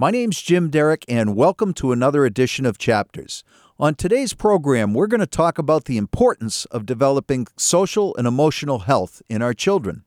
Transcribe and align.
My 0.00 0.10
name's 0.10 0.40
Jim 0.40 0.70
Derrick, 0.70 1.04
and 1.08 1.36
welcome 1.36 1.74
to 1.74 1.92
another 1.92 2.24
edition 2.24 2.64
of 2.64 2.78
Chapters. 2.78 3.44
On 3.78 3.94
today's 3.94 4.32
program, 4.32 4.94
we're 4.94 5.06
going 5.06 5.20
to 5.20 5.26
talk 5.26 5.58
about 5.58 5.84
the 5.84 5.98
importance 5.98 6.64
of 6.70 6.86
developing 6.86 7.46
social 7.58 8.16
and 8.16 8.26
emotional 8.26 8.78
health 8.78 9.20
in 9.28 9.42
our 9.42 9.52
children. 9.52 10.04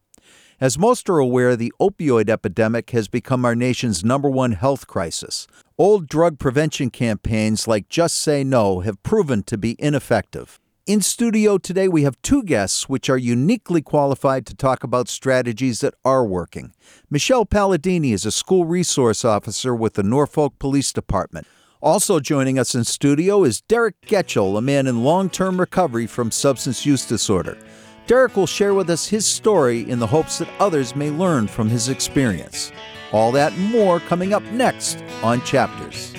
As 0.60 0.80
most 0.80 1.12
are 1.12 1.20
aware, 1.20 1.56
the 1.56 1.72
opioid 1.80 2.28
epidemic 2.28 2.90
has 2.90 3.08
become 3.08 3.46
our 3.46 3.56
nation's 3.56 4.04
number 4.04 4.32
one 4.32 4.54
health 4.54 4.88
crisis. 4.88 5.46
Old 5.78 6.08
drug 6.08 6.40
prevention 6.40 6.90
campaigns 6.90 7.68
like 7.68 7.88
Just 7.88 8.18
Say 8.18 8.44
No 8.44 8.80
have 8.80 9.04
proven 9.04 9.44
to 9.44 9.60
be 9.60 9.76
ineffective. 9.78 10.60
In 10.86 11.00
studio 11.00 11.58
today, 11.58 11.88
we 11.88 12.04
have 12.04 12.22
two 12.22 12.44
guests 12.44 12.90
which 12.90 13.10
are 13.10 13.18
uniquely 13.18 13.82
qualified 13.82 14.46
to 14.48 14.54
talk 14.54 14.84
about 14.84 15.08
strategies 15.08 15.80
that 15.80 15.94
are 16.04 16.26
working. 16.26 16.74
Michelle 17.10 17.46
Palladini 17.46 18.12
is 18.12 18.26
a 18.26 18.34
school 18.34 18.66
resource 18.66 19.24
officer 19.24 19.74
with 19.74 19.94
the 19.94 20.04
Norfolk 20.04 20.60
Police 20.60 20.92
Department. 20.92 21.48
Also 21.82 22.20
joining 22.20 22.60
us 22.60 22.76
in 22.76 22.84
studio 22.84 23.46
is 23.46 23.62
Derek 23.62 24.02
Getchell, 24.02 24.58
a 24.58 24.62
man 24.62 24.86
in 24.86 25.06
long 25.06 25.30
term 25.30 25.58
recovery 25.58 26.06
from 26.06 26.32
substance 26.32 26.86
use 26.86 27.06
disorder. 27.06 27.58
Derek 28.06 28.36
will 28.36 28.46
share 28.46 28.74
with 28.74 28.90
us 28.90 29.08
his 29.08 29.26
story 29.26 29.90
in 29.90 30.00
the 30.00 30.08
hopes 30.08 30.40
that 30.40 30.50
others 30.60 30.98
may 30.98 31.12
learn 31.12 31.48
from 31.48 31.70
his 31.70 31.88
experience. 31.88 32.74
All 33.14 33.32
that 33.32 33.58
more 33.58 34.02
coming 34.02 34.34
up 34.34 34.44
next 34.52 35.02
on 35.24 35.42
Chapters. 35.44 36.14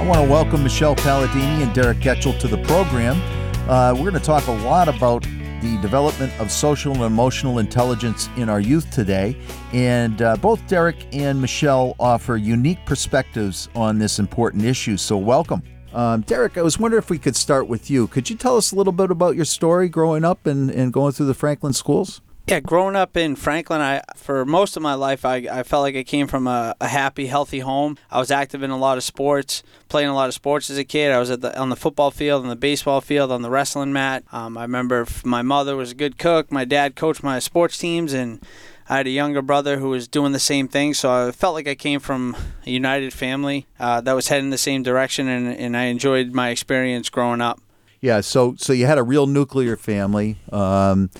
I 0.00 0.02
want 0.02 0.24
to 0.24 0.30
welcome 0.30 0.62
Michelle 0.62 0.96
Palladini 0.96 1.62
and 1.62 1.74
Derek 1.74 1.98
Getchell 1.98 2.40
to 2.40 2.48
the 2.48 2.56
program. 2.62 3.20
Uh, 3.68 3.92
we're 3.92 4.10
going 4.10 4.14
to 4.14 4.18
talk 4.18 4.46
a 4.46 4.52
lot 4.52 4.88
about 4.88 5.24
the 5.60 5.78
development 5.82 6.32
of 6.40 6.50
social 6.50 6.94
and 6.94 7.02
emotional 7.02 7.58
intelligence 7.58 8.30
in 8.38 8.48
our 8.48 8.60
youth 8.60 8.90
today. 8.90 9.36
And 9.74 10.22
uh, 10.22 10.36
both 10.36 10.66
Derek 10.68 11.06
and 11.12 11.38
Michelle 11.38 11.96
offer 12.00 12.38
unique 12.38 12.78
perspectives 12.86 13.68
on 13.74 13.98
this 13.98 14.18
important 14.18 14.64
issue. 14.64 14.96
So, 14.96 15.18
welcome. 15.18 15.62
Um, 15.92 16.22
Derek, 16.22 16.56
I 16.56 16.62
was 16.62 16.78
wondering 16.78 17.02
if 17.02 17.10
we 17.10 17.18
could 17.18 17.36
start 17.36 17.68
with 17.68 17.90
you. 17.90 18.06
Could 18.06 18.30
you 18.30 18.36
tell 18.36 18.56
us 18.56 18.72
a 18.72 18.76
little 18.76 18.94
bit 18.94 19.10
about 19.10 19.36
your 19.36 19.44
story 19.44 19.90
growing 19.90 20.24
up 20.24 20.46
and, 20.46 20.70
and 20.70 20.94
going 20.94 21.12
through 21.12 21.26
the 21.26 21.34
Franklin 21.34 21.74
schools? 21.74 22.22
Yeah, 22.50 22.58
growing 22.58 22.96
up 22.96 23.16
in 23.16 23.36
Franklin, 23.36 23.80
I 23.80 24.02
for 24.16 24.44
most 24.44 24.76
of 24.76 24.82
my 24.82 24.94
life, 24.94 25.24
I, 25.24 25.36
I 25.36 25.62
felt 25.62 25.82
like 25.82 25.94
I 25.94 26.02
came 26.02 26.26
from 26.26 26.48
a, 26.48 26.74
a, 26.80 26.88
happy, 26.88 27.26
healthy 27.26 27.60
home. 27.60 27.96
I 28.10 28.18
was 28.18 28.32
active 28.32 28.64
in 28.64 28.70
a 28.70 28.76
lot 28.76 28.98
of 28.98 29.04
sports, 29.04 29.62
playing 29.88 30.08
a 30.08 30.14
lot 30.16 30.26
of 30.26 30.34
sports 30.34 30.68
as 30.68 30.76
a 30.76 30.82
kid. 30.82 31.12
I 31.12 31.20
was 31.20 31.30
at 31.30 31.42
the, 31.42 31.56
on 31.56 31.68
the 31.68 31.76
football 31.76 32.10
field, 32.10 32.42
on 32.42 32.48
the 32.48 32.56
baseball 32.56 33.00
field, 33.00 33.30
on 33.30 33.42
the 33.42 33.50
wrestling 33.50 33.92
mat. 33.92 34.24
Um, 34.32 34.58
I 34.58 34.62
remember 34.62 35.06
my 35.24 35.42
mother 35.42 35.76
was 35.76 35.92
a 35.92 35.94
good 35.94 36.18
cook. 36.18 36.50
My 36.50 36.64
dad 36.64 36.96
coached 36.96 37.22
my 37.22 37.38
sports 37.38 37.78
teams, 37.78 38.12
and 38.12 38.44
I 38.88 38.96
had 38.96 39.06
a 39.06 39.10
younger 39.10 39.42
brother 39.42 39.78
who 39.78 39.90
was 39.90 40.08
doing 40.08 40.32
the 40.32 40.40
same 40.40 40.66
thing. 40.66 40.92
So 40.92 41.28
I 41.28 41.30
felt 41.30 41.54
like 41.54 41.68
I 41.68 41.76
came 41.76 42.00
from 42.00 42.36
a 42.66 42.70
united 42.70 43.12
family 43.12 43.68
uh, 43.78 44.00
that 44.00 44.14
was 44.14 44.26
heading 44.26 44.50
the 44.50 44.58
same 44.58 44.82
direction, 44.82 45.28
and, 45.28 45.56
and 45.56 45.76
I 45.76 45.84
enjoyed 45.84 46.32
my 46.32 46.48
experience 46.48 47.10
growing 47.10 47.40
up. 47.40 47.60
Yeah, 48.00 48.22
so 48.22 48.54
so 48.56 48.72
you 48.72 48.86
had 48.86 48.96
a 48.96 49.02
real 49.02 49.26
nuclear 49.26 49.76
family. 49.76 50.38
Um, 50.50 51.10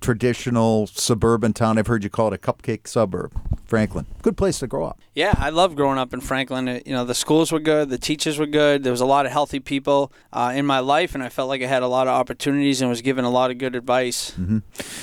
traditional 0.00 0.86
suburban 0.86 1.52
town. 1.52 1.78
I've 1.78 1.86
heard 1.86 2.04
you 2.04 2.10
call 2.10 2.32
it 2.32 2.34
a 2.34 2.38
cupcake 2.38 2.86
suburb. 2.86 3.32
Franklin, 3.64 4.06
good 4.22 4.36
place 4.36 4.60
to 4.60 4.66
grow 4.66 4.86
up. 4.86 4.98
Yeah, 5.14 5.34
I 5.36 5.50
love 5.50 5.76
growing 5.76 5.98
up 5.98 6.14
in 6.14 6.22
Franklin. 6.22 6.80
You 6.86 6.92
know, 6.92 7.04
the 7.04 7.14
schools 7.14 7.52
were 7.52 7.60
good, 7.60 7.90
the 7.90 7.98
teachers 7.98 8.38
were 8.38 8.46
good. 8.46 8.82
There 8.82 8.92
was 8.92 9.02
a 9.02 9.06
lot 9.06 9.26
of 9.26 9.32
healthy 9.32 9.60
people 9.60 10.10
uh, 10.32 10.52
in 10.54 10.64
my 10.64 10.78
life, 10.78 11.14
and 11.14 11.22
I 11.22 11.28
felt 11.28 11.50
like 11.50 11.62
I 11.62 11.66
had 11.66 11.82
a 11.82 11.86
lot 11.86 12.06
of 12.06 12.14
opportunities 12.14 12.80
and 12.80 12.88
was 12.88 13.02
given 13.02 13.26
a 13.26 13.30
lot 13.30 13.50
of 13.50 13.58
good 13.58 13.76
advice. 13.76 14.30
Mm-hmm. 14.32 14.58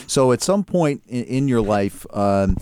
So, 0.07 0.31
at 0.31 0.41
some 0.41 0.63
point 0.63 1.03
in, 1.07 1.47
your 1.47 1.61
life. 1.61 2.07
Um, 2.11 2.55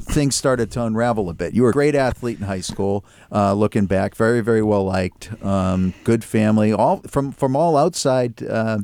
things 0.00 0.34
started 0.34 0.70
to 0.70 0.82
unravel 0.82 1.28
a 1.28 1.34
bit. 1.34 1.52
You 1.52 1.62
were 1.62 1.70
a 1.70 1.72
great 1.72 1.94
athlete 1.94 2.38
in 2.38 2.46
high 2.46 2.62
school. 2.62 3.04
Uh, 3.30 3.52
looking 3.52 3.84
back, 3.84 4.14
very, 4.14 4.40
very 4.40 4.62
well 4.62 4.84
liked. 4.84 5.30
Um, 5.44 5.92
good 6.04 6.24
family. 6.24 6.72
All 6.72 7.02
from 7.06 7.32
from 7.32 7.54
all 7.54 7.76
outside 7.76 8.42
uh, 8.42 8.78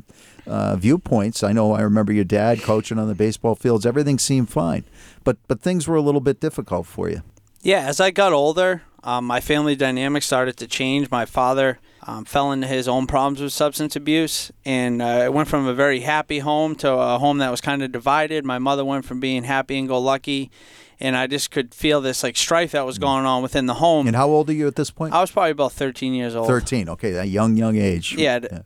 uh, 0.47 0.75
viewpoints. 0.75 1.43
I 1.43 1.51
know 1.51 1.73
I 1.73 1.81
remember 1.81 2.13
your 2.13 2.23
dad 2.23 2.61
coaching 2.61 2.99
on 2.99 3.07
the 3.07 3.15
baseball 3.15 3.55
fields. 3.55 3.85
Everything 3.85 4.19
seemed 4.19 4.49
fine, 4.49 4.83
but 5.23 5.37
but 5.47 5.61
things 5.61 5.87
were 5.87 5.95
a 5.95 6.01
little 6.01 6.21
bit 6.21 6.39
difficult 6.39 6.87
for 6.87 7.09
you. 7.09 7.21
Yeah, 7.61 7.87
as 7.87 7.99
I 7.99 8.11
got 8.11 8.31
older, 8.31 8.83
um, 9.03 9.25
my 9.25 9.39
family 9.39 9.75
dynamics 9.75 10.25
started 10.25 10.57
to 10.57 10.67
change. 10.67 11.09
My 11.09 11.25
father 11.25 11.79
um, 12.03 12.25
fell 12.25 12.51
into 12.51 12.67
his 12.67 12.87
own 12.87 13.07
problems 13.07 13.41
with 13.41 13.53
substance 13.53 13.95
abuse, 13.95 14.51
and 14.65 15.01
uh, 15.01 15.21
it 15.25 15.33
went 15.33 15.47
from 15.47 15.65
a 15.65 15.73
very 15.73 16.01
happy 16.01 16.39
home 16.39 16.75
to 16.75 16.91
a 16.91 17.17
home 17.17 17.39
that 17.39 17.49
was 17.49 17.61
kind 17.61 17.81
of 17.81 17.91
divided. 17.91 18.45
My 18.45 18.59
mother 18.59 18.85
went 18.85 19.05
from 19.05 19.19
being 19.19 19.43
happy 19.43 19.77
and 19.79 19.87
go 19.87 19.99
lucky 19.99 20.51
and 20.99 21.15
I 21.15 21.27
just 21.27 21.51
could 21.51 21.73
feel 21.73 22.01
this 22.01 22.23
like 22.23 22.37
strife 22.37 22.71
that 22.71 22.85
was 22.85 22.97
mm. 22.97 23.01
going 23.01 23.25
on 23.25 23.43
within 23.43 23.65
the 23.65 23.75
home. 23.75 24.07
And 24.07 24.15
how 24.15 24.27
old 24.27 24.49
are 24.49 24.53
you 24.53 24.67
at 24.67 24.75
this 24.75 24.91
point? 24.91 25.13
I 25.13 25.21
was 25.21 25.31
probably 25.31 25.51
about 25.51 25.73
13 25.73 26.13
years 26.13 26.35
old. 26.35 26.47
13, 26.47 26.89
okay, 26.89 27.11
that 27.11 27.29
young, 27.29 27.55
young 27.57 27.75
age. 27.75 28.13
Yeah. 28.13 28.39
yeah. 28.43 28.61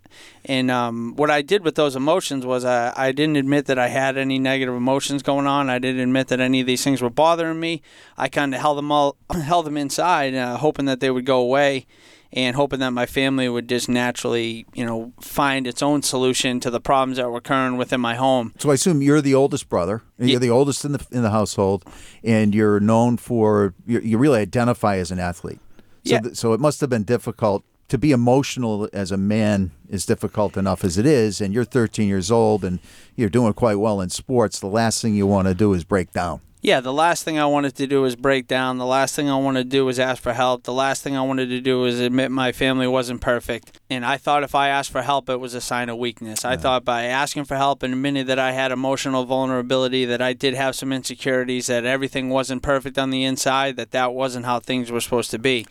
And 0.46 0.72
um, 0.72 1.16
what 1.16 1.30
I 1.30 1.42
did 1.42 1.64
with 1.64 1.76
those 1.76 1.96
emotions 1.96 2.46
was 2.46 2.66
I, 2.66 2.94
I 2.96 3.12
didn't 3.12 3.38
admit 3.38 3.66
that 3.66 3.80
I 3.80 3.88
had 3.88 4.18
any 4.18 4.40
negative 4.40 4.76
emotions 4.76 5.24
going 5.24 5.48
on. 5.48 5.70
I 5.70 5.80
didn't 5.80 6.02
admit 6.02 6.28
that 6.30 6.40
any 6.40 6.62
of 6.62 6.68
these 6.68 6.84
things 6.84 7.02
were 7.02 7.10
bothering 7.10 7.60
me. 7.60 7.82
I 8.18 8.30
kind 8.30 8.54
of 8.54 8.62
held 8.62 8.78
them 8.78 8.92
all, 8.92 9.18
held 9.32 9.66
them 9.66 9.78
inside, 9.78 10.36
uh, 10.36 10.58
hoping 10.58 10.86
that 10.86 11.00
they 11.00 11.12
would 11.12 11.26
go 11.26 11.40
away 11.40 11.86
and 12.32 12.56
hoping 12.56 12.80
that 12.80 12.92
my 12.92 13.06
family 13.06 13.50
would 13.50 13.68
just 13.68 13.90
naturally, 13.90 14.66
you 14.74 14.86
know, 14.86 15.14
find 15.20 15.66
its 15.66 15.82
own 15.82 16.04
solution 16.04 16.60
to 16.60 16.70
the 16.70 16.80
problems 16.80 17.18
that 17.18 17.30
were 17.30 17.38
occurring 17.38 17.78
within 17.78 18.00
my 18.00 18.16
home. 18.16 18.54
So 18.60 18.70
I 18.70 18.76
assume 18.76 19.02
you're 19.02 19.22
the 19.22 19.36
oldest 19.36 19.70
brother. 19.70 20.04
You're 20.18 20.30
yeah. 20.30 20.40
the 20.40 20.50
oldest 20.50 20.86
in 20.86 20.92
the 20.92 21.06
in 21.12 21.24
the 21.24 21.32
household, 21.32 21.86
and 22.24 22.54
you're 22.54 22.80
known 22.80 23.18
for 23.18 23.74
you 23.86 24.18
really 24.18 24.40
identify 24.40 24.98
as 24.98 25.12
an 25.12 25.20
athlete. 25.20 25.60
So 26.06 26.14
yeah. 26.14 26.20
Th- 26.20 26.36
so 26.36 26.54
it 26.54 26.60
must 26.60 26.82
have 26.82 26.90
been 26.90 27.04
difficult 27.04 27.64
to 27.90 27.98
be 27.98 28.12
emotional 28.12 28.88
as 28.94 29.12
a 29.12 29.18
man 29.18 29.72
is 29.90 30.06
difficult 30.06 30.56
enough 30.56 30.84
as 30.84 30.98
it 30.98 31.08
is, 31.08 31.42
and 31.42 31.54
you're 31.54 31.66
13 31.66 32.08
years 32.08 32.30
old 32.30 32.64
and 32.64 32.80
you're 33.16 33.30
doing 33.30 33.54
quite 33.54 33.76
well 33.76 34.00
in 34.00 34.10
sports. 34.10 34.60
The 34.60 34.68
last 34.68 35.02
thing 35.02 35.16
you 35.16 35.26
want 35.26 35.48
to 35.48 35.56
do 35.56 35.74
is 35.74 35.84
break 35.84 36.12
down. 36.12 36.42
Yeah, 36.62 36.82
the 36.82 36.92
last 36.92 37.24
thing 37.24 37.40
I 37.40 37.46
wanted 37.46 37.76
to 37.76 37.88
do 37.88 38.02
was 38.02 38.18
break 38.18 38.46
down. 38.46 38.80
The 38.80 38.86
last 38.86 39.16
thing 39.16 39.30
I 39.30 39.38
wanted 39.38 39.64
to 39.64 39.70
do 39.70 39.86
was 39.86 39.98
ask 39.98 40.22
for 40.22 40.34
help. 40.34 40.64
The 40.64 40.74
last 40.74 41.02
thing 41.02 41.16
I 41.16 41.22
wanted 41.22 41.48
to 41.50 41.62
do 41.62 41.80
was 41.80 42.02
admit 42.02 42.32
my 42.32 42.52
family 42.52 42.86
wasn't 42.86 43.22
perfect. 43.22 43.80
And 43.90 44.06
I 44.06 44.18
thought 44.18 44.44
if 44.44 44.54
I 44.54 44.68
asked 44.68 44.92
for 44.92 45.02
help, 45.02 45.30
it 45.30 45.40
was 45.40 45.54
a 45.54 45.62
sign 45.62 45.88
of 45.88 45.98
weakness. 45.98 46.44
I 46.44 46.58
thought 46.58 46.84
by 46.84 47.04
asking 47.06 47.46
for 47.46 47.56
help 47.56 47.82
and 47.82 47.94
admitting 47.94 48.26
that 48.26 48.40
I 48.40 48.52
had 48.52 48.74
emotional 48.74 49.24
vulnerability, 49.24 50.04
that 50.04 50.22
I 50.22 50.34
did 50.34 50.54
have 50.54 50.76
some 50.76 50.92
insecurities, 50.92 51.68
that 51.68 51.86
everything 51.86 52.28
wasn't 52.30 52.62
perfect 52.62 52.98
on 52.98 53.10
the 53.10 53.24
inside, 53.24 53.78
that 53.78 53.92
that 53.92 54.14
wasn't 54.14 54.46
how 54.46 54.60
things 54.60 54.92
were 54.92 55.00
supposed 55.00 55.32
to 55.32 55.40
be. 55.40 55.66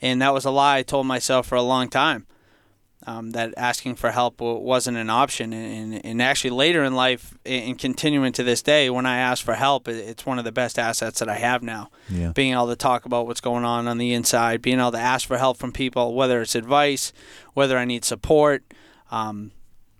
And 0.00 0.22
that 0.22 0.32
was 0.32 0.46
a 0.46 0.50
lie 0.50 0.78
I 0.78 0.82
told 0.82 1.06
myself 1.06 1.48
for 1.48 1.56
a 1.56 1.62
long 1.62 1.90
time 1.90 2.26
um, 3.10 3.30
that 3.32 3.52
asking 3.56 3.96
for 3.96 4.10
help 4.10 4.40
wasn't 4.40 4.96
an 4.96 5.10
option. 5.10 5.52
And, 5.52 6.04
and, 6.04 6.22
actually, 6.22 6.50
later 6.50 6.84
in 6.84 6.94
life, 6.94 7.36
and 7.44 7.78
continuing 7.78 8.32
to 8.34 8.42
this 8.42 8.62
day, 8.62 8.88
when 8.88 9.04
I 9.04 9.18
ask 9.18 9.44
for 9.44 9.54
help, 9.54 9.88
it's 9.88 10.24
one 10.24 10.38
of 10.38 10.44
the 10.44 10.52
best 10.52 10.78
assets 10.78 11.18
that 11.18 11.28
I 11.28 11.34
have 11.34 11.62
now. 11.62 11.90
Yeah. 12.08 12.32
Being 12.32 12.52
able 12.52 12.68
to 12.68 12.76
talk 12.76 13.04
about 13.04 13.26
what's 13.26 13.40
going 13.40 13.64
on 13.64 13.88
on 13.88 13.98
the 13.98 14.12
inside, 14.12 14.62
being 14.62 14.78
able 14.78 14.92
to 14.92 14.98
ask 14.98 15.26
for 15.26 15.38
help 15.38 15.56
from 15.56 15.72
people, 15.72 16.14
whether 16.14 16.40
it's 16.40 16.54
advice, 16.54 17.12
whether 17.54 17.76
I 17.76 17.84
need 17.84 18.04
support. 18.04 18.62
Um, 19.10 19.50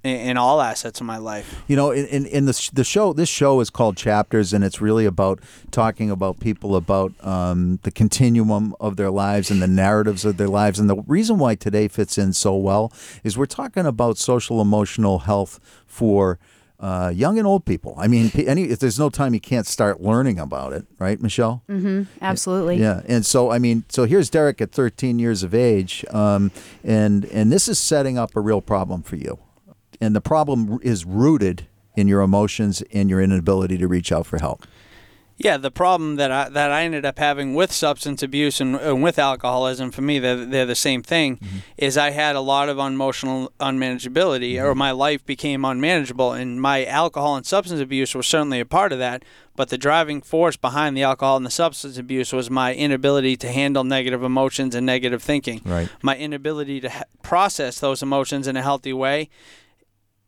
in, 0.03 0.16
in 0.16 0.37
all 0.37 0.61
assets 0.61 1.00
of 1.00 1.06
my 1.06 1.19
life. 1.19 1.62
You 1.66 1.77
know, 1.77 1.91
in, 1.91 2.27
in 2.27 2.47
the, 2.47 2.71
the 2.72 2.84
show, 2.84 3.12
this 3.12 3.28
show 3.28 3.61
is 3.61 3.71
called 3.71 3.97
Chapters, 3.97 4.53
and 4.53 4.65
it's 4.65 4.81
really 4.81 5.06
about 5.06 5.41
talking 5.71 6.11
about 6.11 6.41
people 6.41 6.77
about 6.77 7.12
um, 7.25 7.78
the 7.83 7.91
continuum 7.91 8.75
of 8.81 8.97
their 8.97 9.10
lives 9.10 9.50
and 9.50 9.60
the 9.60 9.66
narratives 9.66 10.25
of 10.25 10.37
their 10.37 10.49
lives. 10.49 10.78
And 10.78 10.89
the 10.89 11.03
reason 11.06 11.39
why 11.39 11.55
today 11.55 11.89
fits 11.89 12.19
in 12.19 12.33
so 12.33 12.56
well 12.56 12.93
is 13.25 13.37
we're 13.37 13.47
talking 13.47 13.87
about 13.87 14.19
social 14.19 14.60
emotional 14.60 15.21
health 15.21 15.60
for. 15.86 16.39
Uh, 16.83 17.13
young 17.15 17.36
and 17.36 17.47
old 17.47 17.66
people. 17.66 17.95
I 17.98 18.09
mean, 18.09 18.33
any 18.34 18.63
if 18.71 18.78
there's 18.78 18.98
no 18.98 19.10
time 19.10 19.34
you 19.34 19.41
can't 19.41 19.66
start 19.66 20.01
learning 20.01 20.39
about 20.39 20.72
it, 20.72 20.86
right, 20.98 21.21
Michelle? 21.21 21.63
Mm-hmm. 21.69 22.04
Absolutely. 22.22 22.78
Yeah, 22.78 23.03
and 23.04 23.27
so 23.27 23.51
I 23.51 23.59
mean, 23.59 23.84
so 23.91 24.04
here's 24.04 24.30
Derek 24.30 24.63
at 24.63 24.72
13 24.72 25.19
years 25.19 25.42
of 25.42 25.54
age, 25.54 26.07
um, 26.09 26.51
and 26.83 27.27
and 27.27 27.53
this 27.53 27.69
is 27.69 27.78
setting 27.78 28.16
up 28.16 28.34
a 28.34 28.41
real 28.41 28.63
problem 28.63 29.03
for 29.03 29.16
you 29.16 29.39
and 30.01 30.15
the 30.17 30.21
problem 30.21 30.79
is 30.83 31.05
rooted 31.05 31.67
in 31.97 32.09
your 32.09 32.21
emotions 32.21 32.83
and 32.93 33.11
your 33.11 33.21
inability 33.21 33.79
to 33.79 33.89
reach 33.89 34.13
out 34.13 34.27
for 34.27 34.39
help. 34.39 34.67
Yeah, 35.43 35.57
the 35.57 35.71
problem 35.71 36.17
that 36.17 36.31
I 36.31 36.51
that 36.51 36.71
I 36.71 36.83
ended 36.83 37.07
up 37.07 37.19
having 37.19 37.55
with 37.55 37.73
substance 37.73 38.23
abuse 38.23 38.61
and, 38.61 38.77
and 38.77 39.03
with 39.03 39.19
alcoholism, 39.19 39.91
for 39.91 40.03
me, 40.03 40.19
they're, 40.19 40.45
they're 40.45 40.67
the 40.67 40.75
same 40.75 41.03
thing. 41.03 41.39
Mm-hmm. 41.39 41.57
Is 41.79 41.97
I 41.97 42.11
had 42.11 42.37
a 42.37 42.43
lot 42.43 42.69
of 42.69 42.79
emotional 42.79 43.51
unmanageability, 43.59 44.57
mm-hmm. 44.57 44.67
or 44.67 44.75
my 44.75 44.91
life 44.91 45.25
became 45.25 45.65
unmanageable, 45.65 46.33
and 46.33 46.61
my 46.61 46.85
alcohol 46.85 47.37
and 47.37 47.47
substance 47.47 47.81
abuse 47.81 48.15
was 48.15 48.27
certainly 48.27 48.61
a 48.61 48.67
part 48.67 48.93
of 48.93 48.99
that. 48.99 49.25
But 49.57 49.71
the 49.71 49.79
driving 49.79 50.21
force 50.21 50.59
behind 50.59 50.95
the 50.95 51.05
alcohol 51.05 51.39
and 51.39 51.47
the 51.47 51.51
substance 51.51 51.97
abuse 51.97 52.35
was 52.35 52.51
my 52.51 52.75
inability 52.75 53.39
to 53.39 53.49
handle 53.49 53.83
negative 53.83 54.23
emotions 54.23 54.75
and 54.75 54.85
negative 54.85 55.23
thinking. 55.23 55.63
Right. 55.65 55.89
My 56.03 56.19
inability 56.19 56.81
to 56.83 56.91
ha- 56.91 57.05
process 57.23 57.81
those 57.81 58.03
emotions 58.03 58.47
in 58.47 58.59
a 58.59 58.63
healthy 58.63 58.93
way 58.93 59.31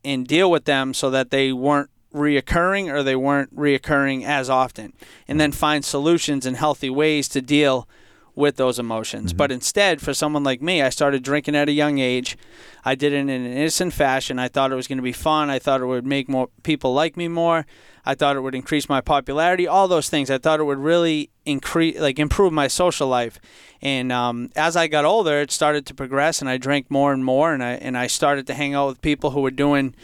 and 0.05 0.27
deal 0.27 0.51
with 0.51 0.65
them 0.65 0.95
so 0.95 1.11
that 1.11 1.31
they 1.31 1.53
weren't 1.53 1.91
reoccurring 2.13 2.93
or 2.93 3.03
they 3.03 3.17
weren't 3.17 3.55
reoccurring 3.57 4.25
as 4.25 4.51
often, 4.51 4.93
and 5.27 5.41
then 5.41 5.53
find 5.53 5.85
solutions 5.85 6.45
and 6.45 6.57
healthy 6.57 6.91
ways 6.91 7.29
to 7.29 7.41
deal 7.41 7.89
with 8.35 8.57
those 8.57 8.79
emotions. 8.79 9.31
Mm-hmm. 9.31 9.37
But 9.37 9.53
instead, 9.53 10.01
for 10.01 10.15
someone 10.15 10.43
like 10.43 10.63
me, 10.63 10.83
I 10.83 10.89
started 10.89 11.23
drinking 11.23 11.55
at 11.55 11.69
a 11.69 11.73
young 11.73 11.99
age. 11.99 12.37
I 12.85 12.95
did 12.95 13.13
it 13.13 13.17
in 13.17 13.29
an 13.29 13.47
innocent 13.47 13.93
fashion. 13.93 14.39
I 14.39 14.49
thought 14.49 14.73
it 14.73 14.75
was 14.75 14.89
going 14.89 14.99
to 14.99 15.03
be 15.03 15.13
fun. 15.13 15.51
I 15.51 15.59
thought 15.59 15.81
it 15.81 15.87
would 15.87 16.07
make 16.07 16.29
more 16.29 16.49
people 16.63 16.95
like 16.95 17.17
me 17.17 17.29
more. 17.29 17.67
I 18.05 18.15
thought 18.15 18.37
it 18.37 18.41
would 18.41 18.55
increase 18.55 18.89
my 18.89 19.01
popularity. 19.01 19.67
All 19.67 19.87
those 19.87 20.09
things. 20.09 20.31
I 20.31 20.39
thought 20.39 20.61
it 20.61 20.65
would 20.65 20.79
really 20.79 21.31
increase, 21.45 21.99
like 22.01 22.19
improve 22.19 22.53
my 22.53 22.69
social 22.69 23.07
life. 23.07 23.39
And 23.81 24.11
um, 24.11 24.51
as 24.57 24.77
I 24.77 24.89
got 24.89 25.05
older, 25.05 25.41
it 25.41 25.51
started 25.51 25.87
to 25.87 25.95
progress, 25.95 26.41
and 26.41 26.49
I 26.49 26.57
drank 26.57 26.91
more 26.91 27.13
and 27.13 27.25
more. 27.25 27.53
And 27.53 27.63
I 27.63 27.73
and 27.73 27.97
I 27.97 28.07
started 28.07 28.47
to 28.49 28.55
hang 28.55 28.75
out 28.75 28.89
with 28.89 29.03
people 29.03 29.31
who 29.31 29.41
were 29.41 29.51
doing 29.51 29.95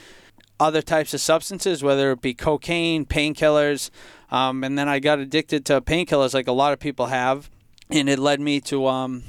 other 0.61 0.83
types 0.83 1.15
of 1.15 1.21
substances, 1.21 1.83
whether 1.83 2.11
it 2.13 2.21
be 2.21 2.35
cocaine, 2.35 3.07
painkillers, 3.07 3.91
um, 4.31 4.65
and 4.65 4.79
then 4.79 4.89
I 4.89 4.99
got 4.99 5.19
addicted 5.19 5.65
to 5.67 5.81
painkillers 5.81 6.35
like 6.35 6.49
a 6.49 6.53
lot 6.53 6.73
of 6.73 6.81
people 6.81 7.07
have, 7.07 7.51
and 7.91 8.09
it 8.09 8.19
led 8.19 8.41
me 8.41 8.61
to 8.63 8.87
um, 8.87 9.23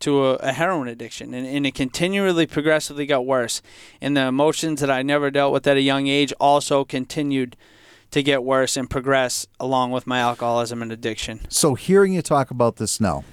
to 0.00 0.26
a, 0.26 0.34
a, 0.34 0.52
heroin 0.52 0.88
addiction, 0.88 1.32
and, 1.32 1.46
and 1.46 1.66
it 1.66 1.74
continually, 1.74 2.46
progressively 2.46 3.06
got 3.06 3.24
worse. 3.24 3.62
And 4.00 4.16
the 4.16 4.26
emotions 4.26 4.80
that 4.80 4.90
I 4.90 5.02
never 5.02 5.30
dealt 5.30 5.52
with 5.52 5.66
at 5.66 5.76
a 5.76 5.80
young 5.80 6.08
age 6.08 6.32
also 6.40 6.84
continued 6.84 7.56
to 8.10 8.22
get 8.22 8.44
worse 8.44 8.76
and 8.76 8.90
progress 8.90 9.46
along 9.58 9.92
with 9.92 10.06
my 10.06 10.18
alcoholism 10.18 10.82
and 10.82 10.92
addiction. 10.92 11.40
So, 11.48 11.74
hearing 11.74 12.12
you 12.12 12.22
talk 12.22 12.50
about 12.50 12.76
this 12.76 13.00
now, 13.00 13.24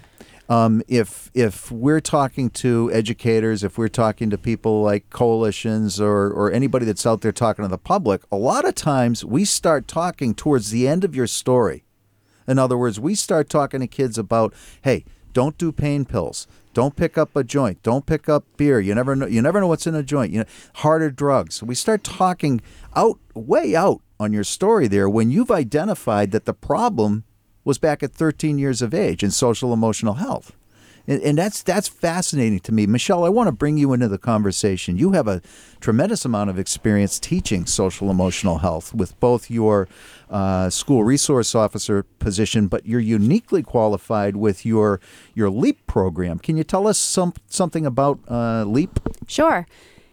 um, 0.48 0.82
if 0.88 1.30
if 1.34 1.72
we're 1.72 2.02
talking 2.02 2.50
to 2.52 2.92
educators, 2.92 3.64
if 3.64 3.78
we're 3.78 3.88
talking 3.88 4.30
to 4.30 4.38
people 4.38 4.82
like 4.82 5.10
coalitions 5.10 6.00
or 6.00 6.32
or 6.32 6.52
anybody 6.52 6.86
that's 6.86 7.06
out 7.06 7.22
there 7.22 7.32
talking 7.32 7.64
to 7.64 7.70
the 7.70 7.78
public, 7.78 8.22
a 8.32 8.38
lot 8.38 8.66
of 8.66 8.74
times 8.76 9.24
we 9.24 9.44
start 9.46 9.88
talking 9.88 10.34
towards 10.34 10.72
the 10.72 10.88
end 10.88 11.04
of 11.04 11.16
your 11.16 11.28
story. 11.28 11.84
In 12.50 12.58
other 12.60 12.78
words, 12.78 13.00
we 13.00 13.16
start 13.16 13.48
talking 13.48 13.80
to 13.80 13.88
kids 13.88 14.18
about, 14.18 14.54
hey, 14.82 15.06
don't 15.34 15.58
do 15.58 15.72
pain 15.72 16.04
pills. 16.04 16.48
Don't 16.74 16.96
pick 16.96 17.18
up 17.18 17.36
a 17.36 17.44
joint. 17.44 17.82
Don't 17.84 18.06
pick 18.06 18.28
up 18.28 18.44
beer. 18.58 18.80
You 18.80 18.96
never 18.96 19.16
know. 19.16 19.28
You 19.28 19.42
never 19.42 19.60
know 19.60 19.68
what's 19.68 19.88
in 19.88 19.96
a 19.96 20.04
joint. 20.04 20.32
You 20.32 20.40
know, 20.40 20.46
harder 20.76 21.12
drugs. 21.12 21.62
We 21.62 21.76
start 21.76 22.04
talking 22.04 22.62
out, 22.96 23.20
way 23.36 23.76
out 23.76 24.02
on 24.20 24.34
your 24.34 24.44
story 24.44 24.88
there 24.88 25.10
when 25.10 25.30
you've 25.30 25.52
identified 25.52 26.32
that 26.32 26.46
the 26.46 26.54
problem 26.54 27.24
was 27.64 27.78
back 27.78 28.02
at 28.02 28.14
13 28.14 28.58
years 28.58 28.82
of 28.82 28.94
age 28.94 29.24
in 29.24 29.32
social 29.32 29.74
emotional 29.74 30.16
health. 30.16 30.54
And, 31.10 31.24
and 31.24 31.38
that's 31.40 31.64
that's 31.64 31.88
fascinating 31.88 32.60
to 32.62 32.72
me. 32.72 32.86
Michelle, 32.86 33.26
I 33.26 33.30
want 33.30 33.48
to 33.48 33.52
bring 33.52 33.78
you 33.78 33.94
into 33.94 34.08
the 34.08 34.20
conversation. 34.20 34.96
You 34.96 35.14
have 35.14 35.28
a 35.28 35.42
tremendous 35.82 36.24
amount 36.24 36.52
of 36.52 36.60
experience 36.60 37.20
teaching 37.20 37.66
social 37.66 38.12
emotional 38.12 38.60
health 38.60 38.94
with 38.94 39.20
both 39.20 39.50
your 39.50 39.88
uh, 40.30 40.70
school 40.70 41.04
resource 41.04 41.56
officer 41.56 42.04
position, 42.20 42.68
but 42.68 42.86
you're 42.86 43.00
uniquely 43.00 43.64
qualified 43.64 44.36
with 44.36 44.68
your 44.68 45.02
your 45.34 45.50
LEAP 45.50 45.88
program. 45.88 46.38
Can 46.38 46.58
you 46.58 46.64
tell 46.64 46.88
us 46.88 47.00
some 47.00 47.34
something 47.48 47.88
about 47.88 48.20
uh, 48.30 48.64
LEAP? 48.66 49.00
Sure. 49.26 49.66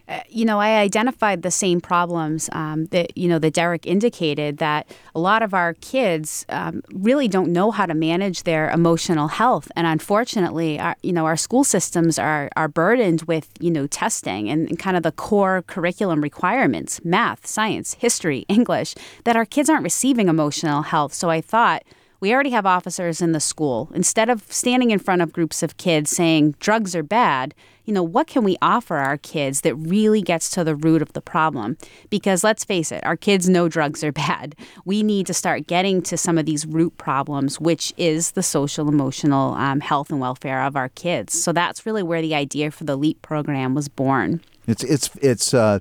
Uh, 0.07 0.21
you 0.29 0.45
know, 0.45 0.59
I 0.59 0.79
identified 0.79 1.41
the 1.41 1.51
same 1.51 1.81
problems 1.81 2.49
um, 2.53 2.85
that 2.87 3.17
you 3.17 3.27
know 3.27 3.39
that 3.39 3.53
Derek 3.53 3.85
indicated 3.85 4.57
that 4.57 4.87
a 5.13 5.19
lot 5.19 5.43
of 5.43 5.53
our 5.53 5.73
kids 5.75 6.45
um, 6.49 6.81
really 6.93 7.27
don't 7.27 7.51
know 7.51 7.71
how 7.71 7.85
to 7.85 7.93
manage 7.93 8.43
their 8.43 8.69
emotional 8.69 9.27
health, 9.27 9.69
and 9.75 9.85
unfortunately, 9.85 10.79
our, 10.79 10.95
you 11.03 11.11
know, 11.11 11.25
our 11.25 11.35
school 11.35 11.63
systems 11.63 12.17
are 12.17 12.49
are 12.55 12.67
burdened 12.69 13.23
with 13.23 13.49
you 13.59 13.69
know 13.69 13.85
testing 13.87 14.49
and, 14.49 14.69
and 14.69 14.79
kind 14.79 14.95
of 14.95 15.03
the 15.03 15.11
core 15.11 15.63
curriculum 15.67 16.21
requirements, 16.21 17.03
math, 17.03 17.45
science, 17.45 17.95
history, 17.95 18.39
English, 18.47 18.95
that 19.25 19.35
our 19.35 19.45
kids 19.45 19.69
aren't 19.69 19.83
receiving 19.83 20.29
emotional 20.29 20.83
health. 20.83 21.13
So 21.13 21.29
I 21.29 21.41
thought 21.41 21.83
we 22.19 22.33
already 22.33 22.49
have 22.49 22.65
officers 22.65 23.21
in 23.21 23.31
the 23.31 23.39
school. 23.39 23.89
Instead 23.93 24.29
of 24.29 24.51
standing 24.51 24.91
in 24.91 24.99
front 24.99 25.21
of 25.21 25.31
groups 25.33 25.61
of 25.61 25.77
kids 25.77 26.09
saying 26.09 26.55
drugs 26.59 26.95
are 26.95 27.03
bad, 27.03 27.53
you 27.85 27.93
know, 27.93 28.03
what 28.03 28.27
can 28.27 28.43
we 28.43 28.57
offer 28.61 28.97
our 28.97 29.17
kids 29.17 29.61
that 29.61 29.75
really 29.75 30.21
gets 30.21 30.49
to 30.51 30.63
the 30.63 30.75
root 30.75 31.01
of 31.01 31.13
the 31.13 31.21
problem? 31.21 31.77
Because 32.09 32.43
let's 32.43 32.65
face 32.65 32.91
it, 32.91 33.03
our 33.05 33.15
kids 33.15 33.47
know 33.47 33.69
drugs 33.69 34.03
are 34.03 34.11
bad. 34.27 34.55
We 34.83 35.03
need 35.03 35.25
to 35.27 35.33
start 35.33 35.67
getting 35.67 36.01
to 36.03 36.17
some 36.17 36.37
of 36.37 36.45
these 36.45 36.65
root 36.65 36.97
problems, 36.97 37.61
which 37.61 37.93
is 37.97 38.31
the 38.31 38.43
social 38.43 38.89
emotional 38.89 39.53
um, 39.53 39.79
health 39.79 40.09
and 40.09 40.19
welfare 40.19 40.63
of 40.63 40.75
our 40.75 40.89
kids. 40.89 41.41
So 41.41 41.53
that's 41.53 41.85
really 41.85 42.03
where 42.03 42.21
the 42.21 42.35
idea 42.35 42.71
for 42.71 42.83
the 42.83 42.97
LEAP 42.97 43.21
program 43.21 43.73
was 43.73 43.87
born. 43.87 44.41
It's 44.67 44.83
it's 44.83 45.09
it's 45.21 45.53
uh, 45.53 45.79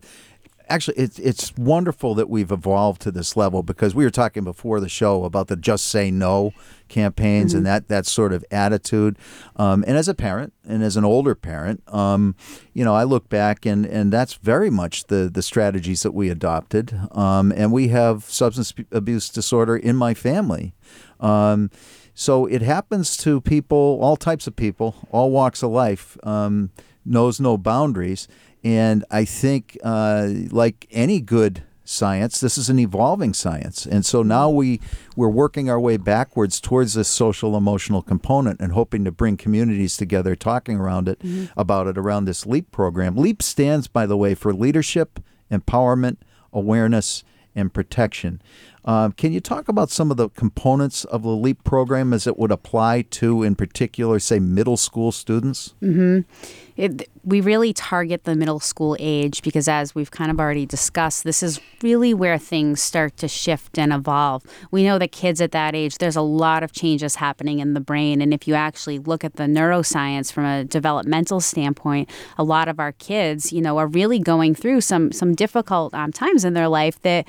actually 0.69 0.97
it's 0.97 1.19
it's 1.19 1.55
wonderful 1.57 2.15
that 2.15 2.29
we've 2.29 2.51
evolved 2.51 3.01
to 3.03 3.11
this 3.11 3.37
level 3.37 3.63
because 3.63 3.95
we 3.95 4.05
were 4.05 4.11
talking 4.11 4.45
before 4.45 4.81
the 4.81 4.89
show 4.89 5.25
about 5.25 5.49
the 5.49 5.57
just 5.57 5.87
say 5.87 6.11
no 6.11 6.53
campaigns 6.89 7.51
mm-hmm. 7.51 7.59
and 7.59 7.67
that 7.67 7.89
that 7.89 8.07
sort 8.07 8.33
of 8.33 8.45
attitude. 8.51 9.19
Um, 9.57 9.85
and 9.87 9.97
as 9.97 10.09
a 10.09 10.15
parent 10.15 10.53
and 10.67 10.83
as 10.83 10.97
an 10.97 11.05
older 11.05 11.35
parent 11.35 11.83
um, 11.93 12.35
you 12.73 12.85
know 12.85 12.95
I 12.95 13.05
look 13.05 13.29
back 13.29 13.67
and 13.67 13.87
and 13.87 14.13
that's 14.13 14.35
very 14.35 14.71
much 14.71 15.05
the 15.05 15.31
the 15.33 15.43
strategies 15.43 16.03
that 16.03 16.13
we 16.13 16.31
adopted. 16.31 16.99
Um, 17.13 17.53
and 17.53 17.73
we 17.73 17.89
have 17.89 18.25
substance 18.25 18.73
abuse 18.91 19.29
disorder 19.29 19.77
in 19.77 19.97
my 19.97 20.15
family. 20.15 20.75
Um, 21.21 21.71
so 22.15 22.47
it 22.47 22.63
happens 22.63 23.17
to 23.19 23.41
people 23.41 23.99
all 24.01 24.17
types 24.17 24.47
of 24.47 24.57
people 24.57 24.95
all 25.11 25.31
walks 25.31 25.63
of 25.63 25.71
life 25.71 26.17
um, 26.25 26.71
knows 27.05 27.39
no 27.39 27.57
boundaries 27.57 28.27
and 28.67 29.05
I 29.13 29.25
think, 29.25 29.79
uh, 29.85 30.29
like 30.51 30.89
any 30.91 31.21
good 31.21 31.63
science, 31.85 32.41
this 32.41 32.59
is 32.59 32.69
an 32.69 32.81
evolving 32.81 33.33
science, 33.33 33.87
and 33.87 34.05
so 34.05 34.25
now 34.25 34.51
we 34.51 34.81
we're 35.15 35.29
working 35.29 35.71
our 35.71 35.79
way 35.79 35.97
backwards 35.99 36.61
towards 36.61 36.95
this 36.95 37.07
social 37.07 37.57
emotional 37.57 38.03
component 38.03 38.59
and 38.59 38.73
hoping 38.73 39.05
to 39.05 39.13
bring 39.13 39.37
communities 39.37 39.97
together, 39.97 40.35
talking 40.35 40.79
around 40.79 41.09
it 41.09 41.21
mm-hmm. 41.21 41.45
about 41.57 41.87
it 41.87 41.97
around 41.97 42.25
this 42.25 42.45
LEAP 42.45 42.73
program. 42.73 43.15
LEAP 43.15 43.41
stands, 43.41 43.87
by 43.87 44.05
the 44.05 44.17
way, 44.17 44.35
for 44.35 44.53
leadership, 44.53 45.21
empowerment, 45.49 46.17
awareness, 46.53 47.23
and 47.55 47.73
protection. 47.73 48.43
Um, 48.87 49.13
can 49.13 49.33
you 49.33 49.41
talk 49.41 49.69
about 49.69 49.91
some 49.91 50.13
of 50.13 50.17
the 50.17 50.29
components 50.31 51.05
of 51.05 51.23
the 51.25 51.31
LEAP 51.31 51.65
program 51.65 52.13
as 52.13 52.27
it 52.27 52.39
would 52.39 52.53
apply 52.53 53.03
to, 53.03 53.43
in 53.43 53.57
particular, 53.57 54.21
say, 54.21 54.39
middle 54.39 54.77
school 54.77 55.11
students? 55.11 55.75
Mm-hmm. 55.83 56.21
It, 56.77 57.09
we 57.25 57.41
really 57.41 57.73
target 57.73 58.25
the 58.25 58.37
middle 58.37 58.61
school 58.61 58.97
age 59.01 59.43
because, 59.43 59.67
as 59.67 59.95
we've 59.95 60.11
kind 60.11 60.31
of 60.31 60.39
already 60.39 60.67
discussed, 60.67 61.25
this 61.25 61.43
is 61.43 61.59
really 61.83 62.15
where 62.15 62.39
things 62.39 62.81
start 62.81 63.17
to 63.17 63.29
shift 63.29 63.77
and 63.79 63.93
evolve. 63.93 64.45
We 64.71 64.85
know 64.85 64.99
that 64.99 65.11
kids 65.11 65.41
at 65.41 65.51
that 65.53 65.75
age, 65.75 65.99
there's 65.99 66.17
a 66.17 66.23
lot 66.23 66.63
of 66.63 66.73
changes 66.73 67.17
happening 67.17 67.59
in 67.59 67.75
the 67.75 67.81
brain. 67.81 68.21
And 68.21 68.33
if 68.33 68.47
you 68.47 68.55
actually 68.55 68.99
look 69.01 69.25
at 69.25 69.35
the 69.35 69.45
neuroscience 69.45 70.31
from 70.31 70.45
a 70.45 70.65
developmental 70.65 71.41
standpoint, 71.41 72.09
a 72.39 72.45
lot 72.45 72.69
of 72.69 72.79
our 72.79 72.93
kids, 72.93 73.53
you 73.53 73.63
know, 73.63 73.79
are 73.79 73.89
really 73.89 74.21
going 74.21 74.55
through 74.55 74.83
some, 74.83 75.11
some 75.11 75.35
difficult 75.35 75.93
um, 75.95 76.13
times 76.13 76.45
in 76.45 76.53
their 76.53 76.69
life 76.69 77.01
that 77.01 77.27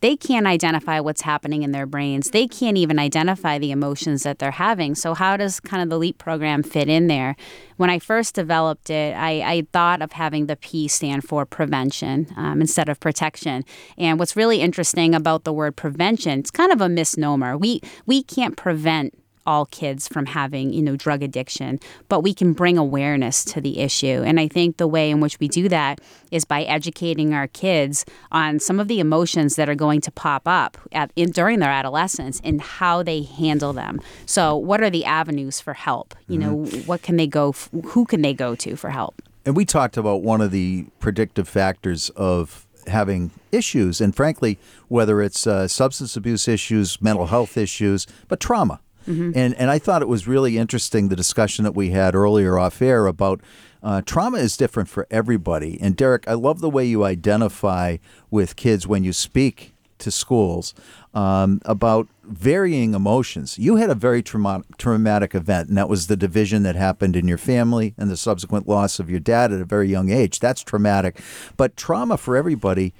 they 0.00 0.16
can't 0.16 0.46
identify 0.46 1.00
what's 1.00 1.22
happening 1.22 1.62
in 1.62 1.72
their 1.72 1.86
brains. 1.86 2.30
They 2.30 2.46
can't 2.46 2.76
even 2.76 2.98
identify 2.98 3.58
the 3.58 3.70
emotions 3.70 4.22
that 4.22 4.38
they're 4.38 4.50
having. 4.50 4.94
So, 4.94 5.14
how 5.14 5.36
does 5.36 5.60
kind 5.60 5.82
of 5.82 5.90
the 5.90 5.98
LEAP 5.98 6.18
program 6.18 6.62
fit 6.62 6.88
in 6.88 7.06
there? 7.06 7.36
When 7.76 7.90
I 7.90 7.98
first 7.98 8.34
developed 8.34 8.90
it, 8.90 9.14
I, 9.16 9.40
I 9.40 9.66
thought 9.72 10.02
of 10.02 10.12
having 10.12 10.46
the 10.46 10.56
P 10.56 10.88
stand 10.88 11.24
for 11.24 11.44
prevention 11.44 12.28
um, 12.36 12.60
instead 12.60 12.88
of 12.88 12.98
protection. 13.00 13.64
And 13.98 14.18
what's 14.18 14.36
really 14.36 14.60
interesting 14.60 15.14
about 15.14 15.44
the 15.44 15.52
word 15.52 15.76
prevention, 15.76 16.40
it's 16.40 16.50
kind 16.50 16.72
of 16.72 16.80
a 16.80 16.88
misnomer. 16.88 17.56
We 17.56 17.80
we 18.06 18.22
can't 18.22 18.56
prevent 18.56 19.14
all 19.46 19.66
kids 19.66 20.08
from 20.08 20.26
having, 20.26 20.72
you 20.72 20.82
know, 20.82 20.96
drug 20.96 21.22
addiction, 21.22 21.80
but 22.08 22.20
we 22.20 22.34
can 22.34 22.52
bring 22.52 22.78
awareness 22.78 23.44
to 23.44 23.60
the 23.60 23.80
issue. 23.80 24.22
And 24.24 24.38
I 24.38 24.48
think 24.48 24.76
the 24.76 24.86
way 24.86 25.10
in 25.10 25.20
which 25.20 25.38
we 25.40 25.48
do 25.48 25.68
that 25.68 26.00
is 26.30 26.44
by 26.44 26.62
educating 26.64 27.34
our 27.34 27.46
kids 27.48 28.04
on 28.30 28.60
some 28.60 28.80
of 28.80 28.88
the 28.88 29.00
emotions 29.00 29.56
that 29.56 29.68
are 29.68 29.74
going 29.74 30.00
to 30.02 30.10
pop 30.10 30.42
up 30.46 30.76
at, 30.92 31.10
in, 31.16 31.30
during 31.30 31.58
their 31.58 31.70
adolescence 31.70 32.40
and 32.44 32.60
how 32.60 33.02
they 33.02 33.22
handle 33.22 33.72
them. 33.72 34.00
So, 34.26 34.56
what 34.56 34.82
are 34.82 34.90
the 34.90 35.04
avenues 35.04 35.60
for 35.60 35.74
help? 35.74 36.14
You 36.28 36.38
mm-hmm. 36.38 36.64
know, 36.64 36.82
what 36.86 37.02
can 37.02 37.16
they 37.16 37.26
go, 37.26 37.52
who 37.52 38.04
can 38.04 38.22
they 38.22 38.34
go 38.34 38.54
to 38.56 38.76
for 38.76 38.90
help? 38.90 39.22
And 39.44 39.56
we 39.56 39.64
talked 39.64 39.96
about 39.96 40.22
one 40.22 40.40
of 40.40 40.50
the 40.50 40.86
predictive 40.98 41.48
factors 41.48 42.10
of 42.10 42.66
having 42.86 43.30
issues, 43.52 44.00
and 44.00 44.14
frankly, 44.14 44.58
whether 44.88 45.22
it's 45.22 45.46
uh, 45.46 45.68
substance 45.68 46.16
abuse 46.16 46.48
issues, 46.48 47.00
mental 47.00 47.26
health 47.26 47.56
issues, 47.56 48.06
but 48.28 48.40
trauma. 48.40 48.80
And 49.06 49.54
and 49.54 49.70
I 49.70 49.78
thought 49.78 50.02
it 50.02 50.08
was 50.08 50.28
really 50.28 50.58
interesting 50.58 51.08
the 51.08 51.16
discussion 51.16 51.64
that 51.64 51.74
we 51.74 51.90
had 51.90 52.14
earlier 52.14 52.58
off 52.58 52.80
air 52.82 53.06
about 53.06 53.40
uh, 53.82 54.02
trauma 54.02 54.38
is 54.38 54.56
different 54.56 54.88
for 54.88 55.06
everybody. 55.10 55.78
And 55.80 55.96
Derek, 55.96 56.28
I 56.28 56.34
love 56.34 56.60
the 56.60 56.70
way 56.70 56.84
you 56.84 57.04
identify 57.04 57.96
with 58.30 58.56
kids 58.56 58.86
when 58.86 59.04
you 59.04 59.12
speak 59.12 59.74
to 59.98 60.10
schools 60.10 60.74
um, 61.14 61.60
about 61.64 62.08
varying 62.24 62.94
emotions. 62.94 63.58
You 63.58 63.76
had 63.76 63.90
a 63.90 63.94
very 63.94 64.22
trauma- 64.22 64.64
traumatic 64.78 65.34
event, 65.34 65.68
and 65.68 65.78
that 65.78 65.88
was 65.88 66.06
the 66.06 66.16
division 66.16 66.62
that 66.64 66.76
happened 66.76 67.16
in 67.16 67.28
your 67.28 67.38
family 67.38 67.94
and 67.98 68.10
the 68.10 68.16
subsequent 68.16 68.68
loss 68.68 68.98
of 68.98 69.10
your 69.10 69.20
dad 69.20 69.52
at 69.52 69.60
a 69.60 69.64
very 69.64 69.88
young 69.88 70.10
age. 70.10 70.40
That's 70.40 70.62
traumatic. 70.62 71.20
But 71.56 71.76
trauma 71.76 72.16
for 72.16 72.36
everybody 72.36 72.94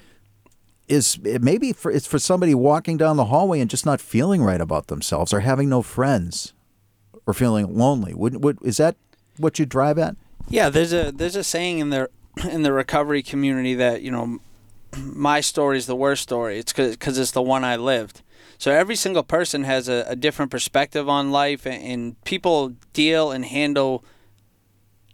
is 0.91 1.19
maybe 1.23 1.73
for 1.73 1.91
it's 1.91 2.07
for 2.07 2.19
somebody 2.19 2.55
walking 2.55 2.97
down 2.97 3.17
the 3.17 3.27
hallway 3.27 3.61
and 3.61 3.71
just 3.71 3.87
not 3.87 4.01
feeling 4.01 4.43
right 4.43 4.61
about 4.61 4.89
themselves 4.89 5.33
or 5.33 5.41
having 5.41 5.69
no 5.69 5.83
friends 5.83 6.53
or 7.27 7.33
feeling 7.33 7.77
lonely. 7.77 8.13
Would, 8.13 8.43
would 8.43 8.59
is 8.63 8.79
that 8.79 8.97
what 9.37 9.59
you 9.59 9.67
drive 9.67 9.99
at? 9.99 10.17
Yeah, 10.49 10.69
there's 10.69 10.93
a 10.93 11.13
there's 11.13 11.37
a 11.37 11.45
saying 11.45 11.79
in 11.79 11.91
the 11.91 12.11
in 12.51 12.63
the 12.63 12.73
recovery 12.73 13.23
community 13.23 13.75
that 13.75 14.03
you 14.03 14.11
know 14.11 14.41
my 14.99 15.41
story 15.41 15.79
is 15.79 15.87
the 15.87 15.97
worst 15.97 16.23
story. 16.23 16.59
It's 16.59 16.73
because 16.73 17.19
it's 17.19 17.31
the 17.31 17.43
one 17.43 17.65
I 17.65 17.77
lived. 17.77 18.23
So 18.59 18.73
every 18.73 18.97
single 18.97 19.23
person 19.23 19.65
has 19.65 19.89
a, 19.89 20.05
a 20.09 20.17
different 20.17 20.51
perspective 20.51 21.09
on 21.09 21.31
life, 21.31 21.67
and, 21.67 21.83
and 21.83 22.25
people 22.25 22.75
deal 22.93 23.31
and 23.31 23.45
handle 23.45 24.05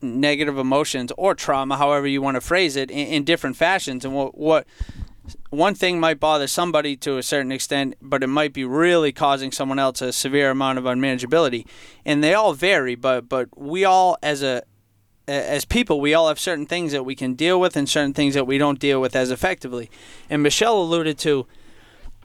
negative 0.02 0.58
emotions 0.58 1.12
or 1.16 1.34
trauma, 1.34 1.76
however 1.76 2.06
you 2.06 2.20
want 2.20 2.34
to 2.34 2.40
phrase 2.40 2.76
it, 2.76 2.90
in, 2.90 3.06
in 3.06 3.24
different 3.24 3.56
fashions. 3.56 4.04
And 4.04 4.14
what 4.14 4.36
what 4.38 4.66
one 5.50 5.74
thing 5.74 6.00
might 6.00 6.20
bother 6.20 6.46
somebody 6.46 6.96
to 6.98 7.18
a 7.18 7.22
certain 7.22 7.52
extent, 7.52 7.94
but 8.00 8.22
it 8.22 8.28
might 8.28 8.52
be 8.52 8.64
really 8.64 9.12
causing 9.12 9.52
someone 9.52 9.78
else 9.78 10.00
a 10.02 10.12
severe 10.12 10.50
amount 10.50 10.78
of 10.78 10.84
unmanageability. 10.84 11.66
And 12.04 12.22
they 12.22 12.34
all 12.34 12.52
vary, 12.52 12.94
but 12.94 13.28
but 13.28 13.48
we 13.56 13.84
all 13.84 14.18
as 14.22 14.42
a 14.42 14.62
as 15.28 15.64
people, 15.64 16.00
we 16.00 16.14
all 16.14 16.28
have 16.28 16.38
certain 16.38 16.66
things 16.66 16.92
that 16.92 17.04
we 17.04 17.14
can 17.14 17.34
deal 17.34 17.60
with 17.60 17.76
and 17.76 17.88
certain 17.88 18.14
things 18.14 18.34
that 18.34 18.46
we 18.46 18.58
don't 18.58 18.78
deal 18.78 19.00
with 19.00 19.16
as 19.16 19.30
effectively. 19.30 19.90
And 20.30 20.42
Michelle 20.42 20.80
alluded 20.80 21.18
to 21.18 21.46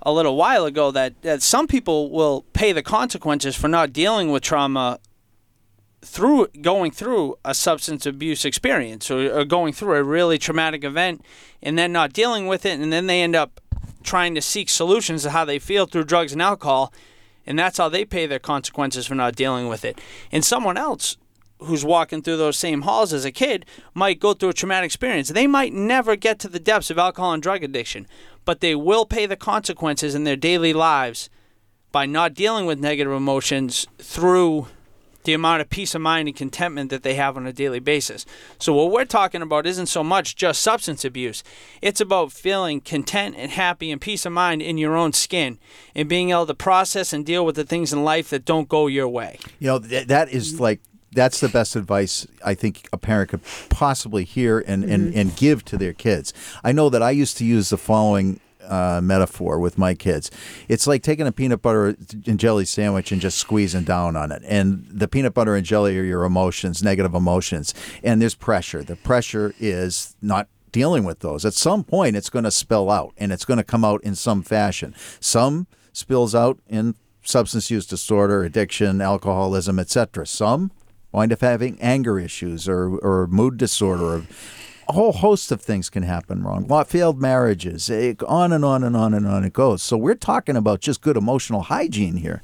a 0.04 0.12
little 0.12 0.36
while 0.36 0.66
ago 0.66 0.92
that, 0.92 1.22
that 1.22 1.42
some 1.42 1.68
people 1.68 2.12
will 2.12 2.44
pay 2.54 2.72
the 2.72 2.84
consequences 2.84 3.56
for 3.56 3.68
not 3.68 3.94
dealing 3.94 4.32
with 4.32 4.44
trauma 4.44 5.00
through 6.02 6.48
going 6.62 6.92
through 6.92 7.38
a 7.46 7.54
substance 7.54 8.06
abuse 8.06 8.44
experience 8.44 9.12
or, 9.12 9.40
or 9.40 9.46
going 9.46 9.72
through 9.72 9.96
a 9.96 10.04
really 10.04 10.38
traumatic 10.38 10.84
event 10.84 11.24
and 11.62 11.78
then 11.78 11.92
not 11.92 12.14
dealing 12.14 12.48
with 12.48 12.66
it 12.66 12.80
and 12.80 12.92
then 12.92 13.08
they 13.08 13.22
end 13.22 13.36
up 13.36 13.62
trying 14.04 14.34
to 14.34 14.42
seek 14.42 14.68
solutions 14.68 15.24
to 15.24 15.30
how 15.30 15.46
they 15.46 15.60
feel 15.60 15.86
through 15.86 16.04
drugs 16.04 16.34
and 16.34 16.42
alcohol 16.42 16.92
and 17.46 17.58
that's 17.58 17.78
how 17.78 17.90
they 17.90 18.06
pay 18.06 18.26
their 18.26 18.40
consequences 18.40 19.08
for 19.08 19.16
not 19.16 19.36
dealing 19.36 19.68
with 19.68 19.84
it. 19.84 20.00
And 20.32 20.46
someone 20.46 20.78
else 20.78 21.18
who's 21.60 21.86
walking 21.86 22.22
through 22.22 22.38
those 22.38 22.58
same 22.58 22.82
halls 22.82 23.14
as 23.14 23.26
a 23.26 23.32
kid 23.32 23.66
might 23.94 24.20
go 24.20 24.34
through 24.34 24.50
a 24.50 24.54
traumatic 24.54 24.88
experience. 24.88 25.30
They 25.30 25.46
might 25.46 25.74
never 25.74 26.16
get 26.16 26.40
to 26.40 26.50
the 26.50 26.60
depths 26.60 26.90
of 26.90 26.98
alcohol 26.98 27.34
and 27.34 27.44
drug 27.44 27.64
addiction 27.64 28.08
but 28.46 28.60
they 28.60 28.76
will 28.76 29.06
pay 29.06 29.26
the 29.26 29.36
consequences 29.36 30.16
in 30.16 30.24
their 30.24 30.36
daily 30.36 30.74
lives 30.74 31.30
by 31.92 32.06
not 32.06 32.34
dealing 32.34 32.66
with 32.66 32.80
negative 32.80 33.14
emotions 33.14 33.86
through 33.98 34.68
the 35.24 35.34
amount 35.34 35.62
of 35.62 35.70
peace 35.70 35.96
of 35.96 36.02
mind 36.02 36.28
and 36.28 36.36
contentment 36.36 36.90
that 36.90 37.04
they 37.04 37.16
have 37.16 37.38
on 37.38 37.48
a 37.48 37.54
daily 37.54 37.80
basis. 37.80 38.26
So, 38.60 38.74
what 38.74 38.92
we're 38.92 39.06
talking 39.06 39.42
about 39.42 39.68
isn't 39.68 39.88
so 39.88 40.04
much 40.04 40.36
just 40.36 40.62
substance 40.62 41.06
abuse, 41.06 41.44
it's 41.82 42.02
about 42.02 42.32
feeling 42.32 42.82
content 42.82 43.36
and 43.38 43.52
happy 43.52 43.92
and 43.92 44.02
peace 44.02 44.26
of 44.26 44.34
mind 44.34 44.62
in 44.62 44.78
your 44.78 44.96
own 44.96 45.14
skin 45.14 45.60
and 45.96 46.10
being 46.10 46.32
able 46.32 46.46
to 46.46 46.54
process 46.54 47.14
and 47.14 47.26
deal 47.26 47.46
with 47.46 47.56
the 47.56 47.64
things 47.64 47.94
in 47.94 48.04
life 48.04 48.30
that 48.30 48.46
don't 48.46 48.70
go 48.70 48.88
your 48.88 49.08
way. 49.08 49.38
You 49.60 49.68
know, 49.68 49.80
th- 49.80 50.08
that 50.08 50.30
is 50.30 50.60
like 50.60 50.82
that's 51.14 51.40
the 51.40 51.50
best 51.50 51.76
advice 51.76 52.26
I 52.44 52.54
think 52.54 52.88
a 52.94 52.98
parent 52.98 53.32
could 53.32 53.42
possibly 53.70 54.24
hear 54.24 54.60
and, 54.60 54.84
and, 54.84 55.10
mm-hmm. 55.10 55.20
and 55.20 55.36
give 55.36 55.66
to 55.66 55.78
their 55.78 55.94
kids. 55.94 56.34
I 56.64 56.72
know 56.72 56.90
that 56.90 57.04
I 57.04 57.12
used 57.12 57.38
to 57.38 57.46
use 57.46 57.70
the 57.70 57.78
following 57.78 58.40
uh, 58.68 59.02
metaphor 59.02 59.60
with 59.60 59.78
my 59.78 59.94
kids. 59.94 60.32
It's 60.68 60.88
like 60.88 61.04
taking 61.04 61.28
a 61.28 61.32
peanut 61.32 61.62
butter 61.62 61.96
and 62.28 62.40
jelly 62.40 62.66
sandwich 62.66 63.12
and 63.12 63.22
just 63.22 63.38
squeezing 63.38 63.84
down 63.84 64.16
on 64.16 64.32
it. 64.32 64.42
And 64.46 64.86
the 64.90 65.08
peanut 65.08 65.34
butter 65.34 65.56
and 65.56 65.66
jelly 65.66 65.98
are 65.98 66.04
your 66.04 66.24
emotions, 66.24 66.84
negative 66.84 67.14
emotions. 67.14 67.74
And 68.04 68.22
there's 68.22 68.36
pressure. 68.36 68.84
The 68.84 68.96
pressure 68.96 69.54
is 69.60 70.16
not 70.22 70.48
dealing 70.72 71.04
with 71.04 71.20
those. 71.20 71.46
At 71.46 71.54
some 71.54 71.84
point, 71.84 72.16
it's 72.16 72.30
going 72.30 72.46
to 72.46 72.52
spill 72.52 72.90
out 72.90 73.14
and 73.18 73.32
it's 73.32 73.46
going 73.46 73.58
to 73.58 73.64
come 73.64 73.84
out 73.84 74.04
in 74.04 74.16
some 74.16 74.42
fashion. 74.42 74.96
Some 75.20 75.68
spills 75.94 76.34
out 76.34 76.60
in 76.68 76.96
substance 77.24 77.70
use 77.70 77.86
disorder, 77.86 78.44
addiction, 78.44 79.02
alcoholism, 79.02 79.80
etc. 79.80 80.26
Some 80.26 80.72
wind 81.12 81.34
up 81.34 81.42
having 81.42 81.80
anger 81.82 82.20
issues 82.20 82.70
or, 82.70 82.98
or 83.00 83.28
mood 83.28 83.58
disorder 83.58 84.04
or 84.04 84.26
a 84.92 84.94
whole 84.94 85.14
host 85.14 85.54
of 85.54 85.62
things 85.62 85.90
can 85.90 86.04
happen 86.04 86.44
wrong. 86.44 86.68
Failed 86.84 87.22
marriages, 87.22 87.90
eh, 87.90 88.14
on 88.28 88.52
and 88.52 88.66
on 88.66 88.84
and 88.84 88.98
on 88.98 89.14
and 89.14 89.26
on 89.26 89.46
it 89.46 89.54
goes. 89.54 89.82
So 89.82 89.96
we're 89.96 90.16
talking 90.16 90.58
about 90.58 90.82
just 90.82 91.02
good 91.02 91.16
emotional 91.16 91.62
hygiene 91.62 92.18
here. 92.18 92.42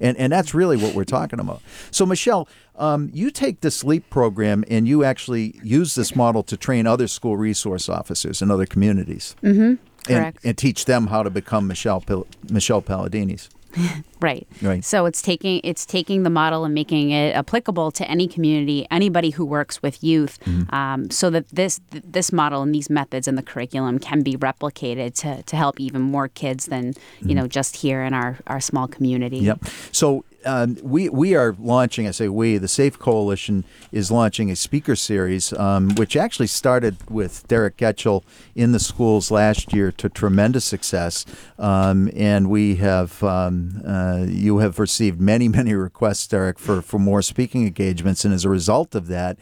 And, 0.00 0.16
and 0.16 0.32
that's 0.32 0.52
really 0.52 0.76
what 0.76 0.94
we're 0.94 1.04
talking 1.04 1.38
about. 1.38 1.62
So, 1.92 2.04
Michelle, 2.04 2.48
um, 2.74 3.08
you 3.14 3.30
take 3.30 3.60
the 3.60 3.82
LEAP 3.84 4.10
program 4.10 4.64
and 4.68 4.88
you 4.88 5.04
actually 5.04 5.60
use 5.62 5.94
this 5.94 6.16
model 6.16 6.42
to 6.42 6.56
train 6.56 6.88
other 6.88 7.06
school 7.06 7.36
resource 7.36 7.88
officers 7.88 8.42
in 8.42 8.50
other 8.50 8.66
communities. 8.66 9.36
Mm-hmm. 9.42 9.74
And, 10.12 10.36
and 10.44 10.58
teach 10.58 10.84
them 10.84 11.06
how 11.08 11.22
to 11.22 11.30
become 11.30 11.66
Michelle 11.66 12.04
Michelle 12.50 12.82
Palladini's. 12.82 13.48
Right. 14.18 14.46
Right. 14.62 14.82
So 14.82 15.04
it's 15.04 15.20
taking 15.20 15.60
it's 15.62 15.84
taking 15.84 16.22
the 16.22 16.30
model 16.30 16.64
and 16.64 16.72
making 16.72 17.10
it 17.10 17.36
applicable 17.36 17.90
to 17.92 18.10
any 18.10 18.26
community, 18.26 18.86
anybody 18.90 19.28
who 19.28 19.44
works 19.44 19.82
with 19.82 20.02
youth, 20.02 20.38
Mm-hmm. 20.46 20.74
um, 20.74 21.10
so 21.10 21.28
that 21.30 21.44
this 21.50 21.80
this 21.90 22.32
model 22.32 22.62
and 22.62 22.74
these 22.74 22.88
methods 22.88 23.28
and 23.28 23.36
the 23.36 23.42
curriculum 23.42 23.98
can 23.98 24.22
be 24.22 24.34
replicated 24.36 25.14
to, 25.20 25.42
to 25.42 25.56
help 25.56 25.78
even 25.78 26.00
more 26.00 26.28
kids 26.28 26.66
than 26.66 26.94
you 27.20 27.34
know 27.34 27.46
just 27.46 27.76
here 27.76 28.02
in 28.02 28.14
our, 28.14 28.38
our 28.46 28.58
small 28.60 28.88
community. 28.88 29.38
Mm-hmm. 29.42 29.46
Yep. 29.46 29.64
So 29.92 30.24
um, 30.46 30.78
we 30.82 31.08
we 31.08 31.34
are 31.34 31.54
launching. 31.58 32.06
I 32.06 32.12
say 32.12 32.28
we. 32.28 32.58
The 32.58 32.68
Safe 32.68 32.98
Coalition 32.98 33.64
is 33.92 34.10
launching 34.10 34.50
a 34.50 34.56
speaker 34.56 34.96
series, 34.96 35.52
um, 35.52 35.94
which 35.96 36.16
actually 36.16 36.46
started 36.46 36.96
with 37.10 37.46
Derek 37.48 37.76
Getchell 37.76 38.22
in 38.54 38.72
the 38.72 38.78
schools 38.78 39.30
last 39.30 39.72
year 39.72 39.92
to 39.92 40.08
tremendous 40.08 40.64
success. 40.64 41.26
Um, 41.58 42.10
and 42.14 42.48
we 42.48 42.76
have 42.76 43.22
um, 43.22 43.82
uh, 43.86 44.24
you 44.28 44.58
have 44.58 44.78
received 44.78 45.20
many 45.20 45.48
many 45.60 45.74
requests, 45.74 46.26
Derek, 46.26 46.58
for 46.58 46.80
for 46.80 46.98
more 46.98 47.22
speaking 47.22 47.66
engagements, 47.66 48.24
and 48.24 48.32
as 48.32 48.44
a 48.44 48.50
result 48.50 48.94
of 48.94 49.08
that. 49.08 49.38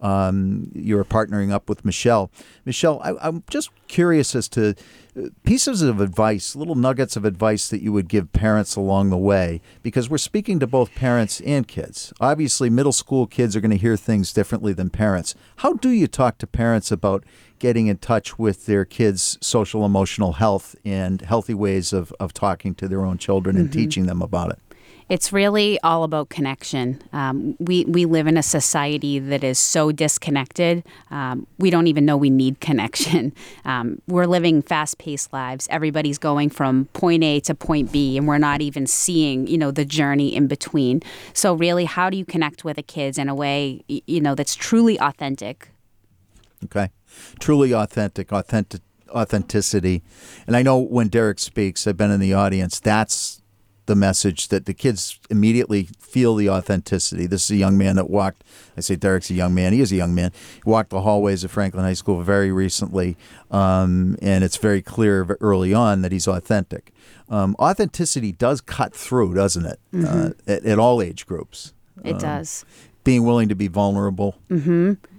Um, 0.00 0.70
you're 0.76 1.04
partnering 1.04 1.50
up 1.50 1.68
with 1.68 1.84
Michelle. 1.84 2.30
Michelle, 2.64 3.00
I, 3.02 3.14
I'm 3.20 3.42
just 3.50 3.70
curious 3.88 4.36
as 4.36 4.48
to 4.50 4.76
pieces 5.44 5.82
of 5.82 6.00
advice, 6.00 6.54
little 6.54 6.74
nuggets 6.74 7.16
of 7.16 7.24
advice 7.24 7.68
that 7.68 7.82
you 7.82 7.92
would 7.92 8.08
give 8.08 8.32
parents 8.32 8.76
along 8.76 9.10
the 9.10 9.18
way, 9.18 9.60
because 9.82 10.08
we're 10.08 10.18
speaking 10.18 10.58
to 10.60 10.66
both 10.66 10.94
parents 10.94 11.40
and 11.40 11.66
kids. 11.66 12.12
Obviously, 12.20 12.70
middle 12.70 12.92
school 12.92 13.26
kids 13.26 13.56
are 13.56 13.60
going 13.60 13.70
to 13.70 13.76
hear 13.76 13.96
things 13.96 14.32
differently 14.32 14.72
than 14.72 14.90
parents. 14.90 15.34
How 15.56 15.74
do 15.74 15.90
you 15.90 16.06
talk 16.06 16.38
to 16.38 16.46
parents 16.46 16.90
about 16.90 17.24
getting 17.58 17.88
in 17.88 17.98
touch 17.98 18.38
with 18.38 18.66
their 18.66 18.84
kids' 18.84 19.38
social 19.40 19.84
emotional 19.84 20.34
health 20.34 20.76
and 20.84 21.20
healthy 21.22 21.54
ways 21.54 21.92
of, 21.92 22.12
of 22.20 22.32
talking 22.32 22.74
to 22.76 22.88
their 22.88 23.04
own 23.04 23.18
children 23.18 23.56
and 23.56 23.68
mm-hmm. 23.68 23.78
teaching 23.80 24.06
them 24.06 24.22
about 24.22 24.52
it? 24.52 24.58
It's 25.08 25.32
really 25.32 25.80
all 25.82 26.04
about 26.04 26.28
connection. 26.28 27.02
Um, 27.12 27.56
we 27.58 27.84
we 27.86 28.04
live 28.04 28.26
in 28.26 28.36
a 28.36 28.42
society 28.42 29.18
that 29.18 29.42
is 29.42 29.58
so 29.58 29.90
disconnected. 29.90 30.84
Um, 31.10 31.46
we 31.58 31.70
don't 31.70 31.86
even 31.86 32.04
know 32.04 32.16
we 32.16 32.30
need 32.30 32.60
connection. 32.60 33.32
Um, 33.64 34.00
we're 34.06 34.26
living 34.26 34.62
fast-paced 34.62 35.32
lives. 35.32 35.68
Everybody's 35.70 36.16
going 36.16 36.48
from 36.48 36.86
point 36.94 37.22
A 37.22 37.40
to 37.40 37.54
point 37.54 37.92
B, 37.92 38.16
and 38.16 38.26
we're 38.26 38.38
not 38.38 38.62
even 38.62 38.86
seeing 38.86 39.46
you 39.46 39.58
know 39.58 39.70
the 39.70 39.84
journey 39.84 40.34
in 40.34 40.46
between. 40.46 41.02
So 41.34 41.54
really, 41.54 41.84
how 41.84 42.08
do 42.08 42.16
you 42.16 42.24
connect 42.24 42.64
with 42.64 42.76
the 42.76 42.82
kids 42.82 43.18
in 43.18 43.28
a 43.28 43.34
way 43.34 43.82
you 43.88 44.20
know 44.20 44.34
that's 44.34 44.54
truly 44.54 44.98
authentic? 45.00 45.68
Okay. 46.64 46.90
Truly 47.40 47.72
authentic, 47.74 48.32
authentic 48.32 48.80
authenticity. 49.10 50.02
And 50.46 50.56
I 50.56 50.62
know 50.62 50.78
when 50.78 51.08
Derek 51.08 51.38
speaks, 51.38 51.86
I've 51.86 51.96
been 51.96 52.10
in 52.10 52.20
the 52.20 52.34
audience, 52.34 52.80
that's 52.80 53.42
the 53.88 53.96
message 53.96 54.48
that 54.48 54.66
the 54.66 54.74
kids 54.74 55.18
immediately 55.30 55.88
feel 55.98 56.36
the 56.36 56.48
authenticity. 56.48 57.26
This 57.26 57.44
is 57.46 57.50
a 57.50 57.56
young 57.56 57.76
man 57.76 57.96
that 57.96 58.08
walked, 58.08 58.44
I 58.76 58.80
say 58.80 58.94
Derek's 58.94 59.30
a 59.30 59.34
young 59.34 59.54
man, 59.54 59.72
he 59.72 59.80
is 59.80 59.90
a 59.90 59.96
young 59.96 60.14
man. 60.14 60.30
He 60.62 60.70
walked 60.70 60.90
the 60.90 61.00
hallways 61.00 61.42
of 61.42 61.50
Franklin 61.50 61.84
High 61.84 61.94
School 61.94 62.22
very 62.22 62.52
recently, 62.52 63.16
um, 63.50 64.16
and 64.22 64.44
it's 64.44 64.58
very 64.58 64.82
clear 64.82 65.36
early 65.40 65.74
on 65.74 66.02
that 66.02 66.12
he's 66.12 66.28
authentic. 66.28 66.92
Um, 67.28 67.56
authenticity 67.58 68.30
does 68.30 68.60
cut 68.60 68.94
through, 68.94 69.34
doesn't 69.34 69.66
it, 69.66 69.80
uh, 70.06 70.30
at, 70.46 70.64
at 70.64 70.78
all 70.78 71.02
age 71.02 71.26
groups? 71.26 71.72
It 72.04 72.18
does. 72.20 72.64
Being 73.04 73.24
willing 73.24 73.48
to 73.48 73.54
be 73.56 73.68
vulnerable. 73.68 74.36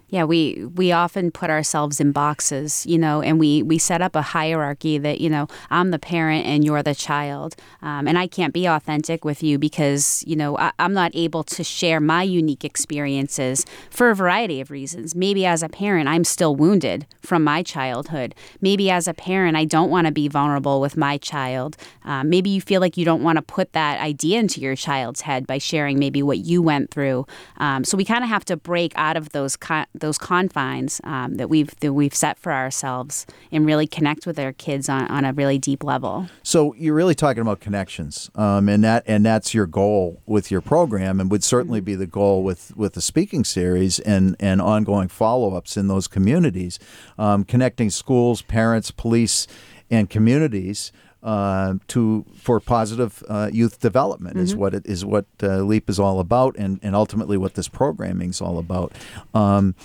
Yeah, 0.10 0.24
we 0.24 0.66
we 0.76 0.92
often 0.92 1.30
put 1.30 1.52
ourselves 1.52 2.00
in 2.00 2.12
boxes, 2.12 2.84
you 2.88 2.98
know, 2.98 3.22
and 3.22 3.40
we 3.40 3.62
we 3.62 3.78
set 3.78 4.02
up 4.02 4.16
a 4.16 4.24
hierarchy 4.24 4.98
that 4.98 5.22
you 5.22 5.30
know 5.30 5.48
I'm 5.70 5.92
the 5.92 6.00
parent 6.00 6.48
and 6.48 6.66
you're 6.66 6.82
the 6.82 6.96
child, 6.96 7.56
um, 7.84 8.08
and 8.08 8.18
I 8.18 8.26
can't 8.26 8.54
be 8.54 8.66
authentic 8.66 9.24
with 9.24 9.44
you 9.44 9.60
because 9.60 10.24
you 10.26 10.36
know 10.36 10.58
I, 10.58 10.72
I'm 10.80 10.94
not 10.94 11.12
able 11.14 11.44
to 11.44 11.64
share 11.64 12.00
my 12.00 12.24
unique 12.24 12.66
experiences 12.66 13.66
for 13.92 14.10
a 14.10 14.16
variety 14.16 14.60
of 14.62 14.72
reasons. 14.72 15.14
Maybe 15.14 15.46
as 15.46 15.62
a 15.62 15.70
parent, 15.70 16.10
I'm 16.10 16.24
still 16.24 16.56
wounded 16.56 17.06
from 17.22 17.44
my 17.44 17.62
childhood. 17.62 18.34
Maybe 18.62 18.90
as 18.90 19.08
a 19.08 19.14
parent, 19.14 19.58
I 19.58 19.66
don't 19.66 19.92
want 19.92 20.08
to 20.08 20.12
be 20.12 20.28
vulnerable 20.28 20.82
with 20.82 20.98
my 20.98 21.18
child. 21.18 21.78
Um, 22.04 22.30
maybe 22.30 22.50
you 22.50 22.62
feel 22.62 22.82
like 22.82 22.98
you 22.98 23.06
don't 23.06 23.22
want 23.22 23.36
to 23.36 23.44
put 23.44 23.74
that 23.74 24.02
idea 24.02 24.40
into 24.40 24.60
your 24.60 24.76
child's 24.76 25.22
head 25.22 25.46
by 25.46 25.60
sharing 25.60 26.00
maybe 26.00 26.24
what 26.24 26.40
you 26.40 26.64
went 26.64 26.90
through. 26.90 27.28
Um, 27.58 27.84
so 27.84 27.96
we 27.96 28.06
kind 28.06 28.24
of 28.24 28.30
have 28.30 28.46
to 28.46 28.58
break 28.58 28.92
out 28.96 29.16
of 29.16 29.30
those. 29.30 29.56
Con- 29.56 29.86
those 30.00 30.18
confines 30.18 31.02
um, 31.04 31.36
that 31.36 31.50
we've 31.50 31.78
that 31.80 31.94
we've 31.94 32.16
set 32.16 32.38
for 32.38 32.52
ourselves 32.52 33.26
and 33.52 33.66
really 33.66 33.88
connect 33.88 34.26
with 34.26 34.40
our 34.40 34.54
kids 34.54 34.90
on, 34.90 35.08
on 35.08 35.26
a 35.26 35.34
really 35.34 35.58
deep 35.58 35.84
level. 35.84 36.28
So 36.44 36.74
you're 36.76 36.96
really 36.96 37.16
talking 37.16 37.42
about 37.42 37.60
connections, 37.60 38.30
um, 38.36 38.70
and 38.70 38.84
that 38.84 39.04
and 39.08 39.26
that's 39.26 39.54
your 39.54 39.68
goal 39.68 40.22
with 40.26 40.52
your 40.52 40.62
program, 40.62 41.20
and 41.20 41.30
would 41.32 41.44
certainly 41.44 41.82
be 41.82 41.96
the 41.96 42.08
goal 42.08 42.44
with 42.44 42.76
with 42.76 42.94
the 42.94 43.02
speaking 43.02 43.44
series 43.44 44.00
and 44.00 44.36
and 44.40 44.62
ongoing 44.62 45.08
follow 45.08 45.56
ups 45.56 45.78
in 45.78 45.88
those 45.88 46.08
communities, 46.08 46.80
um, 47.18 47.44
connecting 47.44 47.90
schools, 47.90 48.42
parents, 48.42 48.92
police, 48.92 49.48
and 49.90 50.10
communities. 50.10 50.92
Uh, 51.22 51.74
to 51.90 52.26
for 52.34 52.62
positive 52.62 53.22
uh, 53.28 53.50
youth 53.52 53.82
development 53.82 54.36
mm-hmm. 54.36 54.44
is 54.46 54.56
what 54.56 54.74
it 54.74 54.86
is 54.86 55.04
what 55.04 55.26
uh, 55.44 55.58
Leap 55.58 55.90
is 55.90 56.00
all 56.00 56.22
about, 56.22 56.56
and, 56.56 56.80
and 56.82 56.96
ultimately 56.96 57.36
what 57.36 57.56
this 57.56 57.68
programming 57.68 58.30
is 58.30 58.40
all 58.40 58.58
about. 58.58 58.94
Um, 59.34 59.76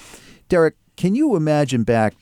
Derek, 0.48 0.76
can 0.96 1.16
you 1.16 1.34
imagine 1.34 1.82
back 1.82 2.14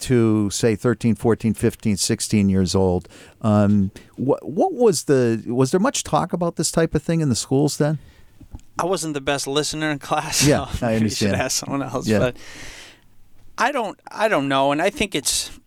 to 0.00 0.50
say 0.50 0.74
13 0.74 1.14
14 1.14 1.54
15 1.54 1.96
16 1.96 2.48
years 2.48 2.74
old 2.74 3.08
um, 3.42 3.90
what, 4.16 4.46
what 4.48 4.72
was 4.72 5.04
the 5.04 5.42
was 5.46 5.70
there 5.70 5.80
much 5.80 6.02
talk 6.02 6.32
about 6.32 6.56
this 6.56 6.70
type 6.70 6.94
of 6.94 7.02
thing 7.02 7.20
in 7.20 7.28
the 7.28 7.34
schools 7.34 7.76
then 7.76 7.98
i 8.78 8.84
wasn't 8.84 9.12
the 9.14 9.20
best 9.20 9.46
listener 9.46 9.90
in 9.90 9.98
class 9.98 10.46
yeah 10.46 10.68
i 10.80 10.94
understand 10.96 11.02
you 11.02 11.10
should 11.10 11.34
ask 11.34 11.58
someone 11.58 11.82
else 11.82 12.08
yeah. 12.08 12.18
but 12.18 12.36
i 13.58 13.70
don't 13.70 14.00
i 14.10 14.26
don't 14.26 14.48
know 14.48 14.72
and 14.72 14.80
i 14.80 14.88
think 14.90 15.14
it's 15.14 15.60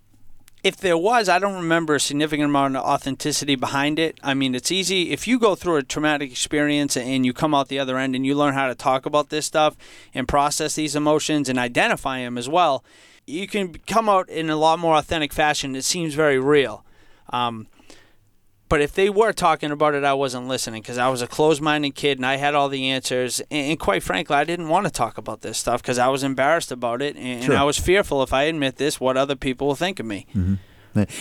if 0.64 0.78
there 0.78 0.98
was, 0.98 1.28
I 1.28 1.40
don't 1.40 1.56
remember 1.56 1.96
a 1.96 2.00
significant 2.00 2.46
amount 2.46 2.78
of 2.78 2.86
authenticity 2.86 3.56
behind 3.56 4.00
it. 4.00 4.18
I 4.24 4.34
mean, 4.34 4.56
it's 4.56 4.72
easy 4.72 5.12
if 5.12 5.28
you 5.28 5.38
go 5.38 5.56
through 5.56 5.76
a 5.76 5.84
traumatic 5.84 6.32
experience 6.32 6.96
and 6.96 7.26
you 7.26 7.34
come 7.34 7.54
out 7.54 7.68
the 7.68 7.80
other 7.80 7.98
end 7.98 8.16
and 8.16 8.26
you 8.26 8.34
learn 8.34 8.54
how 8.54 8.68
to 8.68 8.76
talk 8.76 9.06
about 9.06 9.30
this 9.30 9.46
stuff 9.46 9.76
and 10.14 10.26
process 10.26 10.76
these 10.76 10.96
emotions 10.96 11.50
and 11.50 11.60
identify 11.60 12.20
them 12.20 12.38
as 12.38 12.48
well. 12.48 12.84
You 13.26 13.46
can 13.46 13.74
come 13.88 14.08
out 14.08 14.30
in 14.30 14.50
a 14.50 14.56
lot 14.56 14.80
more 14.80 14.96
authentic 14.96 15.34
fashion. 15.34 15.76
It 15.76 15.84
seems 15.84 16.14
very 16.14 16.40
real. 16.40 16.86
Um, 17.30 17.68
but 18.70 18.82
if 18.82 18.94
they 18.94 19.10
were 19.10 19.34
talking 19.34 19.72
about 19.72 19.94
it, 19.94 20.04
I 20.04 20.14
wasn't 20.14 20.48
listening 20.48 20.82
because 20.82 20.98
I 20.98 21.10
was 21.10 21.22
a 21.22 21.28
closed-minded 21.28 21.96
kid 21.96 22.18
and 22.18 22.26
I 22.26 22.38
had 22.38 22.56
all 22.56 22.70
the 22.70 22.90
answers. 22.90 23.42
And, 23.52 23.80
quite 23.80 24.04
frankly, 24.04 24.36
I 24.36 24.44
didn't 24.44 24.70
want 24.70 24.86
to 24.86 24.92
talk 24.92 25.18
about 25.18 25.42
this 25.42 25.58
stuff 25.58 25.82
because 25.82 25.98
I 26.00 26.08
was 26.08 26.24
embarrassed 26.24 26.72
about 26.72 27.02
it, 27.02 27.16
and, 27.16 27.44
sure. 27.44 27.56
I 27.56 27.64
was 27.64 27.78
fearful 27.78 28.24
if 28.24 28.34
I 28.34 28.44
admit 28.44 28.78
this, 28.78 29.00
what 29.00 29.18
other 29.18 29.36
people 29.36 29.68
will 29.68 29.76
think 29.76 30.00
of 30.00 30.06
me. 30.06 30.26
Mm-hmm. 30.36 30.56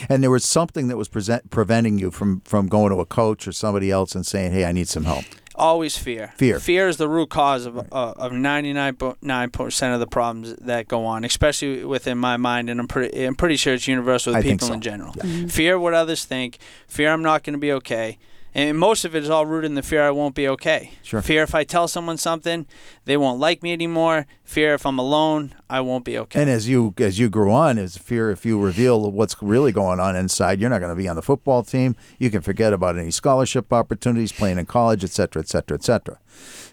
And 0.08 0.22
there 0.22 0.30
was 0.30 0.44
something 0.44 0.88
that 0.88 0.98
was 0.98 1.08
present, 1.08 1.50
preventing 1.50 1.98
you 1.98 2.10
from, 2.10 2.40
from 2.40 2.68
going 2.68 2.90
to 2.92 3.00
a 3.00 3.06
coach 3.06 3.48
or 3.48 3.52
somebody 3.52 3.90
else 3.90 4.14
and 4.14 4.26
saying, 4.26 4.52
"Hey, 4.52 4.66
I 4.66 4.72
need 4.72 4.86
some 4.86 5.04
help." 5.04 5.24
Always 5.62 5.96
fear. 5.96 6.32
Fear. 6.36 6.58
Fear 6.58 6.88
is 6.88 6.96
the 6.96 7.08
root 7.08 7.30
cause 7.30 7.66
of 7.66 7.78
uh, 7.78 8.12
of 8.16 8.32
ninety 8.32 8.72
nine 8.72 8.96
nine 9.20 9.50
percent 9.50 9.94
of 9.94 10.00
the 10.00 10.06
problems 10.06 10.54
that 10.56 10.88
go 10.88 11.06
on, 11.06 11.24
especially 11.24 11.84
within 11.84 12.18
my 12.18 12.36
mind, 12.36 12.68
and 12.68 12.80
I'm 12.80 12.88
pretty 12.88 13.24
I'm 13.24 13.36
pretty 13.36 13.56
sure 13.56 13.72
it's 13.74 13.86
universal 13.86 14.32
with 14.32 14.44
I 14.44 14.48
people 14.48 14.68
so. 14.68 14.74
in 14.74 14.80
general. 14.80 15.12
Yeah. 15.16 15.24
Mm-hmm. 15.24 15.46
Fear 15.48 15.78
what 15.78 15.94
others 15.94 16.24
think. 16.24 16.58
Fear 16.88 17.12
I'm 17.12 17.22
not 17.22 17.44
going 17.44 17.54
to 17.54 17.60
be 17.60 17.72
okay. 17.72 18.18
And 18.54 18.78
most 18.78 19.04
of 19.04 19.16
it 19.16 19.22
is 19.22 19.30
all 19.30 19.46
rooted 19.46 19.70
in 19.70 19.76
the 19.76 19.82
fear 19.82 20.02
I 20.02 20.10
won't 20.10 20.34
be 20.34 20.46
okay. 20.46 20.92
Sure. 21.02 21.22
Fear 21.22 21.44
if 21.44 21.54
I 21.54 21.64
tell 21.64 21.88
someone 21.88 22.18
something, 22.18 22.66
they 23.06 23.16
won't 23.16 23.40
like 23.40 23.62
me 23.62 23.72
anymore. 23.72 24.26
Fear 24.44 24.74
if 24.74 24.84
I'm 24.84 24.98
alone, 24.98 25.54
I 25.70 25.80
won't 25.80 26.04
be 26.04 26.18
okay. 26.18 26.40
And 26.40 26.50
as 26.50 26.68
you 26.68 26.92
as 26.98 27.18
you 27.18 27.30
grow 27.30 27.50
on, 27.52 27.78
is 27.78 27.96
fear 27.96 28.30
if 28.30 28.44
you 28.44 28.60
reveal 28.60 29.10
what's 29.10 29.36
really 29.40 29.72
going 29.72 30.00
on 30.00 30.16
inside, 30.16 30.60
you're 30.60 30.68
not 30.68 30.80
going 30.80 30.94
to 30.94 31.02
be 31.02 31.08
on 31.08 31.16
the 31.16 31.22
football 31.22 31.62
team. 31.62 31.96
You 32.18 32.30
can 32.30 32.42
forget 32.42 32.74
about 32.74 32.98
any 32.98 33.10
scholarship 33.10 33.72
opportunities, 33.72 34.32
playing 34.32 34.58
in 34.58 34.66
college, 34.66 35.02
et 35.02 35.10
cetera, 35.10 35.40
et 35.40 35.48
cetera, 35.48 35.76
et 35.76 35.84
cetera. 35.84 36.18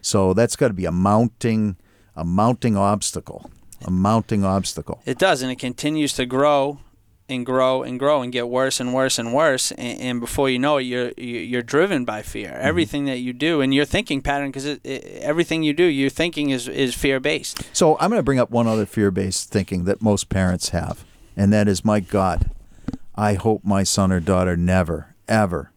So 0.01 0.33
that's 0.33 0.57
got 0.57 0.67
to 0.67 0.73
be 0.73 0.85
a 0.85 0.91
mounting 0.91 1.77
a 2.15 2.25
mounting 2.25 2.75
obstacle. 2.75 3.49
A 3.85 3.91
mounting 3.91 4.43
obstacle. 4.43 5.01
It 5.05 5.17
does, 5.17 5.41
and 5.41 5.49
it 5.49 5.59
continues 5.59 6.11
to 6.13 6.25
grow 6.25 6.79
and 7.29 7.45
grow 7.45 7.83
and 7.83 7.99
grow 7.99 8.21
and 8.21 8.31
get 8.31 8.49
worse 8.49 8.79
and 8.79 8.93
worse 8.93 9.19
and 9.19 9.33
worse 9.33 9.71
and, 9.71 9.99
and 10.01 10.19
before 10.19 10.49
you 10.49 10.59
know 10.59 10.77
it 10.77 10.83
you're 10.83 11.11
you're 11.17 11.61
driven 11.61 12.05
by 12.05 12.21
fear 12.21 12.49
mm-hmm. 12.49 12.67
everything 12.67 13.05
that 13.05 13.19
you 13.19 13.33
do 13.33 13.61
and 13.61 13.73
your 13.73 13.85
thinking 13.85 14.21
pattern 14.21 14.51
because 14.51 14.77
everything 14.83 15.63
you 15.63 15.73
do 15.73 15.83
your 15.83 16.09
thinking 16.09 16.49
is 16.49 16.67
is 16.67 16.93
fear 16.95 17.19
based 17.19 17.61
so 17.73 17.97
i'm 17.99 18.09
going 18.09 18.19
to 18.19 18.23
bring 18.23 18.39
up 18.39 18.49
one 18.49 18.67
other 18.67 18.85
fear 18.85 19.11
based 19.11 19.49
thinking 19.49 19.85
that 19.85 20.01
most 20.01 20.29
parents 20.29 20.69
have 20.69 21.05
and 21.37 21.53
that 21.53 21.67
is 21.67 21.85
my 21.85 21.99
god 21.99 22.51
i 23.15 23.33
hope 23.35 23.63
my 23.63 23.83
son 23.83 24.11
or 24.11 24.19
daughter 24.19 24.57
never 24.57 25.15
ever 25.27 25.71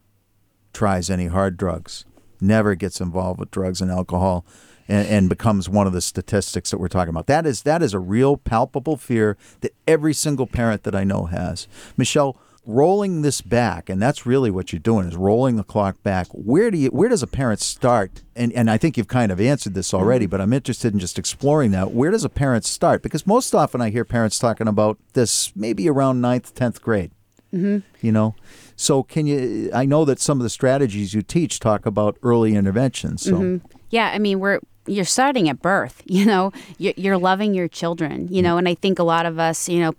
tries 0.73 1.11
any 1.11 1.27
hard 1.27 1.57
drugs 1.57 2.05
never 2.41 2.75
gets 2.75 3.01
involved 3.01 3.39
with 3.39 3.51
drugs 3.51 3.81
and 3.81 3.91
alcohol 3.91 4.45
and, 4.93 5.09
and, 5.09 5.29
becomes 5.29 5.69
one 5.69 5.87
of 5.87 5.93
the 5.93 6.01
statistics 6.01 6.71
that 6.71 6.79
we're 6.79 6.89
talking 6.89 7.11
about. 7.11 7.27
That 7.27 7.47
is 7.47 7.63
that 7.63 7.83
is 7.83 7.95
a 7.95 7.99
real 7.99 8.37
palpable 8.37 8.97
fear 8.97 9.37
that 9.61 9.73
every 9.87 10.13
single 10.13 10.47
parent 10.47 10.83
that 10.83 10.95
I 10.95 11.05
know 11.05 11.27
has. 11.27 11.67
Michelle, 11.97 12.37
rolling 12.65 13.23
this 13.23 13.41
back, 13.41 13.89
and 13.89 14.01
that's 14.01 14.25
really 14.25 14.51
what 14.51 14.73
you're 14.73 14.81
doing 14.81 15.09
is 15.09 15.17
rolling 15.17 15.57
the 15.57 15.65
clock 15.65 16.03
back. 16.03 16.29
Where 16.33 16.71
do 16.71 16.79
you 16.79 16.89
where 16.91 17.09
does 17.09 17.23
a 17.23 17.27
parent 17.27 17.61
start? 17.61 18.23
And 18.37 18.53
and 18.53 18.71
I 18.71 18.77
think 18.79 18.97
you've 18.97 19.09
kind 19.09 19.33
of 19.33 19.41
answered 19.41 19.75
this 19.75 19.95
already, 19.95 20.27
but 20.27 20.41
I'm 20.41 20.53
interested 20.53 20.93
in 20.93 20.99
just 20.99 21.19
exploring 21.19 21.71
that. 21.73 21.93
Where 21.93 22.11
does 22.11 22.25
a 22.25 22.29
parent 22.29 22.65
start? 22.65 23.03
Because 23.03 23.27
most 23.27 23.55
often 23.55 23.81
I 23.81 23.91
hear 23.91 24.05
parents 24.05 24.39
talking 24.39 24.69
about 24.69 24.99
this 25.15 25.55
maybe 25.57 25.89
around 25.89 26.21
ninth, 26.21 26.55
tenth 26.55 26.83
grade. 26.83 27.13
Mm-hmm. 27.53 27.79
You 28.01 28.13
know, 28.13 28.35
so 28.77 29.03
can 29.03 29.27
you? 29.27 29.71
I 29.75 29.85
know 29.85 30.05
that 30.07 30.21
some 30.21 30.39
of 30.39 30.43
the 30.43 30.51
strategies 30.51 31.13
you 31.13 31.23
teach 31.23 31.61
talk 31.61 31.85
about 31.85 32.17
early 32.23 32.55
interventions. 32.55 33.23
So. 33.23 33.33
Mm-hmm. 33.33 33.67
Yeah, 33.91 34.11
I 34.11 34.19
mean, 34.19 34.41
we're 34.41 34.61
you're 34.87 35.05
starting 35.05 35.49
at 35.49 35.61
birth 35.61 36.03
you 36.07 36.25
know 36.25 36.53
you're 36.79 37.19
loving 37.19 37.55
your 37.55 37.69
children 37.69 38.29
you 38.31 38.43
know 38.43 38.57
and 38.57 38.69
i 38.69 38.75
think 38.75 38.99
a 38.99 39.05
lot 39.05 39.27
of 39.27 39.39
us 39.39 39.69
you 39.69 39.79
know 39.79 39.93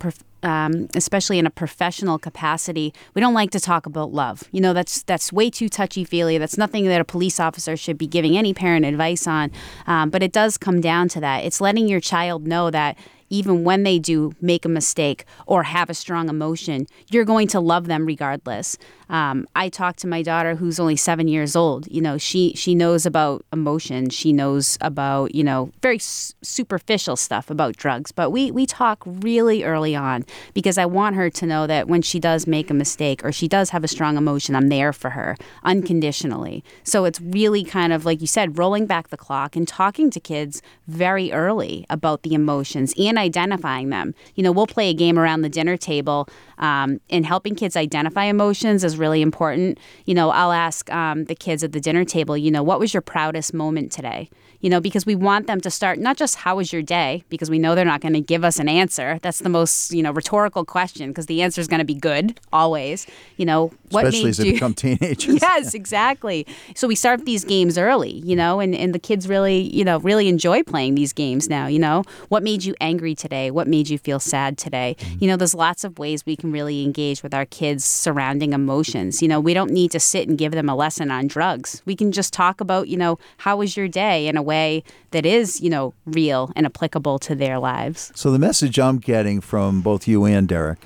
um, 0.43 0.89
especially 0.93 1.39
in 1.39 1.45
a 1.45 1.49
professional 1.49 2.19
capacity, 2.19 2.93
we 3.13 3.21
don't 3.21 3.33
like 3.33 3.51
to 3.51 3.59
talk 3.59 3.85
about 3.85 4.11
love. 4.11 4.43
You 4.51 4.61
know, 4.61 4.73
that's 4.73 5.01
that's 5.03 5.31
way 5.31 5.49
too 5.49 5.69
touchy 5.69 6.03
feely. 6.03 6.37
That's 6.37 6.57
nothing 6.57 6.85
that 6.87 7.01
a 7.01 7.05
police 7.05 7.39
officer 7.39 7.77
should 7.77 7.97
be 7.97 8.07
giving 8.07 8.37
any 8.37 8.53
parent 8.53 8.85
advice 8.85 9.25
on. 9.25 9.51
Um, 9.87 10.09
but 10.09 10.21
it 10.21 10.33
does 10.33 10.57
come 10.57 10.81
down 10.81 11.07
to 11.09 11.21
that. 11.21 11.45
It's 11.45 11.61
letting 11.61 11.87
your 11.87 12.01
child 12.01 12.45
know 12.45 12.69
that 12.69 12.97
even 13.29 13.63
when 13.63 13.81
they 13.83 13.97
do 13.97 14.31
make 14.41 14.63
a 14.63 14.69
mistake 14.69 15.25
or 15.47 15.63
have 15.63 15.89
a 15.89 15.93
strong 15.93 16.29
emotion, 16.29 16.85
you're 17.09 17.25
going 17.25 17.47
to 17.47 17.59
love 17.59 17.87
them 17.87 18.05
regardless. 18.05 18.77
Um, 19.13 19.47
I 19.55 19.69
talk 19.69 19.95
to 19.97 20.07
my 20.07 20.23
daughter 20.23 20.55
who's 20.55 20.79
only 20.79 20.95
seven 20.95 21.27
years 21.27 21.55
old. 21.55 21.87
You 21.89 22.01
know, 22.01 22.17
she 22.17 22.53
she 22.55 22.73
knows 22.73 23.05
about 23.05 23.45
emotion. 23.53 24.09
She 24.09 24.33
knows 24.33 24.75
about 24.81 25.35
you 25.35 25.43
know 25.43 25.71
very 25.83 25.97
s- 25.97 26.33
superficial 26.41 27.15
stuff 27.15 27.51
about 27.51 27.77
drugs. 27.77 28.11
But 28.11 28.31
we 28.31 28.49
we 28.49 28.65
talk 28.65 29.03
really 29.05 29.63
early 29.63 29.95
on 29.95 30.25
because 30.55 30.79
I 30.79 30.87
want 30.87 31.15
her 31.15 31.29
to 31.29 31.45
know 31.45 31.67
that 31.67 31.87
when 31.87 32.01
she 32.01 32.19
does 32.19 32.47
make 32.47 32.71
a 32.71 32.73
mistake 32.73 33.23
or 33.23 33.31
she 33.31 33.47
does 33.47 33.69
have 33.69 33.83
a 33.83 33.87
strong 33.87 34.17
emotion, 34.17 34.55
I'm 34.55 34.69
there 34.69 34.91
for 34.91 35.11
her 35.11 35.37
unconditionally. 35.63 36.63
So 36.83 37.05
it's 37.05 37.21
really 37.21 37.63
kind 37.63 37.93
of 37.93 38.05
like 38.05 38.19
you 38.19 38.27
said, 38.27 38.57
rolling 38.57 38.87
back 38.87 39.09
the 39.09 39.17
clock 39.17 39.55
and 39.55 39.67
talking 39.67 40.09
to 40.09 40.19
kids 40.19 40.63
very 40.87 41.31
early 41.31 41.85
about 41.87 42.23
the 42.23 42.33
emotions 42.33 42.95
and 42.97 43.19
identifying 43.19 43.91
them. 43.91 44.15
You 44.33 44.41
know, 44.41 44.51
we'll 44.51 44.65
play 44.65 44.89
a 44.89 44.93
game 44.95 45.19
around 45.19 45.43
the 45.43 45.49
dinner 45.49 45.77
table 45.77 46.27
um, 46.57 46.99
and 47.09 47.25
helping 47.25 47.55
kids 47.55 47.75
identify 47.75 48.25
emotions 48.25 48.83
is 48.83 48.97
really 48.97 49.21
important. 49.21 49.79
You 50.05 50.13
know, 50.13 50.29
I'll 50.29 50.51
ask 50.51 50.91
um, 50.91 51.25
the 51.25 51.35
kids 51.35 51.63
at 51.63 51.71
the 51.71 51.79
dinner 51.79 52.05
table, 52.05 52.37
you 52.37 52.51
know, 52.51 52.63
what 52.63 52.79
was 52.79 52.93
your 52.93 53.01
proudest 53.01 53.53
moment 53.53 53.91
today? 53.91 54.29
You 54.63 54.69
know, 54.69 54.79
because 54.79 55.05
we 55.05 55.13
want 55.13 55.45
them 55.45 55.59
to 55.61 55.69
start 55.69 55.99
not 55.99 56.15
just 56.15 56.37
how 56.37 56.55
was 56.55 56.71
your 56.71 56.81
day, 56.81 57.25
because 57.27 57.49
we 57.49 57.59
know 57.59 57.75
they're 57.75 57.83
not 57.83 57.99
going 57.99 58.13
to 58.13 58.21
give 58.21 58.45
us 58.45 58.59
an 58.59 58.69
answer. 58.69 59.19
That's 59.21 59.39
the 59.39 59.49
most, 59.49 59.91
you 59.91 60.01
know, 60.01 60.11
rhetorical 60.11 60.63
question 60.63 61.09
because 61.09 61.25
the 61.25 61.41
answer 61.41 61.59
is 61.59 61.67
going 61.67 61.79
to 61.79 61.85
be 61.85 61.93
good 61.93 62.39
always. 62.53 63.05
You 63.35 63.45
know, 63.45 63.73
what 63.89 64.05
Especially 64.05 64.29
as 64.29 64.37
they 64.37 64.47
you... 64.47 64.53
become 64.53 64.73
teenagers. 64.73 65.39
yes, 65.41 65.73
exactly. 65.73 66.47
So 66.75 66.87
we 66.87 66.95
start 66.95 67.25
these 67.25 67.43
games 67.43 67.77
early, 67.77 68.13
you 68.23 68.37
know, 68.37 68.61
and, 68.61 68.73
and 68.73 68.95
the 68.95 68.99
kids 68.99 69.27
really, 69.27 69.59
you 69.75 69.83
know, 69.83 69.99
really 69.99 70.29
enjoy 70.29 70.63
playing 70.63 70.95
these 70.95 71.11
games 71.11 71.49
now, 71.49 71.67
you 71.67 71.79
know. 71.79 72.03
What 72.29 72.41
made 72.41 72.63
you 72.63 72.73
angry 72.79 73.15
today? 73.15 73.51
What 73.51 73.67
made 73.67 73.89
you 73.89 73.97
feel 73.97 74.21
sad 74.21 74.57
today? 74.57 74.95
Mm-hmm. 74.97 75.17
You 75.19 75.27
know, 75.27 75.35
there's 75.35 75.53
lots 75.53 75.83
of 75.83 75.99
ways 75.99 76.25
we 76.25 76.37
can 76.37 76.53
really 76.53 76.83
engage 76.83 77.21
with 77.21 77.33
our 77.33 77.45
kids 77.45 77.83
surrounding 77.83 78.53
emotions. 78.53 79.21
You 79.21 79.27
know, 79.27 79.41
we 79.41 79.53
don't 79.53 79.71
need 79.71 79.91
to 79.91 79.99
sit 79.99 80.29
and 80.29 80.37
give 80.37 80.53
them 80.53 80.69
a 80.69 80.75
lesson 80.75 81.11
on 81.11 81.27
drugs. 81.27 81.81
We 81.85 81.97
can 81.97 82.13
just 82.13 82.31
talk 82.31 82.61
about, 82.61 82.87
you 82.87 82.95
know, 82.95 83.19
how 83.39 83.57
was 83.57 83.75
your 83.75 83.89
day 83.89 84.27
in 84.27 84.37
a 84.37 84.41
way 84.41 84.52
way 84.53 84.83
that 85.11 85.25
is, 85.25 85.61
you 85.61 85.69
know, 85.69 85.93
real 86.05 86.51
and 86.55 86.65
applicable 86.65 87.17
to 87.19 87.35
their 87.35 87.57
lives. 87.59 88.11
So 88.15 88.31
the 88.31 88.39
message 88.39 88.79
I'm 88.79 88.99
getting 88.99 89.41
from 89.41 89.81
both 89.81 90.07
you 90.07 90.25
and 90.25 90.47
Derek 90.47 90.81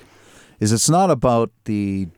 is 0.60 0.72
it's 0.72 0.90
not 0.90 1.10
about 1.10 1.50
the 1.64 2.08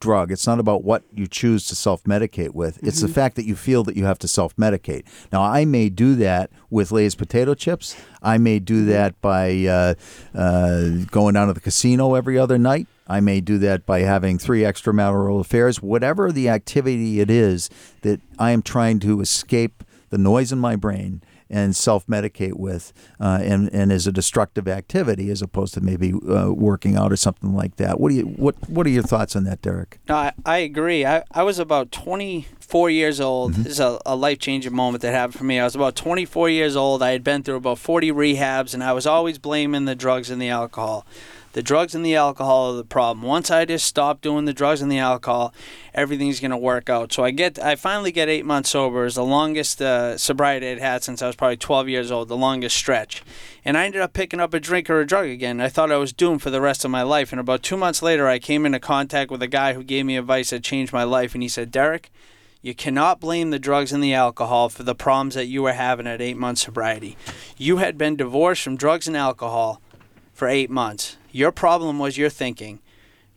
drug. 0.00 0.30
It's 0.30 0.46
not 0.46 0.60
about 0.60 0.84
what 0.84 1.02
you 1.12 1.26
choose 1.26 1.66
to 1.66 1.74
self 1.74 2.04
medicate 2.04 2.50
with. 2.50 2.78
It's 2.82 3.00
the 3.00 3.08
fact 3.08 3.36
that 3.36 3.46
you 3.46 3.56
feel 3.56 3.82
that 3.84 3.96
you 3.96 4.04
have 4.04 4.18
to 4.20 4.28
self 4.28 4.54
medicate. 4.56 5.04
Now, 5.32 5.42
I 5.42 5.64
may 5.64 5.88
do 5.88 6.14
that 6.16 6.50
with 6.70 6.92
Lay's 6.92 7.14
potato 7.14 7.54
chips. 7.54 7.96
I 8.22 8.38
may 8.38 8.58
do 8.58 8.84
that 8.86 9.20
by 9.20 9.64
uh, 9.64 9.94
uh, 10.34 10.88
going 11.10 11.34
down 11.34 11.48
to 11.48 11.54
the 11.54 11.60
casino 11.60 12.14
every 12.14 12.38
other 12.38 12.58
night. 12.58 12.86
I 13.08 13.20
may 13.20 13.40
do 13.40 13.58
that 13.58 13.86
by 13.86 14.00
having 14.00 14.38
three 14.38 14.62
extramarital 14.62 15.40
affairs. 15.40 15.80
Whatever 15.80 16.32
the 16.32 16.48
activity 16.48 17.20
it 17.20 17.30
is 17.30 17.70
that 18.02 18.20
I 18.38 18.50
am 18.50 18.62
trying 18.62 18.98
to 19.00 19.20
escape 19.20 19.84
the 20.16 20.22
noise 20.22 20.50
in 20.50 20.58
my 20.58 20.76
brain 20.76 21.22
and 21.50 21.76
self-medicate 21.76 22.54
with, 22.54 22.92
uh, 23.20 23.38
and 23.42 23.72
and 23.72 23.92
is 23.92 24.06
a 24.06 24.12
destructive 24.12 24.66
activity 24.66 25.30
as 25.30 25.42
opposed 25.42 25.74
to 25.74 25.80
maybe 25.80 26.12
uh, 26.12 26.50
working 26.50 26.96
out 26.96 27.12
or 27.12 27.16
something 27.16 27.54
like 27.54 27.76
that. 27.76 28.00
What 28.00 28.08
do 28.08 28.14
you 28.16 28.24
what 28.24 28.56
What 28.68 28.86
are 28.86 28.90
your 28.90 29.02
thoughts 29.02 29.36
on 29.36 29.44
that, 29.44 29.60
Derek? 29.60 29.98
No, 30.08 30.16
I, 30.16 30.32
I 30.44 30.58
agree. 30.58 31.04
I, 31.04 31.22
I 31.30 31.42
was 31.42 31.58
about 31.58 31.92
24 31.92 32.90
years 32.90 33.20
old. 33.20 33.52
This 33.54 33.74
is 33.74 33.80
a, 33.80 34.00
a 34.06 34.16
life 34.16 34.38
changing 34.38 34.74
moment 34.74 35.02
that 35.02 35.12
happened 35.12 35.38
for 35.38 35.44
me. 35.44 35.60
I 35.60 35.64
was 35.64 35.74
about 35.74 35.94
24 35.94 36.48
years 36.48 36.74
old. 36.76 37.02
I 37.02 37.10
had 37.10 37.22
been 37.22 37.42
through 37.42 37.56
about 37.56 37.78
40 37.78 38.10
rehabs, 38.10 38.72
and 38.72 38.82
I 38.82 38.92
was 38.94 39.06
always 39.06 39.38
blaming 39.38 39.84
the 39.84 39.94
drugs 39.94 40.30
and 40.30 40.40
the 40.40 40.48
alcohol. 40.48 41.06
The 41.56 41.62
drugs 41.62 41.94
and 41.94 42.04
the 42.04 42.14
alcohol 42.14 42.72
are 42.72 42.76
the 42.76 42.84
problem. 42.84 43.22
Once 43.22 43.50
I 43.50 43.64
just 43.64 43.86
stop 43.86 44.20
doing 44.20 44.44
the 44.44 44.52
drugs 44.52 44.82
and 44.82 44.92
the 44.92 44.98
alcohol, 44.98 45.54
everything's 45.94 46.38
gonna 46.38 46.58
work 46.58 46.90
out. 46.90 47.14
So 47.14 47.24
I 47.24 47.30
get, 47.30 47.58
I 47.58 47.76
finally 47.76 48.12
get 48.12 48.28
eight 48.28 48.44
months 48.44 48.68
sober. 48.68 49.06
It's 49.06 49.14
the 49.14 49.24
longest 49.24 49.80
uh, 49.80 50.18
sobriety 50.18 50.68
I'd 50.68 50.80
had 50.80 51.02
since 51.02 51.22
I 51.22 51.26
was 51.26 51.34
probably 51.34 51.56
12 51.56 51.88
years 51.88 52.10
old, 52.10 52.28
the 52.28 52.36
longest 52.36 52.76
stretch. 52.76 53.22
And 53.64 53.78
I 53.78 53.86
ended 53.86 54.02
up 54.02 54.12
picking 54.12 54.38
up 54.38 54.52
a 54.52 54.60
drink 54.60 54.90
or 54.90 55.00
a 55.00 55.06
drug 55.06 55.28
again. 55.28 55.62
I 55.62 55.70
thought 55.70 55.90
I 55.90 55.96
was 55.96 56.12
doomed 56.12 56.42
for 56.42 56.50
the 56.50 56.60
rest 56.60 56.84
of 56.84 56.90
my 56.90 57.00
life. 57.00 57.32
And 57.32 57.40
about 57.40 57.62
two 57.62 57.78
months 57.78 58.02
later, 58.02 58.28
I 58.28 58.38
came 58.38 58.66
into 58.66 58.78
contact 58.78 59.30
with 59.30 59.42
a 59.42 59.46
guy 59.46 59.72
who 59.72 59.82
gave 59.82 60.04
me 60.04 60.18
advice 60.18 60.50
that 60.50 60.62
changed 60.62 60.92
my 60.92 61.04
life. 61.04 61.32
And 61.32 61.42
he 61.42 61.48
said, 61.48 61.70
Derek, 61.70 62.10
you 62.60 62.74
cannot 62.74 63.18
blame 63.18 63.48
the 63.48 63.58
drugs 63.58 63.92
and 63.92 64.04
the 64.04 64.12
alcohol 64.12 64.68
for 64.68 64.82
the 64.82 64.94
problems 64.94 65.34
that 65.36 65.46
you 65.46 65.62
were 65.62 65.72
having 65.72 66.06
at 66.06 66.20
eight 66.20 66.36
months 66.36 66.66
sobriety. 66.66 67.16
You 67.56 67.78
had 67.78 67.96
been 67.96 68.14
divorced 68.16 68.62
from 68.62 68.76
drugs 68.76 69.08
and 69.08 69.16
alcohol 69.16 69.80
for 70.36 70.48
eight 70.48 70.68
months. 70.68 71.16
Your 71.32 71.50
problem 71.50 71.98
was 71.98 72.18
your 72.18 72.28
thinking. 72.28 72.80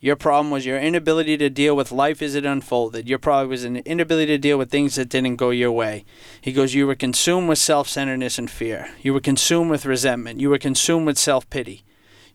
Your 0.01 0.17
problem 0.17 0.51
was 0.51 0.65
your 0.65 0.77
inability 0.77 1.37
to 1.37 1.49
deal 1.49 1.75
with 1.75 1.91
life 1.93 2.21
as 2.21 2.35
it 2.35 2.45
unfolded. 2.45 3.07
Your 3.07 3.19
problem 3.19 3.49
was 3.49 3.63
an 3.63 3.77
inability 3.77 4.27
to 4.27 4.37
deal 4.37 4.57
with 4.57 4.69
things 4.69 4.95
that 4.95 5.09
didn't 5.09 5.37
go 5.37 5.49
your 5.49 5.71
way. 5.71 6.05
He 6.41 6.51
goes, 6.51 6.73
You 6.73 6.87
were 6.87 6.95
consumed 6.95 7.47
with 7.47 7.57
self 7.57 7.87
centeredness 7.87 8.37
and 8.37 8.51
fear. 8.51 8.89
You 9.01 9.13
were 9.13 9.21
consumed 9.21 9.71
with 9.71 9.85
resentment. 9.85 10.41
You 10.41 10.49
were 10.49 10.57
consumed 10.57 11.05
with 11.05 11.17
self 11.17 11.49
pity. 11.49 11.83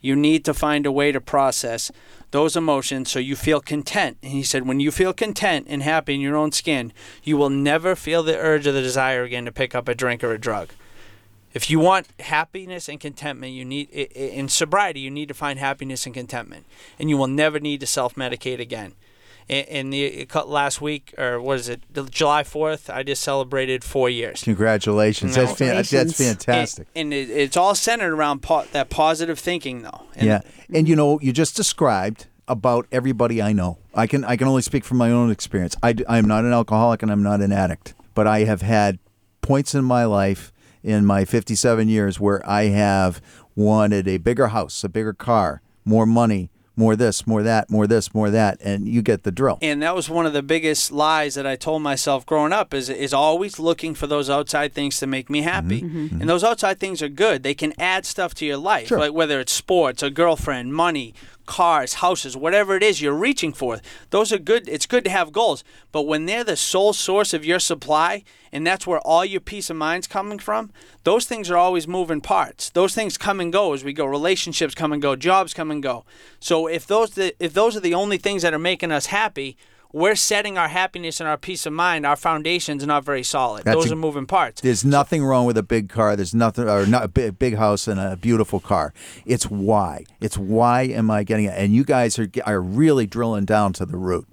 You 0.00 0.16
need 0.16 0.44
to 0.44 0.53
find 0.53 0.85
a 0.85 0.92
way 0.92 1.12
to 1.12 1.20
process 1.20 1.90
those 2.31 2.57
emotions 2.57 3.11
so 3.11 3.18
you 3.18 3.37
feel 3.37 3.61
content. 3.61 4.18
And 4.22 4.33
he 4.33 4.42
said, 4.42 4.66
When 4.66 4.81
you 4.81 4.90
feel 4.90 5.12
content 5.12 5.66
and 5.68 5.83
happy 5.83 6.14
in 6.14 6.20
your 6.20 6.37
own 6.37 6.53
skin, 6.53 6.92
you 7.22 7.37
will 7.37 7.50
never 7.50 7.94
feel 7.94 8.22
the 8.22 8.37
urge 8.37 8.66
or 8.66 8.72
the 8.72 8.83
desire 8.83 9.24
again 9.24 9.44
to 9.44 9.53
pick 9.53 9.74
up 9.74 9.88
a 9.88 9.94
drink 9.94 10.24
or 10.24 10.33
a 10.33 10.38
drug. 10.38 10.70
If 11.54 11.70
you 11.70 11.78
want 11.78 12.08
happiness 12.20 12.88
and 12.88 12.98
contentment, 13.00 13.52
you 13.52 13.64
need 13.64 13.88
i- 13.94 14.08
i- 14.14 14.18
in 14.18 14.48
sobriety. 14.48 15.00
You 15.00 15.10
need 15.10 15.28
to 15.28 15.34
find 15.34 15.58
happiness 15.58 16.04
and 16.04 16.14
contentment, 16.14 16.66
and 16.98 17.08
you 17.08 17.16
will 17.16 17.28
never 17.28 17.60
need 17.60 17.80
to 17.80 17.86
self-medicate 17.86 18.58
again. 18.60 18.92
In, 19.46 19.64
in 19.66 19.90
the 19.90 20.26
uh, 20.34 20.44
last 20.46 20.80
week, 20.80 21.12
or 21.18 21.38
what 21.38 21.58
is 21.60 21.68
it, 21.68 21.82
July 22.10 22.44
Fourth? 22.44 22.88
I 22.88 23.02
just 23.02 23.22
celebrated 23.22 23.84
four 23.84 24.08
years. 24.08 24.42
Congratulations! 24.42 25.34
That's 25.34 25.52
fan- 25.52 25.76
that's 25.76 26.16
fantastic. 26.16 26.86
And, 26.96 27.12
and 27.12 27.30
it's 27.30 27.56
all 27.56 27.74
centered 27.74 28.14
around 28.14 28.40
po- 28.42 28.64
that 28.72 28.88
positive 28.88 29.38
thinking, 29.38 29.82
though. 29.82 30.06
And 30.16 30.26
yeah, 30.26 30.40
and 30.72 30.88
you 30.88 30.96
know, 30.96 31.20
you 31.20 31.30
just 31.32 31.56
described 31.56 32.26
about 32.48 32.86
everybody 32.90 33.42
I 33.42 33.52
know. 33.52 33.76
I 33.94 34.06
can 34.06 34.24
I 34.24 34.36
can 34.36 34.48
only 34.48 34.62
speak 34.62 34.82
from 34.82 34.96
my 34.96 35.10
own 35.10 35.30
experience. 35.30 35.76
I 35.82 35.94
I 36.08 36.16
am 36.16 36.26
not 36.26 36.44
an 36.44 36.52
alcoholic 36.54 37.02
and 37.02 37.12
I'm 37.12 37.22
not 37.22 37.42
an 37.42 37.52
addict, 37.52 37.92
but 38.14 38.26
I 38.26 38.44
have 38.44 38.62
had 38.62 38.98
points 39.42 39.74
in 39.74 39.84
my 39.84 40.06
life 40.06 40.53
in 40.84 41.04
my 41.06 41.24
57 41.24 41.88
years 41.88 42.20
where 42.20 42.48
I 42.48 42.64
have 42.64 43.20
wanted 43.56 44.06
a 44.06 44.18
bigger 44.18 44.48
house, 44.48 44.84
a 44.84 44.88
bigger 44.88 45.14
car, 45.14 45.62
more 45.84 46.04
money, 46.06 46.50
more 46.76 46.96
this, 46.96 47.26
more 47.26 47.42
that, 47.42 47.70
more 47.70 47.86
this, 47.86 48.12
more 48.12 48.30
that, 48.30 48.60
and 48.60 48.86
you 48.88 49.00
get 49.00 49.22
the 49.22 49.30
drill. 49.30 49.58
and 49.62 49.80
that 49.82 49.94
was 49.94 50.10
one 50.10 50.26
of 50.26 50.32
the 50.32 50.42
biggest 50.42 50.90
lies 50.90 51.36
that 51.36 51.46
I 51.46 51.54
told 51.56 51.82
myself 51.82 52.26
growing 52.26 52.52
up 52.52 52.74
is 52.74 52.90
is 52.90 53.14
always 53.14 53.58
looking 53.60 53.94
for 53.94 54.06
those 54.08 54.28
outside 54.28 54.74
things 54.74 54.98
to 54.98 55.06
make 55.06 55.30
me 55.30 55.40
mm-hmm. 55.40 55.48
happy. 55.48 55.82
Mm-hmm. 55.82 56.20
And 56.20 56.28
those 56.28 56.42
outside 56.44 56.80
things 56.80 57.00
are 57.00 57.08
good. 57.08 57.44
They 57.44 57.54
can 57.54 57.72
add 57.78 58.04
stuff 58.04 58.34
to 58.34 58.44
your 58.44 58.56
life, 58.56 58.88
Sure. 58.88 58.98
like 58.98 59.12
whether 59.12 59.38
it's 59.40 59.52
sports, 59.52 60.02
a 60.02 60.10
girlfriend, 60.10 60.74
money, 60.74 61.14
cars, 61.46 61.94
houses, 61.94 62.37
whatever 62.37 62.76
it 62.76 62.83
is 62.83 63.00
you're 63.00 63.14
reaching 63.14 63.52
for. 63.52 63.80
Those 64.11 64.33
are 64.33 64.38
good. 64.38 64.68
It's 64.68 64.87
good 64.87 65.04
to 65.04 65.11
have 65.11 65.33
goals, 65.33 65.64
but 65.92 66.02
when 66.02 66.26
they're 66.26 66.44
the 66.44 66.57
sole 66.57 66.92
source 66.92 67.33
of 67.33 67.44
your 67.44 67.59
supply 67.59 68.24
and 68.52 68.66
that's 68.66 68.87
where 68.87 69.00
all 69.00 69.24
your 69.24 69.40
peace 69.40 69.70
of 69.70 69.76
mind's 69.76 70.07
coming 70.07 70.38
from, 70.38 70.70
those 71.02 71.26
things 71.26 71.50
are 71.50 71.57
always 71.57 71.88
moving 71.88 72.20
parts. 72.20 72.70
Those 72.70 72.94
things 72.94 73.18
come 73.18 73.40
and 73.40 73.52
go 73.52 73.72
as 73.72 73.85
we 73.85 73.92
go. 73.92 74.07
Relationships 74.07 74.74
come 74.74 74.92
and 74.92 75.02
go, 75.02 75.16
jobs 75.16 75.54
come 75.54 75.70
and 75.70 75.83
go. 75.83 76.04
So 76.40 76.66
if 76.66 76.87
those 76.87 77.18
if 77.18 77.52
those 77.52 77.76
are 77.76 77.80
the 77.80 77.94
only 77.94 78.18
things 78.18 78.42
that 78.42 78.54
are 78.54 78.59
making 78.59 78.92
us 78.92 79.07
happy, 79.07 79.57
we're 79.94 80.16
setting 80.16 80.59
our 80.59 80.68
happiness 80.68 81.20
and 81.20 81.28
our 81.28 81.38
peace 81.38 81.64
of 81.66 81.72
mind. 81.72 82.04
Our 82.04 82.16
foundation's 82.16 82.85
not 82.85 83.04
very 83.04 83.22
solid. 83.22 83.64
That's 83.64 83.76
those 83.76 83.90
a- 83.90 83.94
are 83.94 83.96
moving 83.96 84.26
parts. 84.26 84.61
There's 84.61 84.85
nothing 84.85 85.24
wrong 85.24 85.46
with 85.46 85.57
a 85.57 85.62
big 85.62 85.88
car. 85.88 86.16
There's 86.16 86.35
nothing, 86.35 86.68
or 86.68 86.85
not 86.85 87.04
a 87.04 87.09
big, 87.09 87.38
big 87.38 87.57
house 87.57 87.87
and 87.88 88.00
a 88.00 88.16
beautiful 88.16 88.59
car. 88.59 88.92
It's 89.24 89.44
why. 89.48 90.04
It's 90.20 90.37
why 90.37 90.83
am 90.83 91.11
I 91.11 91.22
getting 91.22 91.46
it? 91.46 91.54
And 91.57 91.72
you 91.74 91.85
guys 91.85 92.18
are 92.18 92.28
are 92.44 92.61
really 92.61 93.07
drilling 93.07 93.44
down 93.44 93.72
to 93.74 93.87
the 93.87 93.96
root, 93.96 94.26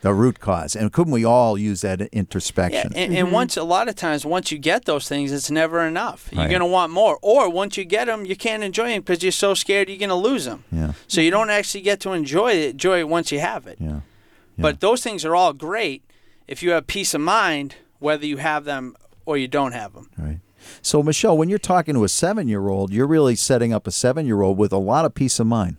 the 0.00 0.12
root 0.12 0.40
cause. 0.40 0.74
And 0.74 0.92
couldn't 0.92 1.12
we 1.12 1.24
all 1.24 1.56
use 1.56 1.82
that 1.82 2.00
Yeah, 2.00 2.06
introspection? 2.12 2.92
and, 2.96 3.14
and 3.16 3.26
mm-hmm. 3.26 3.34
once 3.34 3.56
a 3.56 3.62
lot 3.62 3.88
of 3.88 3.94
times, 3.94 4.26
once 4.26 4.50
you 4.50 4.58
get 4.58 4.86
those 4.86 5.08
things, 5.08 5.30
it's 5.30 5.50
never 5.52 5.80
enough. 5.82 6.28
You're 6.32 6.42
Right. 6.42 6.50
gonna 6.50 6.66
want 6.66 6.90
more, 6.92 7.16
or 7.22 7.48
once 7.48 7.76
you 7.76 7.84
get 7.84 8.06
them, 8.06 8.26
you 8.26 8.34
can't 8.34 8.64
enjoy 8.64 8.88
them 8.88 9.02
because 9.02 9.22
you're 9.22 9.30
so 9.32 9.54
scared 9.54 9.88
you're 9.88 9.98
gonna 9.98 10.16
lose 10.16 10.44
them. 10.46 10.64
Yeah. 10.72 10.92
So 11.06 11.20
you 11.20 11.30
don't 11.30 11.50
actually 11.50 11.82
get 11.82 12.00
to 12.00 12.10
enjoy 12.12 12.52
it, 12.54 12.70
enjoy 12.72 12.98
it 12.98 13.08
once 13.08 13.30
you 13.30 13.38
have 13.38 13.68
it. 13.68 13.78
yeah. 13.80 14.00
But 14.62 14.80
those 14.80 15.02
things 15.02 15.24
are 15.24 15.34
all 15.34 15.52
great 15.52 16.02
if 16.46 16.62
you 16.62 16.70
have 16.70 16.86
peace 16.86 17.14
of 17.14 17.20
mind, 17.20 17.76
whether 17.98 18.26
you 18.26 18.38
have 18.38 18.64
them 18.64 18.96
or 19.24 19.36
you 19.36 19.48
don't 19.48 19.72
have 19.72 19.92
them. 19.92 20.10
Right. 20.16 20.40
So, 20.82 21.02
Michelle, 21.02 21.36
when 21.36 21.48
you're 21.48 21.58
talking 21.58 21.94
to 21.94 22.04
a 22.04 22.08
seven 22.08 22.48
year 22.48 22.68
old, 22.68 22.92
you're 22.92 23.06
really 23.06 23.36
setting 23.36 23.72
up 23.72 23.86
a 23.86 23.90
seven 23.90 24.26
year 24.26 24.42
old 24.42 24.58
with 24.58 24.72
a 24.72 24.78
lot 24.78 25.04
of 25.04 25.14
peace 25.14 25.38
of 25.38 25.46
mind 25.46 25.76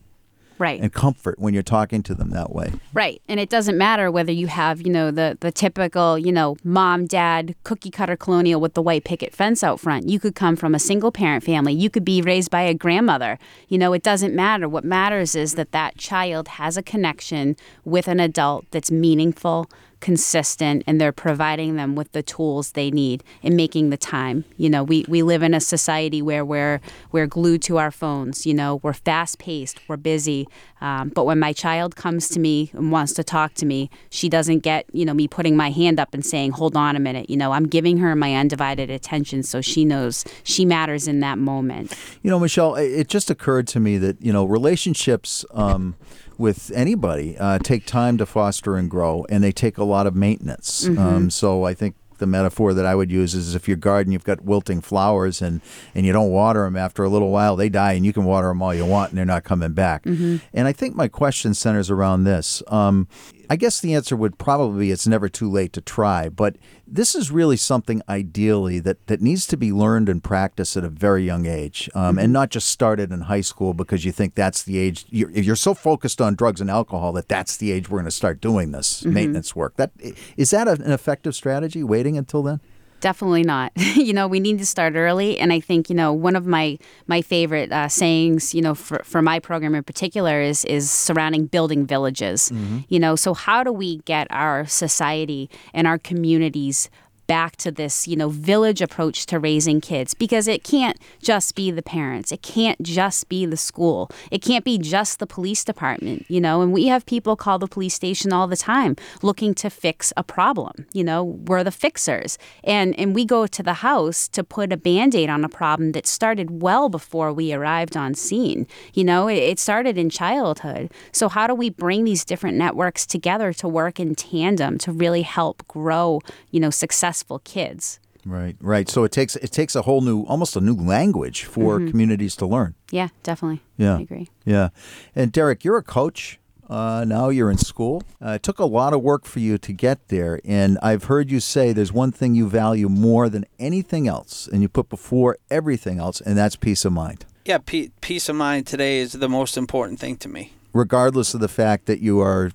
Right. 0.59 0.81
and 0.81 0.91
comfort 0.91 1.39
when 1.39 1.53
you're 1.53 1.63
talking 1.63 2.03
to 2.03 2.15
them 2.15 2.31
that 2.31 2.51
way. 2.53 2.71
Right. 2.93 3.21
And 3.27 3.39
it 3.39 3.49
doesn't 3.49 3.77
matter 3.77 4.09
whether 4.09 4.31
you 4.31 4.47
have, 4.47 4.81
you 4.81 4.91
know, 4.91 5.11
the 5.11 5.37
the 5.39 5.51
typical, 5.51 6.17
you 6.17 6.31
know, 6.31 6.57
mom, 6.63 7.05
dad, 7.05 7.55
cookie 7.63 7.91
cutter 7.91 8.17
colonial 8.17 8.59
with 8.59 8.73
the 8.73 8.81
white 8.81 9.03
picket 9.03 9.33
fence 9.33 9.63
out 9.63 9.79
front. 9.79 10.09
You 10.09 10.19
could 10.19 10.35
come 10.35 10.55
from 10.55 10.73
a 10.73 10.79
single 10.79 11.11
parent 11.11 11.43
family. 11.43 11.73
You 11.73 11.89
could 11.89 12.05
be 12.05 12.21
raised 12.21 12.49
by 12.49 12.63
a 12.63 12.73
grandmother. 12.73 13.37
You 13.67 13.77
know, 13.77 13.93
it 13.93 14.03
doesn't 14.03 14.33
matter. 14.35 14.67
What 14.67 14.83
matters 14.83 15.35
is 15.35 15.55
that 15.55 15.71
that 15.71 15.97
child 15.97 16.47
has 16.47 16.77
a 16.77 16.83
connection 16.83 17.55
with 17.85 18.07
an 18.07 18.19
adult 18.19 18.65
that's 18.71 18.91
meaningful, 18.91 19.69
consistent, 19.99 20.83
and 20.87 20.99
they're 21.01 21.11
providing 21.11 21.75
them 21.75 21.95
with 21.95 22.11
the 22.11 22.23
tools 22.23 22.71
they 22.73 22.91
need 22.91 23.23
and 23.43 23.55
making 23.55 23.89
the 23.89 23.97
time. 23.97 24.45
You 24.57 24.69
know, 24.69 24.83
we, 24.83 25.05
we 25.07 25.23
live 25.23 25.43
in 25.43 25.53
a 25.53 25.59
society 25.59 26.21
where 26.21 26.45
we're 26.45 26.79
we're 27.11 27.27
glued 27.27 27.61
to 27.63 27.77
our 27.77 27.91
phones. 27.91 28.45
You 28.45 28.53
know, 28.53 28.79
we're 28.83 28.93
fast 28.93 29.39
paced, 29.39 29.79
we're 29.87 29.97
busy. 29.97 30.47
Um, 30.79 31.09
but 31.09 31.25
when 31.25 31.39
my 31.39 31.53
child 31.53 31.95
comes 31.95 32.29
to 32.29 32.39
me 32.39 32.69
and 32.73 32.91
wants 32.91 33.13
to 33.13 33.23
talk 33.23 33.55
to 33.55 33.65
me, 33.65 33.89
she 34.09 34.29
doesn't 34.29 34.59
get 34.59 34.85
you 34.93 35.05
know 35.05 35.13
me 35.13 35.27
putting 35.27 35.57
my 35.57 35.71
hand 35.71 35.99
up 35.99 36.13
and 36.13 36.25
saying, 36.25 36.51
"Hold 36.51 36.77
on 36.77 36.95
a 36.95 36.99
minute." 36.99 37.29
You 37.29 37.37
know, 37.37 37.51
I'm 37.51 37.67
giving 37.67 37.97
her 37.97 38.15
my 38.15 38.35
undivided 38.35 38.89
attention 38.89 39.43
so 39.43 39.61
she 39.61 39.85
knows 39.85 40.23
she 40.43 40.65
matters 40.65 41.07
in 41.07 41.19
that 41.21 41.37
moment. 41.37 41.93
You 42.21 42.29
know, 42.29 42.39
Michelle, 42.39 42.75
it- 42.75 43.07
just 43.07 43.29
occurred 43.29 43.67
to 43.69 43.79
me 43.79 43.97
that, 43.99 44.21
you 44.21 44.33
know, 44.33 44.43
relationships 44.43 45.45
um, 45.51 45.95
with 46.37 46.71
anybody 46.75 47.37
uh, 47.37 47.59
take 47.59 47.85
time 47.85 48.17
to 48.17 48.25
foster 48.25 48.75
and 48.75 48.89
grow, 48.89 49.25
and 49.29 49.43
they 49.43 49.51
take 49.51 49.77
a 49.77 49.83
lot 49.83 50.07
of 50.07 50.15
maintenance. 50.15 50.87
Um, 50.87 51.29
so 51.29 51.63
I 51.63 51.73
think 51.73 51.95
the 52.19 52.25
metaphor 52.27 52.73
that 52.73 52.85
I 52.85 52.95
would 52.95 53.11
use 53.11 53.35
is 53.35 53.53
if 53.53 53.67
your 53.67 53.77
garden 53.77 54.11
you've 54.11 54.23
got 54.23 54.41
wilting 54.43 54.81
flowers 54.81 55.39
and 55.39 55.61
and 55.93 56.03
you 56.03 56.11
don't 56.11 56.31
water 56.31 56.63
them 56.63 56.75
after 56.75 57.03
a 57.03 57.09
little 57.09 57.29
while 57.29 57.55
they 57.55 57.69
die 57.69 57.93
and 57.93 58.03
you 58.03 58.11
can 58.11 58.25
water 58.25 58.47
them 58.47 58.59
all 58.61 58.73
you 58.73 58.85
want 58.85 59.11
and 59.11 59.17
they're 59.19 59.25
not 59.25 59.43
coming 59.43 59.73
back. 59.73 60.03
And 60.05 60.67
I 60.67 60.71
think 60.73 60.95
my 60.95 61.07
question 61.07 61.53
centers 61.53 61.91
around 61.91 62.23
this. 62.23 62.63
Um, 62.67 63.07
I 63.49 63.55
guess 63.55 63.79
the 63.79 63.93
answer 63.93 64.15
would 64.15 64.37
probably 64.37 64.87
be 64.87 64.91
it's 64.91 65.07
never 65.07 65.29
too 65.29 65.49
late 65.49 65.73
to 65.73 65.81
try, 65.81 66.29
but 66.29 66.57
this 66.85 67.15
is 67.15 67.31
really 67.31 67.57
something 67.57 68.01
ideally 68.09 68.79
that, 68.79 69.07
that 69.07 69.21
needs 69.21 69.47
to 69.47 69.57
be 69.57 69.71
learned 69.71 70.09
and 70.09 70.23
practiced 70.23 70.77
at 70.77 70.83
a 70.83 70.89
very 70.89 71.23
young 71.23 71.45
age, 71.45 71.89
um, 71.95 72.17
and 72.17 72.33
not 72.33 72.49
just 72.49 72.67
started 72.67 73.11
in 73.11 73.21
high 73.21 73.41
school 73.41 73.73
because 73.73 74.05
you 74.05 74.11
think 74.11 74.35
that's 74.35 74.63
the 74.63 74.77
age. 74.77 75.05
You're, 75.09 75.31
you're 75.31 75.55
so 75.55 75.73
focused 75.73 76.21
on 76.21 76.35
drugs 76.35 76.61
and 76.61 76.69
alcohol 76.69 77.13
that 77.13 77.29
that's 77.29 77.57
the 77.57 77.71
age 77.71 77.89
we're 77.89 77.99
going 77.99 78.05
to 78.05 78.11
start 78.11 78.41
doing 78.41 78.71
this 78.71 79.05
maintenance 79.05 79.55
work. 79.55 79.75
That 79.77 79.91
is 80.35 80.51
that 80.51 80.67
an 80.67 80.91
effective 80.91 81.35
strategy? 81.35 81.83
Waiting 81.83 82.17
until 82.17 82.43
then? 82.43 82.59
Definitely 82.99 83.43
not. 83.43 83.71
you 83.77 84.13
know, 84.13 84.27
we 84.27 84.39
need 84.39 84.57
to 84.57 84.65
start 84.65 84.95
early, 84.95 85.37
and 85.37 85.53
I 85.53 85.59
think 85.59 85.89
you 85.89 85.95
know 85.95 86.11
one 86.13 86.35
of 86.35 86.45
my 86.45 86.77
my 87.07 87.21
favorite 87.21 87.71
uh, 87.71 87.87
sayings, 87.87 88.55
you 88.55 88.61
know, 88.61 88.73
for, 88.73 89.01
for 89.03 89.21
my 89.21 89.39
program 89.39 89.75
in 89.75 89.83
particular 89.83 90.41
is 90.41 90.65
is 90.65 90.89
surrounding 90.89 91.45
building 91.45 91.85
villages. 91.85 92.51
You 92.89 92.99
know, 92.99 93.15
so 93.15 93.33
how 93.33 93.63
do 93.63 93.71
we 93.71 93.97
get 93.99 94.27
our 94.31 94.65
society 94.65 95.49
and 95.73 95.85
our 95.87 95.97
communities 95.97 96.89
back 97.27 97.55
to 97.57 97.71
this, 97.71 98.07
you 98.07 98.15
know, 98.15 98.29
village 98.29 98.81
approach 98.81 99.25
to 99.27 99.39
raising 99.39 99.81
kids 99.81 100.13
because 100.13 100.47
it 100.47 100.63
can't 100.63 100.97
just 101.21 101.55
be 101.55 101.69
the 101.71 101.81
parents. 101.81 102.31
It 102.31 102.41
can't 102.41 102.81
just 102.81 103.29
be 103.29 103.45
the 103.45 103.57
school. 103.57 104.09
It 104.31 104.41
can't 104.41 104.65
be 104.65 104.77
just 104.77 105.19
the 105.19 105.27
police 105.27 105.63
department, 105.63 106.25
you 106.29 106.41
know, 106.41 106.61
and 106.61 106.71
we 106.71 106.87
have 106.87 107.05
people 107.05 107.35
call 107.35 107.59
the 107.59 107.67
police 107.67 107.93
station 107.93 108.33
all 108.33 108.47
the 108.47 108.57
time 108.57 108.95
looking 109.21 109.53
to 109.55 109.69
fix 109.69 110.13
a 110.15 110.23
problem. 110.23 110.85
You 110.93 111.03
know, 111.03 111.23
we're 111.23 111.63
the 111.63 111.71
fixers. 111.71 112.37
And 112.63 112.97
and 112.97 113.13
we 113.13 113.25
go 113.25 113.45
to 113.45 113.63
the 113.63 113.73
house 113.73 114.27
to 114.29 114.43
put 114.43 114.71
a 114.71 114.77
band-aid 114.77 115.29
on 115.29 115.43
a 115.43 115.49
problem 115.49 115.91
that 115.91 116.07
started 116.07 116.61
well 116.61 116.89
before 116.89 117.33
we 117.33 117.53
arrived 117.53 117.97
on 117.97 118.13
scene. 118.13 118.67
You 118.93 119.03
know, 119.03 119.27
it, 119.27 119.37
it 119.37 119.59
started 119.59 119.97
in 119.97 120.09
childhood. 120.09 120.91
So 121.11 121.29
how 121.29 121.47
do 121.47 121.53
we 121.53 121.69
bring 121.69 122.03
these 122.03 122.23
different 122.23 122.57
networks 122.57 123.05
together 123.05 123.53
to 123.53 123.67
work 123.67 123.99
in 123.99 124.15
tandem 124.15 124.77
to 124.79 124.91
really 124.91 125.23
help 125.23 125.67
grow, 125.67 126.21
you 126.51 126.59
know, 126.59 126.69
successful 127.17 127.39
kids? 127.39 127.99
Right, 128.25 128.55
right. 128.61 128.89
So 128.89 129.03
it 129.05 129.11
takes 129.11 129.35
it 129.37 129.51
takes 129.51 129.75
a 129.75 129.81
whole 129.83 130.01
new, 130.01 130.23
almost 130.23 130.55
a 130.57 130.61
new 130.61 130.75
language 130.75 131.45
for 131.45 131.79
communities 131.79 132.35
to 132.37 132.45
learn. 132.45 132.73
Yeah, 132.91 133.09
definitely. 133.23 133.61
Yeah. 133.77 133.97
I 133.97 134.01
agree. 134.01 134.29
Yeah. 134.45 134.69
And 135.15 135.31
Derek, 135.31 135.63
you're 135.63 135.77
a 135.77 135.83
coach. 135.83 136.39
Uh, 136.69 137.05
now 137.07 137.29
you're 137.29 137.49
in 137.49 137.57
school. 137.57 138.03
Uh, 138.21 138.31
it 138.31 138.43
took 138.43 138.59
a 138.59 138.65
lot 138.65 138.91
of 138.93 139.01
work 139.01 139.23
for 139.25 139.39
you 139.39 139.57
to 139.57 139.71
get 139.71 140.09
there. 140.09 140.41
And 140.43 140.77
I've 140.81 141.05
heard 141.05 141.31
you 141.31 141.39
say 141.39 141.71
there's 141.71 141.93
one 141.93 142.11
thing 142.11 142.35
you 142.35 142.49
value 142.49 142.89
more 142.89 143.29
than 143.29 143.45
anything 143.57 144.05
else, 144.09 144.49
and 144.51 144.61
you 144.61 144.67
put 144.67 144.89
before 144.89 145.37
everything 145.49 145.97
else, 145.99 146.19
and 146.19 146.37
that's 146.37 146.57
peace 146.57 146.83
of 146.83 146.91
mind, 146.91 147.25
Yeah, 147.45 147.59
pe- 147.59 147.91
peace 148.01 148.27
of 148.27 148.35
mind 148.35 148.67
today 148.67 148.99
is 148.99 149.13
the 149.13 149.29
most 149.29 149.55
important 149.57 149.99
thing 150.01 150.17
to 150.17 150.27
me. 150.27 150.51
regardless 150.73 151.33
of 151.33 151.39
the 151.39 151.47
fact 151.47 151.85
that 151.85 151.99
you 152.01 152.19
are 152.19 152.51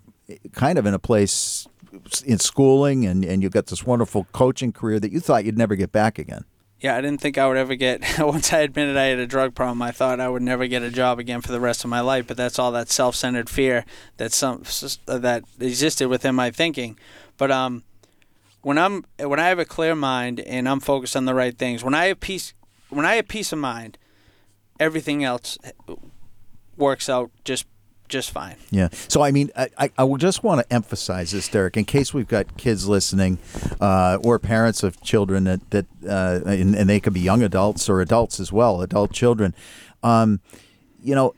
kind 0.53 0.79
of 0.79 0.85
in 0.87 0.92
a 0.94 0.98
place 0.98 1.66
in 2.25 2.39
schooling 2.39 3.07
and, 3.07 3.25
and 3.25 3.43
you've 3.43 3.53
got 3.53 3.67
this 3.67 3.85
wonderful 3.85 4.27
coaching 4.33 4.73
career 4.73 4.99
that 5.01 5.13
you 5.13 5.21
thought 5.21 5.45
you'd 5.45 5.59
never 5.59 5.77
get 5.77 5.93
back 5.93 6.19
again. 6.19 6.45
Yeah, 6.81 6.97
I 6.97 7.01
didn't 7.01 7.21
think 7.21 7.39
I 7.39 7.47
would 7.47 7.57
ever 7.57 7.77
get. 7.77 8.03
Once 8.19 8.53
I 8.53 8.61
admitted 8.61 8.97
I 8.97 9.05
had 9.05 9.21
a 9.21 9.27
drug 9.27 9.55
problem, 9.55 9.81
I 9.83 9.93
thought 9.93 10.19
I 10.19 10.29
would 10.29 10.43
never 10.43 10.67
get 10.67 10.83
a 10.83 10.91
job 10.91 11.21
again 11.21 11.41
for 11.41 11.53
the 11.53 11.61
rest 11.61 11.85
of 11.85 11.91
my 11.91 12.01
life. 12.01 12.27
But 12.27 12.37
that's 12.37 12.59
all 12.59 12.73
that 12.73 12.89
self-centered 12.89 13.49
fear 13.49 13.85
that 14.17 14.33
some 14.33 14.65
that 15.07 15.45
existed 15.61 16.09
within 16.09 16.35
my 16.35 16.51
thinking. 16.51 16.99
But 17.39 17.53
um, 17.53 17.85
when 18.63 18.79
I'm 18.79 19.05
when 19.21 19.39
I 19.39 19.49
have 19.49 19.61
a 19.61 19.65
clear 19.65 19.95
mind 19.95 20.41
and 20.41 20.69
I'm 20.69 20.81
focused 20.81 21.15
on 21.15 21.25
the 21.25 21.35
right 21.35 21.57
things, 21.57 21.85
when 21.85 21.95
I 21.95 22.07
have 22.07 22.19
peace, 22.19 22.53
when 22.89 23.07
I 23.07 23.15
have 23.15 23.29
peace 23.29 23.53
of 23.53 23.61
mind, 23.61 23.97
everything 24.81 25.23
else 25.23 25.59
works 26.77 27.09
out 27.09 27.31
just 27.45 27.67
just 28.12 28.31
fine. 28.31 28.57
Yeah. 28.70 28.88
So 29.09 29.22
I 29.22 29.33
mean, 29.33 29.51
I, 29.57 29.68
I, 29.79 29.90
I 29.98 30.16
just 30.16 30.44
want 30.44 30.61
to 30.61 30.72
emphasize 30.72 31.33
this, 31.33 31.48
Derek, 31.48 31.77
in 31.77 31.85
case 31.85 32.14
we've 32.14 32.29
got 32.29 32.57
kids 32.57 32.87
listening, 32.87 33.38
uh, 33.81 34.18
or 34.22 34.38
parents 34.38 34.83
of 34.83 35.01
children 35.03 35.44
that 35.44 35.70
that 35.70 35.87
uh, 36.07 36.40
and, 36.46 36.77
and 36.77 36.88
they 36.88 37.01
could 37.01 37.14
be 37.14 37.20
young 37.20 37.42
adults 37.42 37.88
or 37.88 38.01
adults 38.01 38.38
as 38.38 38.53
well, 38.53 38.83
adult 38.83 39.12
children. 39.12 39.55
Um, 40.03 40.40
you 41.03 41.14
know, 41.14 41.35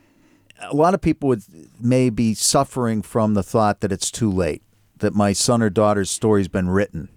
a 0.60 0.74
lot 0.74 0.92
of 0.92 1.00
people 1.00 1.28
would 1.28 1.44
may 1.80 2.10
be 2.10 2.34
suffering 2.34 3.00
from 3.00 3.34
the 3.34 3.42
thought 3.42 3.80
that 3.80 3.92
it's 3.92 4.10
too 4.10 4.30
late, 4.30 4.62
that 4.98 5.14
my 5.14 5.32
son 5.32 5.62
or 5.62 5.70
daughter's 5.70 6.10
story's 6.10 6.48
been 6.48 6.68
written, 6.68 7.08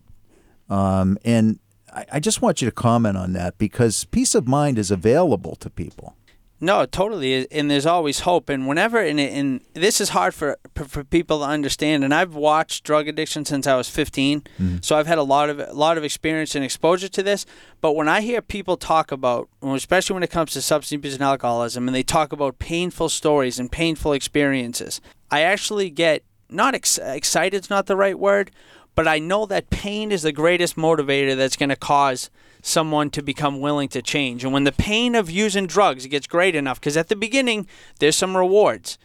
um, 0.70 1.18
and 1.26 1.60
I, 1.92 2.06
I 2.14 2.20
just 2.20 2.42
want 2.42 2.62
you 2.62 2.68
to 2.68 2.72
comment 2.72 3.18
on 3.18 3.34
that 3.34 3.58
because 3.58 4.06
peace 4.06 4.36
of 4.36 4.48
mind 4.48 4.78
is 4.78 4.92
available 4.92 5.56
to 5.56 5.70
people. 5.70 6.16
No, 6.60 6.88
totally, 6.88 7.50
and 7.52 7.70
there's 7.70 7.86
always 7.86 8.22
hope. 8.22 8.50
And 8.50 8.68
whenever, 8.68 8.98
and, 8.98 9.20
and 9.20 9.62
this 9.74 10.02
is 10.02 10.10
hard 10.10 10.34
for 10.34 10.58
for 10.76 11.04
people 11.04 11.40
to 11.40 11.46
understand. 11.46 12.04
And 12.04 12.14
I've 12.14 12.34
watched 12.34 12.84
drug 12.84 13.08
addiction 13.08 13.46
since 13.46 13.68
I 13.68 13.76
was 13.76 13.90
15, 13.90 14.42
mm-hmm. 14.42 14.78
so 14.82 14.98
I've 14.98 15.06
had 15.06 15.20
a 15.20 15.24
lot 15.24 15.52
of 15.52 15.60
a 15.60 15.74
lot 15.74 16.00
of 16.00 16.04
experience 16.04 16.56
and 16.56 16.66
exposure 16.66 17.10
to 17.10 17.22
this. 17.22 17.46
But 17.80 17.94
when 17.94 18.10
I 18.10 18.22
hear 18.22 18.42
people 18.42 18.76
talk 18.76 19.12
about, 19.12 19.50
especially 19.62 20.16
when 20.16 20.24
it 20.24 20.32
comes 20.32 20.52
to 20.54 20.62
substance 20.62 20.98
abuse 20.98 21.14
and 21.14 21.24
alcoholism, 21.24 21.88
and 21.88 21.94
they 21.94 22.04
talk 22.04 22.34
about 22.34 22.58
painful 22.58 23.10
stories 23.10 23.60
and 23.60 23.72
painful 23.72 24.14
experiences, 24.14 25.00
I 25.30 25.42
actually 25.42 25.92
get 25.92 26.24
not 26.50 26.74
ex- 26.74 26.98
excited. 26.98 27.66
Is 27.66 27.70
not 27.70 27.86
the 27.86 27.96
right 27.96 28.18
word, 28.18 28.50
but 28.96 29.08
I 29.08 29.20
know 29.20 29.46
that 29.46 29.70
pain 29.70 30.12
is 30.12 30.24
the 30.24 30.32
greatest 30.32 30.76
motivator 30.76 31.38
that's 31.38 31.56
going 31.56 31.70
to 31.70 31.76
cause 31.76 32.32
someone 32.68 33.10
to 33.12 33.22
become 33.22 33.60
willing 33.60 33.90
to 33.90 34.02
change. 34.02 34.44
And 34.44 34.54
when 34.54 34.64
the 34.64 34.72
pain 34.72 35.16
of 35.16 35.30
using 35.30 35.68
drugs 35.68 36.06
gets 36.08 36.28
great 36.28 36.56
enough, 36.56 36.80
because 36.80 36.98
at 36.98 37.08
the 37.08 37.16
beginning 37.16 37.68
there's 38.00 38.16
some 38.16 38.36
rewards. 38.36 38.98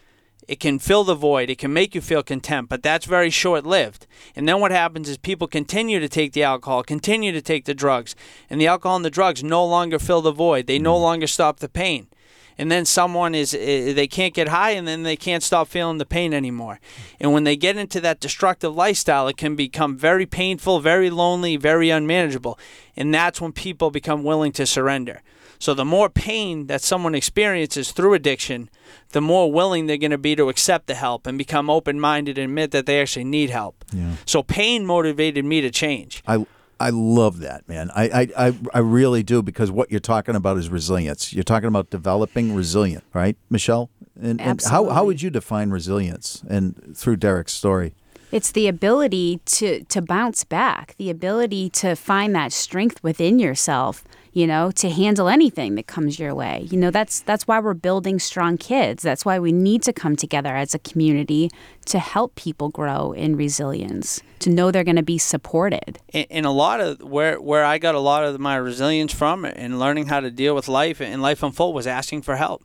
It 0.48 0.59
can 0.59 0.81
fill 0.81 1.05
the 1.05 1.14
void. 1.14 1.51
It 1.51 1.59
can 1.59 1.72
make 1.72 1.94
you 1.94 2.01
feel 2.01 2.25
content, 2.25 2.68
but 2.68 2.83
that's 2.83 3.07
very 3.07 3.31
short 3.31 3.64
lived. 3.64 4.09
And 4.35 4.48
then 4.48 4.59
what 4.59 4.72
happens 4.72 5.09
is 5.09 5.16
people 5.16 5.46
continue 5.46 6.01
to 6.01 6.09
take 6.09 6.33
the 6.33 6.42
alcohol, 6.42 6.83
continue 6.83 7.31
to 7.31 7.40
take 7.40 7.64
the 7.64 7.75
drugs, 7.75 8.16
and 8.51 8.61
the 8.61 8.66
alcohol 8.66 8.96
and 8.96 9.05
the 9.05 9.11
drugs 9.11 9.44
no 9.44 9.64
longer 9.64 10.01
fill 10.01 10.20
the 10.20 10.33
void. 10.33 10.66
They 10.66 10.81
no 10.81 10.96
mm. 10.96 11.03
longer 11.03 11.27
stop 11.29 11.61
the 11.61 11.68
pain. 11.68 12.09
And 12.58 12.70
then 12.70 12.84
someone 12.84 13.34
is, 13.34 13.54
eh, 13.54 13.92
they 13.92 14.06
can't 14.06 14.34
get 14.34 14.48
high 14.48 14.70
and 14.70 14.86
then 14.86 15.02
they 15.02 15.16
can't 15.16 15.42
stop 15.42 15.68
feeling 15.68 15.98
the 15.98 16.06
pain 16.06 16.34
anymore. 16.34 16.80
And 17.20 17.32
when 17.32 17.44
they 17.44 17.56
get 17.56 17.76
into 17.76 18.00
that 18.00 18.20
destructive 18.20 18.74
lifestyle, 18.74 19.28
it 19.28 19.36
can 19.36 19.56
become 19.56 19.96
very 19.96 20.26
painful, 20.26 20.80
very 20.80 21.10
lonely, 21.10 21.56
very 21.56 21.90
unmanageable. 21.90 22.58
And 22.96 23.12
that's 23.12 23.40
when 23.40 23.52
people 23.52 23.90
become 23.90 24.22
willing 24.22 24.52
to 24.52 24.66
surrender. 24.66 25.22
So 25.58 25.74
the 25.74 25.84
more 25.84 26.10
pain 26.10 26.66
that 26.66 26.82
someone 26.82 27.14
experiences 27.14 27.92
through 27.92 28.14
addiction, 28.14 28.68
the 29.10 29.20
more 29.20 29.52
willing 29.52 29.86
they're 29.86 29.96
going 29.96 30.10
to 30.10 30.18
be 30.18 30.34
to 30.34 30.48
accept 30.48 30.88
the 30.88 30.94
help 30.94 31.24
and 31.24 31.38
become 31.38 31.70
open-minded 31.70 32.36
and 32.36 32.50
admit 32.50 32.72
that 32.72 32.84
they 32.86 33.00
actually 33.00 33.24
need 33.24 33.50
help. 33.50 33.84
Yeah. 33.92 34.16
So 34.26 34.42
pain 34.42 34.84
motivated 34.84 35.44
me 35.44 35.60
to 35.60 35.70
change. 35.70 36.20
I 36.26 36.44
I 36.83 36.90
love 36.90 37.38
that, 37.38 37.68
man. 37.68 37.90
I, 37.95 38.05
I, 38.21 38.47
I, 38.49 38.59
I 38.75 38.79
really 38.81 39.23
do 39.23 39.40
because 39.40 39.71
what 39.71 39.90
you're 39.90 40.01
talking 40.01 40.35
about 40.35 40.59
is 40.59 40.68
resilience. 40.68 41.33
You're 41.33 41.45
talking 41.45 41.68
about 41.68 41.90
developing 41.90 42.55
resilient, 42.57 43.05
right, 43.14 43.37
Michelle? 43.49 43.88
And, 44.21 44.40
and 44.40 44.61
how, 44.62 44.88
how 44.88 45.05
would 45.05 45.23
you 45.23 45.31
define 45.31 45.71
resilience? 45.71 46.42
And 46.49 46.97
through 46.97 47.16
Derek's 47.16 47.53
story, 47.53 47.95
It's 48.33 48.51
the 48.53 48.66
ability 48.66 49.40
to 49.45 49.85
to 49.85 50.01
bounce 50.03 50.42
back, 50.45 50.95
the 50.99 51.11
ability 51.11 51.71
to 51.83 51.95
find 51.95 52.35
that 52.35 52.53
strength 52.53 53.03
within 53.03 53.38
yourself, 53.38 54.03
you 54.33 54.47
know, 54.47 54.71
to 54.73 54.90
handle 54.90 55.29
anything 55.29 55.75
that 55.75 55.87
comes 55.87 56.18
your 56.18 56.35
way. 56.35 56.66
You 56.71 56.79
know, 56.79 56.90
that's 56.90 57.21
that's 57.21 57.47
why 57.47 57.61
we're 57.61 57.75
building 57.75 58.18
strong 58.18 58.57
kids. 58.57 59.03
That's 59.03 59.25
why 59.25 59.38
we 59.38 59.53
need 59.53 59.83
to 59.83 59.92
come 59.92 60.16
together 60.16 60.57
as 60.57 60.75
a 60.75 60.79
community 60.79 61.51
to 61.87 61.99
help 61.99 62.35
people 62.35 62.71
grow 62.71 63.12
in 63.12 63.37
resilience, 63.37 64.23
to 64.38 64.51
know 64.51 64.71
they're 64.71 64.85
going 64.85 64.97
to 64.97 65.03
be 65.03 65.18
supported. 65.18 65.99
and, 66.14 66.27
and 66.31 66.47
a 66.47 66.51
lot 66.51 66.81
of 66.81 67.03
where 67.03 67.40
where 67.40 67.64
I 67.64 67.79
got 67.79 67.95
a 67.95 68.01
lot 68.01 68.25
of 68.25 68.40
my 68.40 68.57
resilience 68.57 69.12
from 69.12 69.45
and 69.45 69.79
learning 69.79 70.07
how 70.07 70.21
to 70.21 70.31
deal 70.31 70.55
with 70.55 70.68
life 70.68 71.01
and 71.01 71.21
life 71.21 71.45
on 71.45 71.53
full 71.53 71.73
was 71.73 71.87
asking 71.87 72.23
for 72.23 72.37
help. 72.37 72.64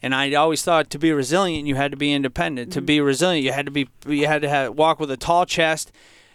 And 0.00 0.14
I 0.14 0.32
always 0.34 0.62
thought 0.62 0.90
to 0.90 0.98
be 0.98 1.12
resilient, 1.12 1.66
you 1.66 1.74
had 1.74 1.90
to 1.90 1.96
be 1.96 2.12
independent. 2.12 2.72
To 2.74 2.82
mm. 2.82 2.86
be 2.86 3.00
resilient, 3.00 3.44
you 3.44 3.52
had 3.52 3.66
to 3.66 3.72
be 3.72 3.88
you 4.06 4.26
had 4.26 4.42
to 4.42 4.48
have, 4.48 4.74
walk 4.74 5.00
with 5.00 5.10
a 5.10 5.16
tall 5.16 5.44
chest. 5.44 5.90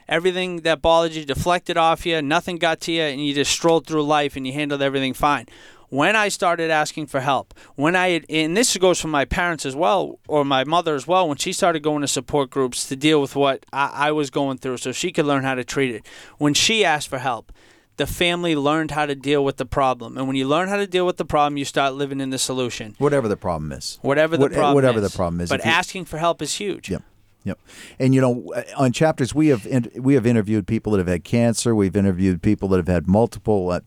Everything 0.08 0.62
that 0.62 0.82
bothered 0.82 1.14
you 1.14 1.26
deflected 1.26 1.78
off 1.78 2.06
you. 2.06 2.22
Nothing 2.22 2.58
got 2.58 2.82
to 2.82 2.92
you, 2.92 3.02
and 3.04 3.26
you 3.26 3.34
just 3.34 3.52
strolled 3.52 3.88
through 3.88 4.04
life 4.04 4.36
and 4.36 4.46
you 4.46 4.54
handled 4.54 4.82
everything 4.82 5.14
fine. 5.14 5.48
When 5.90 6.16
I 6.16 6.30
started 6.30 6.72
asking 6.72 7.06
for 7.06 7.20
help, 7.20 7.54
when 7.76 7.96
I 7.96 8.22
and 8.28 8.58
this 8.58 8.76
goes 8.78 9.00
for 9.00 9.10
my 9.10 9.26
parents 9.26 9.64
as 9.64 9.76
well, 9.76 10.18
or 10.28 10.44
my 10.44 10.64
mother 10.64 10.96
as 10.96 11.06
well, 11.08 11.28
when 11.28 11.38
she 11.38 11.54
started 11.54 11.84
going 11.84 12.02
to 12.02 12.08
support 12.08 12.50
groups 12.50 12.88
to 12.88 12.96
deal 12.96 13.22
with 13.22 13.36
what 13.36 13.64
I, 13.72 14.08
I 14.08 14.12
was 14.12 14.32
going 14.32 14.58
through, 14.58 14.78
so 14.78 14.92
she 14.92 15.12
could 15.12 15.26
learn 15.26 15.44
how 15.44 15.54
to 15.54 15.64
treat 15.64 15.94
it. 15.94 16.04
When 16.40 16.56
she 16.56 16.84
asked 16.84 17.10
for 17.10 17.20
help, 17.20 17.52
the 17.98 18.08
family 18.08 18.56
learned 18.56 18.90
how 18.90 19.06
to 19.06 19.14
deal 19.14 19.46
with 19.46 19.58
the 19.58 19.68
problem. 19.68 20.18
And 20.18 20.26
when 20.26 20.36
you 20.36 20.48
learn 20.48 20.68
how 20.68 20.78
to 20.78 20.88
deal 20.88 21.06
with 21.06 21.18
the 21.18 21.26
problem, 21.26 21.58
you 21.58 21.66
start 21.66 21.94
living 21.94 22.20
in 22.20 22.32
the 22.32 22.40
solution. 22.40 22.96
whatever 22.98 23.28
the 23.28 23.38
problem 23.38 23.72
is. 23.72 24.00
Whatever 24.02 24.36
the 24.36 24.42
What- 24.42 24.52
eh, 24.52 24.56
problem 24.56 24.74
whatever 24.74 24.98
is. 25.00 25.12
the 25.12 25.16
problem 25.16 25.42
is, 25.42 25.50
But 25.50 25.64
asking 25.64 26.06
for 26.06 26.18
help 26.18 26.42
is 26.42 26.56
huge. 26.56 26.90
Yep. 26.90 27.04
Yep. 27.46 27.60
And 28.00 28.16
you 28.16 28.22
know, 28.22 28.54
on 28.78 28.94
chapters 28.94 29.36
we 29.36 29.50
have 29.50 29.66
in, 29.68 29.92
we 29.96 30.14
have 30.14 30.26
interviewed 30.26 30.66
people 30.66 30.94
that 30.94 31.00
have 31.00 31.08
had 31.08 31.24
cancer. 31.24 31.76
We've 31.76 31.96
interviewed 31.96 32.42
people 32.42 32.70
that 32.70 32.78
have 32.78 32.88
had 32.88 33.08
multiple 33.08 33.70
uh, 33.70 33.82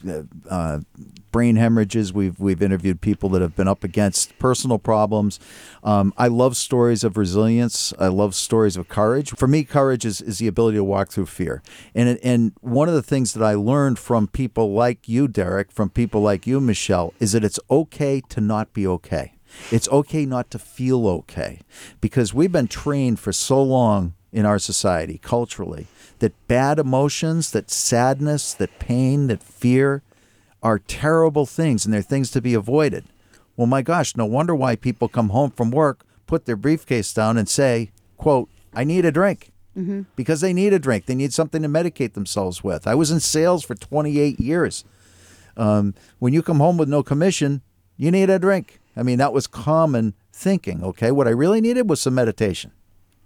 uh, 0.51 0.81
brain 1.33 1.57
hemorrhages. 1.57 2.12
We've 2.12 2.38
we've 2.38 2.61
interviewed 2.61 3.01
people 3.01 3.31
that 3.31 3.40
have 3.40 3.57
been 3.57 3.69
up 3.69 3.83
against 3.83 4.38
personal 4.38 4.79
problems. 4.79 5.40
Um, 5.83 6.12
I 6.19 6.29
love 6.29 6.55
stories 6.55 7.03
of 7.03 7.16
resilience. 7.16 7.95
I 7.99 8.09
love 8.09 8.35
stories 8.35 8.77
of 8.77 8.88
courage. 8.88 9.31
For 9.31 9.49
me, 9.49 9.64
courage 9.64 10.05
is, 10.05 10.21
is 10.21 10.38
the 10.38 10.49
ability 10.49 10.77
to 10.77 10.85
walk 10.85 11.11
through 11.11 11.27
fear. 11.27 11.62
And 11.95 12.19
and 12.23 12.53
one 12.61 12.88
of 12.88 12.95
the 12.95 13.03
things 13.03 13.33
that 13.33 13.42
I 13.42 13.55
learned 13.55 13.99
from 13.99 14.29
people 14.29 14.75
like 14.75 15.09
you, 15.09 15.29
Derek, 15.29 15.73
from 15.73 15.88
people 15.88 16.21
like 16.21 16.47
you, 16.47 16.61
Michelle, 16.61 17.14
is 17.21 17.33
that 17.33 17.42
it's 17.42 17.61
okay 17.71 18.21
to 18.29 18.40
not 18.42 18.75
be 18.75 18.87
okay. 18.87 19.36
It's 19.71 19.88
okay 19.88 20.27
not 20.27 20.51
to 20.51 20.59
feel 20.59 21.07
okay 21.09 21.61
because 22.01 22.35
we've 22.35 22.53
been 22.53 22.69
trained 22.69 23.19
for 23.19 23.33
so 23.33 23.62
long 23.62 24.14
in 24.33 24.45
our 24.45 24.59
society 24.59 25.19
culturally 25.23 25.87
that 26.19 26.35
bad 26.49 26.79
emotions, 26.79 27.51
that 27.51 27.71
sadness, 27.71 28.55
that 28.55 28.79
pain, 28.79 29.27
that 29.27 29.42
fear 29.42 30.03
are 30.62 30.79
terrible 30.79 31.47
things 31.47 31.85
and 31.85 31.92
they're 31.92 32.03
things 32.03 32.31
to 32.31 32.40
be 32.40 32.55
avoided. 32.55 33.05
Well, 33.57 33.66
my 33.66 33.83
gosh, 33.83 34.16
no 34.16 34.27
wonder 34.27 34.55
why 34.55 34.77
people 34.77 35.09
come 35.09 35.31
home 35.31 35.51
from 35.51 35.71
work, 35.71 36.05
put 36.27 36.45
their 36.45 36.57
briefcase 36.57 37.12
down, 37.12 37.38
and 37.38 37.49
say, 37.49 37.90
quote, 38.16 38.51
I 38.75 38.85
need 38.85 39.05
a 39.05 39.12
drink. 39.12 39.53
Mm-hmm. 39.77 40.03
Because 40.16 40.40
they 40.40 40.53
need 40.53 40.73
a 40.73 40.79
drink. 40.79 41.07
They 41.07 41.14
need 41.14 41.35
something 41.35 41.62
to 41.62 41.69
medicate 41.69 42.14
themselves 42.14 42.64
with. 42.64 42.87
I 42.87 42.95
was 42.95 43.11
in 43.11 43.21
sales 43.21 43.62
for 43.62 43.75
28 43.75 44.40
years. 44.40 44.85
Um, 45.57 45.95
when 46.19 46.33
you 46.33 46.42
come 46.42 46.59
home 46.59 46.79
with 46.79 46.88
no 46.88 47.03
commission, 47.03 47.62
you 47.97 48.11
need 48.11 48.31
a 48.31 48.38
drink. 48.38 48.81
I 48.97 49.03
mean, 49.03 49.19
that 49.19 49.33
was 49.33 49.47
common 49.47 50.15
thinking, 50.33 50.83
okay? 50.83 51.11
What 51.11 51.29
I 51.29 51.31
really 51.31 51.61
needed 51.61 51.89
was 51.89 52.01
some 52.01 52.15
meditation. 52.15 52.73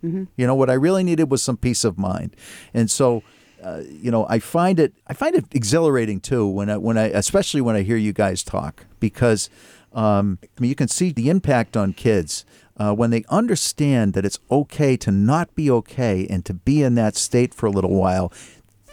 Mm-hmm. 0.05 0.25
You 0.37 0.47
know, 0.47 0.55
what 0.55 0.71
I 0.71 0.75
really 0.75 1.05
needed 1.05 1.31
was 1.31 1.43
some 1.43 1.57
peace 1.57 1.85
of 1.85 1.99
mind. 1.99 2.35
And 2.73 2.91
so, 2.91 3.23
uh, 3.63 3.83
you 3.87 4.11
know, 4.11 4.27
I 4.29 4.39
find 4.39 4.81
it 4.81 4.95
I 5.07 5.13
find 5.13 5.35
it 5.35 5.45
exhilarating 5.53 6.21
too 6.21 6.47
when 6.47 6.71
I 6.71 6.77
when 6.79 6.97
I 6.97 7.09
especially 7.09 7.61
when 7.61 7.77
I 7.77 7.83
hear 7.83 7.97
you 7.97 8.13
guys 8.13 8.43
talk 8.43 8.87
because 8.99 9.51
um, 9.93 10.39
I 10.43 10.61
mean 10.61 10.71
you 10.71 10.75
can 10.75 10.89
see 10.89 11.13
the 11.13 11.29
impact 11.29 11.77
on 11.77 11.93
kids 11.93 12.47
uh, 12.79 12.95
when 12.95 13.11
they 13.11 13.25
understand 13.29 14.15
that 14.15 14.25
it's 14.25 14.39
okay 14.51 14.97
to 14.97 15.11
not 15.11 15.55
be 15.55 15.71
okay 15.71 16.27
and 16.31 16.45
to 16.47 16.55
be 16.55 16.83
in 16.83 16.95
that 16.95 17.17
state 17.17 17.53
for 17.53 17.67
a 17.67 17.71
little 17.71 17.95
while. 17.95 18.33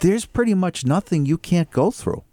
There's 0.02 0.26
pretty 0.26 0.54
much 0.54 0.86
nothing 0.86 1.26
you 1.26 1.38
can't 1.38 1.72
go 1.72 1.90
through. 1.90 2.24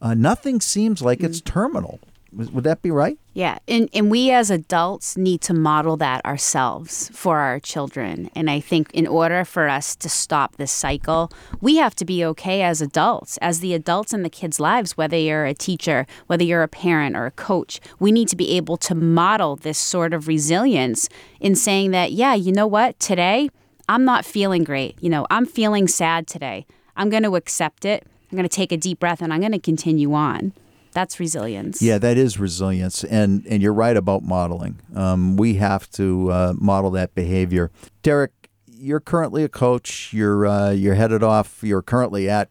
Uh, 0.00 0.14
nothing 0.14 0.60
seems 0.60 1.02
like 1.02 1.20
mm. 1.20 1.24
it's 1.24 1.40
terminal. 1.40 2.00
Would 2.32 2.64
that 2.64 2.80
be 2.80 2.90
right? 2.90 3.18
Yeah. 3.34 3.58
And, 3.68 3.90
and 3.92 4.10
we 4.10 4.30
as 4.30 4.50
adults 4.50 5.16
need 5.16 5.42
to 5.42 5.54
model 5.54 5.96
that 5.98 6.24
ourselves 6.24 7.10
for 7.12 7.38
our 7.38 7.60
children. 7.60 8.30
And 8.34 8.50
I 8.50 8.60
think 8.60 8.90
in 8.92 9.06
order 9.06 9.44
for 9.44 9.68
us 9.68 9.94
to 9.96 10.08
stop 10.08 10.56
this 10.56 10.72
cycle, 10.72 11.30
we 11.60 11.76
have 11.76 11.94
to 11.96 12.04
be 12.04 12.24
okay 12.24 12.62
as 12.62 12.80
adults, 12.80 13.38
as 13.38 13.60
the 13.60 13.74
adults 13.74 14.14
in 14.14 14.22
the 14.22 14.30
kids' 14.30 14.58
lives, 14.58 14.96
whether 14.96 15.16
you're 15.16 15.44
a 15.44 15.54
teacher, 15.54 16.06
whether 16.26 16.44
you're 16.44 16.62
a 16.62 16.68
parent 16.68 17.16
or 17.16 17.26
a 17.26 17.30
coach. 17.30 17.80
We 17.98 18.12
need 18.12 18.28
to 18.28 18.36
be 18.36 18.56
able 18.56 18.78
to 18.78 18.94
model 18.94 19.56
this 19.56 19.78
sort 19.78 20.14
of 20.14 20.26
resilience 20.26 21.08
in 21.38 21.54
saying 21.54 21.90
that, 21.90 22.12
yeah, 22.12 22.34
you 22.34 22.52
know 22.52 22.66
what? 22.66 22.98
Today, 22.98 23.50
I'm 23.88 24.04
not 24.04 24.24
feeling 24.24 24.64
great. 24.64 24.96
You 25.00 25.10
know, 25.10 25.26
I'm 25.30 25.44
feeling 25.44 25.86
sad 25.86 26.26
today. 26.26 26.66
I'm 26.96 27.10
going 27.10 27.24
to 27.24 27.36
accept 27.36 27.84
it. 27.84 28.06
I'm 28.30 28.36
going 28.36 28.48
to 28.48 28.56
take 28.56 28.72
a 28.72 28.78
deep 28.78 29.00
breath 29.00 29.20
and 29.20 29.32
I'm 29.32 29.40
going 29.40 29.52
to 29.52 29.58
continue 29.58 30.14
on. 30.14 30.54
That's 30.92 31.18
resilience. 31.18 31.80
Yeah, 31.80 31.98
that 31.98 32.18
is 32.18 32.38
resilience, 32.38 33.02
and 33.04 33.46
and 33.46 33.62
you're 33.62 33.72
right 33.72 33.96
about 33.96 34.22
modeling. 34.22 34.78
Um, 34.94 35.36
we 35.36 35.54
have 35.54 35.90
to 35.92 36.30
uh, 36.30 36.52
model 36.56 36.90
that 36.92 37.14
behavior. 37.14 37.70
Derek, 38.02 38.50
you're 38.66 39.00
currently 39.00 39.42
a 39.42 39.48
coach. 39.48 40.12
You're 40.12 40.46
uh, 40.46 40.70
you're 40.70 40.94
headed 40.94 41.22
off. 41.22 41.62
You're 41.62 41.82
currently 41.82 42.28
at 42.28 42.50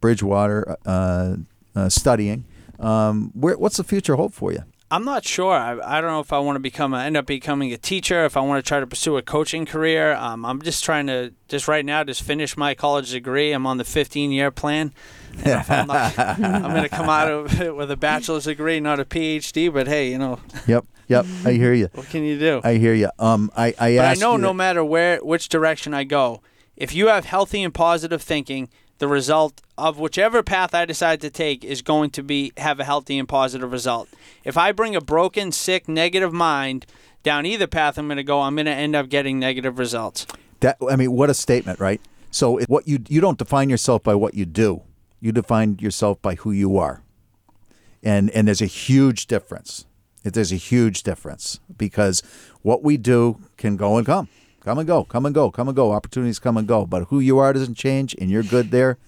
Bridgewater 0.00 0.76
uh, 0.86 1.36
uh 1.74 1.88
studying. 1.88 2.44
Um, 2.78 3.30
where, 3.34 3.56
what's 3.56 3.76
the 3.76 3.84
future 3.84 4.16
hold 4.16 4.34
for 4.34 4.52
you? 4.52 4.62
I'm 4.92 5.06
not 5.06 5.24
sure. 5.24 5.54
I, 5.54 5.78
I 5.80 6.00
don't 6.02 6.10
know 6.10 6.20
if 6.20 6.34
I 6.34 6.38
want 6.38 6.56
to 6.56 6.60
become 6.60 6.92
a, 6.92 6.98
end 7.02 7.16
up 7.16 7.24
becoming 7.24 7.72
a 7.72 7.78
teacher. 7.78 8.26
If 8.26 8.36
I 8.36 8.40
want 8.40 8.62
to 8.62 8.68
try 8.68 8.78
to 8.78 8.86
pursue 8.86 9.16
a 9.16 9.22
coaching 9.22 9.64
career. 9.64 10.12
Um, 10.12 10.44
I'm 10.44 10.60
just 10.60 10.84
trying 10.84 11.06
to 11.06 11.32
just 11.48 11.66
right 11.66 11.84
now 11.84 12.04
just 12.04 12.22
finish 12.22 12.58
my 12.58 12.74
college 12.74 13.10
degree. 13.10 13.52
I'm 13.52 13.66
on 13.66 13.78
the 13.78 13.84
15 13.84 14.30
year 14.30 14.50
plan. 14.50 14.92
I'm, 15.44 15.86
not, 15.86 16.18
I'm 16.18 16.70
going 16.70 16.82
to 16.82 16.88
come 16.88 17.08
out 17.08 17.30
of 17.30 17.60
it 17.60 17.74
with 17.76 17.90
a 17.90 17.96
bachelor's 17.96 18.44
degree, 18.44 18.80
not 18.80 19.00
a 19.00 19.04
PhD. 19.04 19.72
But 19.72 19.86
hey, 19.88 20.10
you 20.10 20.18
know. 20.18 20.38
Yep. 20.66 20.86
Yep. 21.08 21.26
I 21.44 21.52
hear 21.52 21.74
you. 21.74 21.88
What 21.94 22.06
can 22.06 22.24
you 22.24 22.38
do? 22.38 22.60
I 22.64 22.74
hear 22.74 22.94
you. 22.94 23.10
Um, 23.18 23.50
I 23.56 23.74
I, 23.78 23.96
but 23.96 24.06
I 24.06 24.14
know 24.14 24.36
no 24.36 24.48
that- 24.48 24.54
matter 24.54 24.84
where 24.84 25.18
which 25.18 25.48
direction 25.48 25.94
I 25.94 26.04
go, 26.04 26.42
if 26.76 26.94
you 26.94 27.08
have 27.08 27.24
healthy 27.24 27.62
and 27.62 27.74
positive 27.74 28.22
thinking 28.22 28.68
the 28.98 29.08
result 29.08 29.60
of 29.76 29.98
whichever 29.98 30.44
path 30.44 30.74
I 30.74 30.84
decide 30.84 31.20
to 31.22 31.30
take 31.30 31.64
is 31.64 31.82
going 31.82 32.10
to 32.10 32.22
be 32.22 32.52
have 32.56 32.78
a 32.78 32.84
healthy 32.84 33.18
and 33.18 33.28
positive 33.28 33.72
result. 33.72 34.08
If 34.44 34.56
I 34.56 34.70
bring 34.70 34.94
a 34.94 35.00
broken, 35.00 35.50
sick, 35.50 35.88
negative 35.88 36.32
mind 36.32 36.86
down 37.24 37.44
either 37.44 37.66
path 37.66 37.98
I'm 37.98 38.06
going 38.06 38.16
to 38.16 38.22
go, 38.22 38.40
I'm 38.40 38.54
going 38.54 38.66
to 38.66 38.72
end 38.72 38.94
up 38.94 39.08
getting 39.08 39.38
negative 39.40 39.78
results. 39.78 40.24
That 40.60 40.76
I 40.88 40.94
mean, 40.94 41.12
what 41.12 41.30
a 41.30 41.34
statement, 41.34 41.80
right? 41.80 42.00
So 42.30 42.60
what 42.68 42.86
you 42.86 43.00
you 43.08 43.20
don't 43.20 43.38
define 43.38 43.68
yourself 43.68 44.02
by 44.04 44.14
what 44.14 44.34
you 44.34 44.46
do. 44.46 44.82
You 45.22 45.30
define 45.30 45.78
yourself 45.78 46.20
by 46.20 46.34
who 46.34 46.50
you 46.50 46.76
are. 46.76 47.04
And 48.02 48.28
and 48.30 48.48
there's 48.48 48.60
a 48.60 48.66
huge 48.66 49.28
difference. 49.28 49.86
There's 50.24 50.50
a 50.50 50.56
huge 50.56 51.04
difference 51.04 51.60
because 51.76 52.22
what 52.62 52.82
we 52.82 52.96
do 52.96 53.38
can 53.56 53.76
go 53.76 53.96
and 53.96 54.04
come. 54.04 54.28
Come 54.60 54.78
and 54.78 54.86
go, 54.86 55.04
come 55.04 55.24
and 55.24 55.34
go, 55.34 55.50
come 55.50 55.68
and 55.68 55.76
go. 55.76 55.92
Opportunities 55.92 56.40
come 56.40 56.56
and 56.56 56.66
go. 56.66 56.86
But 56.86 57.04
who 57.04 57.20
you 57.20 57.38
are 57.38 57.52
doesn't 57.52 57.76
change, 57.76 58.14
and 58.20 58.30
you're 58.30 58.42
good 58.42 58.72
there. 58.72 58.98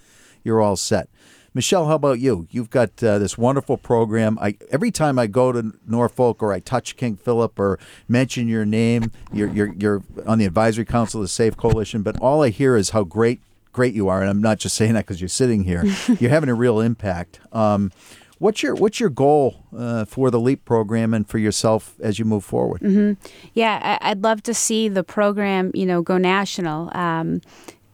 You're 0.44 0.60
all 0.60 0.76
set. 0.76 1.08
Michelle, 1.52 1.86
how 1.86 1.94
about 1.94 2.18
you? 2.20 2.46
You've 2.50 2.70
got 2.70 3.02
uh, 3.02 3.18
this 3.18 3.36
wonderful 3.36 3.76
program. 3.76 4.38
I 4.40 4.56
every 4.70 4.92
time 4.92 5.18
I 5.18 5.26
go 5.26 5.50
to 5.50 5.72
Norfolk 5.86 6.42
or 6.42 6.52
I 6.52 6.60
touch 6.60 6.96
King 6.96 7.16
Philip 7.16 7.58
or 7.58 7.78
mention 8.08 8.46
your 8.46 8.64
name, 8.64 9.10
you're 9.32 9.48
you're, 9.48 9.72
you're 9.74 10.02
on 10.26 10.38
the 10.38 10.44
advisory 10.44 10.84
council 10.84 11.20
of 11.20 11.24
the 11.24 11.28
Safe 11.28 11.56
Coalition. 11.56 12.02
But 12.02 12.20
all 12.20 12.42
I 12.42 12.50
hear 12.50 12.76
is 12.76 12.90
how 12.90 13.02
great 13.02 13.40
great 13.74 13.92
you 13.92 14.08
are, 14.08 14.22
and 14.22 14.30
I'm 14.30 14.40
not 14.40 14.58
just 14.58 14.74
saying 14.78 14.94
that 14.94 15.04
because 15.04 15.20
you're 15.20 15.28
sitting 15.28 15.64
here. 15.64 15.84
you're 16.18 16.30
having 16.30 16.48
a 16.48 16.54
real 16.54 16.80
impact. 16.80 17.40
Um, 17.52 17.92
What's 18.38 18.62
your 18.62 18.74
what's 18.74 18.98
your 18.98 19.10
goal 19.10 19.64
uh, 19.74 20.04
for 20.04 20.30
the 20.30 20.40
LEAP 20.40 20.64
program 20.64 21.14
and 21.14 21.26
for 21.26 21.38
yourself 21.38 21.94
as 22.00 22.18
you 22.18 22.24
move 22.24 22.44
forward? 22.44 22.80
Mm-hmm. 22.80 23.12
Yeah, 23.54 23.98
I'd 24.02 24.22
love 24.22 24.42
to 24.42 24.52
see 24.52 24.88
the 24.88 25.04
program, 25.04 25.70
you 25.72 25.86
know, 25.86 26.02
go 26.02 26.18
national. 26.18 26.94
Um, 26.96 27.40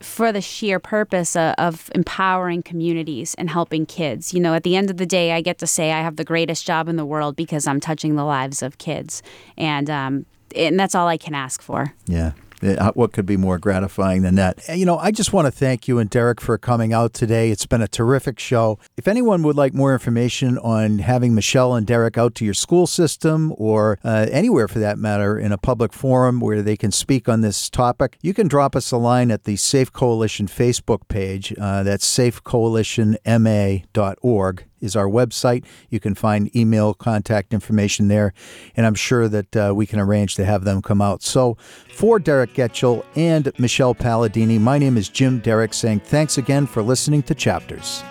for 0.01 0.33
the 0.33 0.40
sheer 0.40 0.81
purpose 0.81 1.37
of, 1.37 1.55
of, 1.59 1.90
empowering 1.95 2.62
communities 2.62 3.35
and 3.35 3.51
helping 3.51 3.85
kids. 3.85 4.33
You 4.33 4.40
know, 4.40 4.55
at 4.55 4.62
the 4.62 4.75
end 4.75 4.88
of 4.88 4.97
the 4.97 5.05
day, 5.05 5.33
I 5.33 5.43
get 5.43 5.59
to 5.59 5.66
say 5.66 5.93
I 5.93 6.01
have 6.01 6.16
the 6.16 6.25
greatest 6.25 6.66
job 6.66 6.88
in 6.88 6.97
the 6.97 7.05
world 7.05 7.37
because 7.37 7.66
I'm 7.66 7.81
touching 7.81 8.16
the 8.16 8.25
lives 8.25 8.62
of 8.62 8.79
kids, 8.79 9.23
and 9.59 9.90
um, 9.90 10.27
and 10.57 10.81
that's 10.81 10.95
all 10.95 11.07
I 11.07 11.19
can 11.19 11.35
ask 11.35 11.61
for. 11.61 11.95
Yeah. 12.07 12.33
Uh, 12.62 12.92
what 12.92 13.12
could 13.12 13.27
be 13.27 13.37
more 13.37 13.59
gratifying 13.59 14.23
than 14.23 14.37
that? 14.37 14.61
You 14.68 14.87
know, 14.87 14.99
I 14.99 15.11
just 15.11 15.33
want 15.33 15.46
to 15.46 15.51
thank 15.51 15.88
you 15.88 15.99
and 15.99 16.09
Derek 16.09 16.40
for 16.40 16.57
coming 16.59 16.92
out 16.92 17.12
today. 17.12 17.51
It's 17.51 17.66
been 17.66 17.83
a 17.83 17.88
terrific 17.88 18.38
show. 18.38 18.79
If 18.96 19.09
anyone 19.09 19.42
would 19.42 19.57
like 19.57 19.75
more 19.75 19.92
information 19.92 20.59
on 20.59 21.01
having 21.01 21.35
Michelle 21.35 21.75
and 21.75 21.85
Derek 21.87 22.18
out 22.18 22.35
to 22.37 22.44
your 22.44 22.55
school 22.55 22.87
system 22.87 23.53
or 23.57 23.99
uh, 24.05 24.27
anywhere 24.31 24.68
for 24.68 24.79
that 24.79 24.96
matter 24.99 25.37
in 25.38 25.51
a 25.53 25.59
public 25.59 25.92
forum 25.92 26.40
where 26.40 26.62
they 26.62 26.77
can 26.77 26.92
speak 26.92 27.29
on 27.29 27.40
this 27.40 27.68
topic, 27.70 28.18
you 28.23 28.35
can 28.35 28.49
drop 28.49 28.77
us 28.77 28.92
a 28.92 28.96
line 28.96 29.31
at 29.31 29.44
the 29.44 29.57
Safe 29.57 29.92
Coalition 29.92 30.46
Facebook 30.46 31.09
page. 31.09 31.55
Uh, 31.59 31.83
that's 31.83 32.07
safecoalitionma.org 32.07 34.64
is 34.81 34.97
our 34.97 35.07
website. 35.07 35.64
You 35.88 36.01
can 36.01 36.14
find 36.14 36.55
email 36.55 36.95
contact 36.95 37.53
information 37.53 38.09
there, 38.09 38.33
and 38.77 38.87
I'm 38.87 38.95
sure 38.95 39.29
that 39.29 39.57
uh, 39.57 39.73
we 39.75 39.87
can 39.87 40.01
arrange 40.01 40.35
to 40.37 40.45
have 40.45 40.64
them 40.64 40.83
come 40.83 41.03
out. 41.03 41.23
So, 41.23 41.57
for 41.95 42.19
Derek 42.19 42.55
Getchell 42.55 43.05
and 43.16 43.53
Michelle 43.59 43.95
Palladini, 43.95 44.61
my 44.61 44.79
name 44.79 44.97
is 44.97 45.09
Jim 45.09 45.38
Derek 45.40 45.75
saying 45.75 46.01
thanks 46.01 46.38
again 46.38 46.66
for 46.66 46.83
listening 46.83 47.23
to 47.25 47.35
Chapters. 47.35 48.03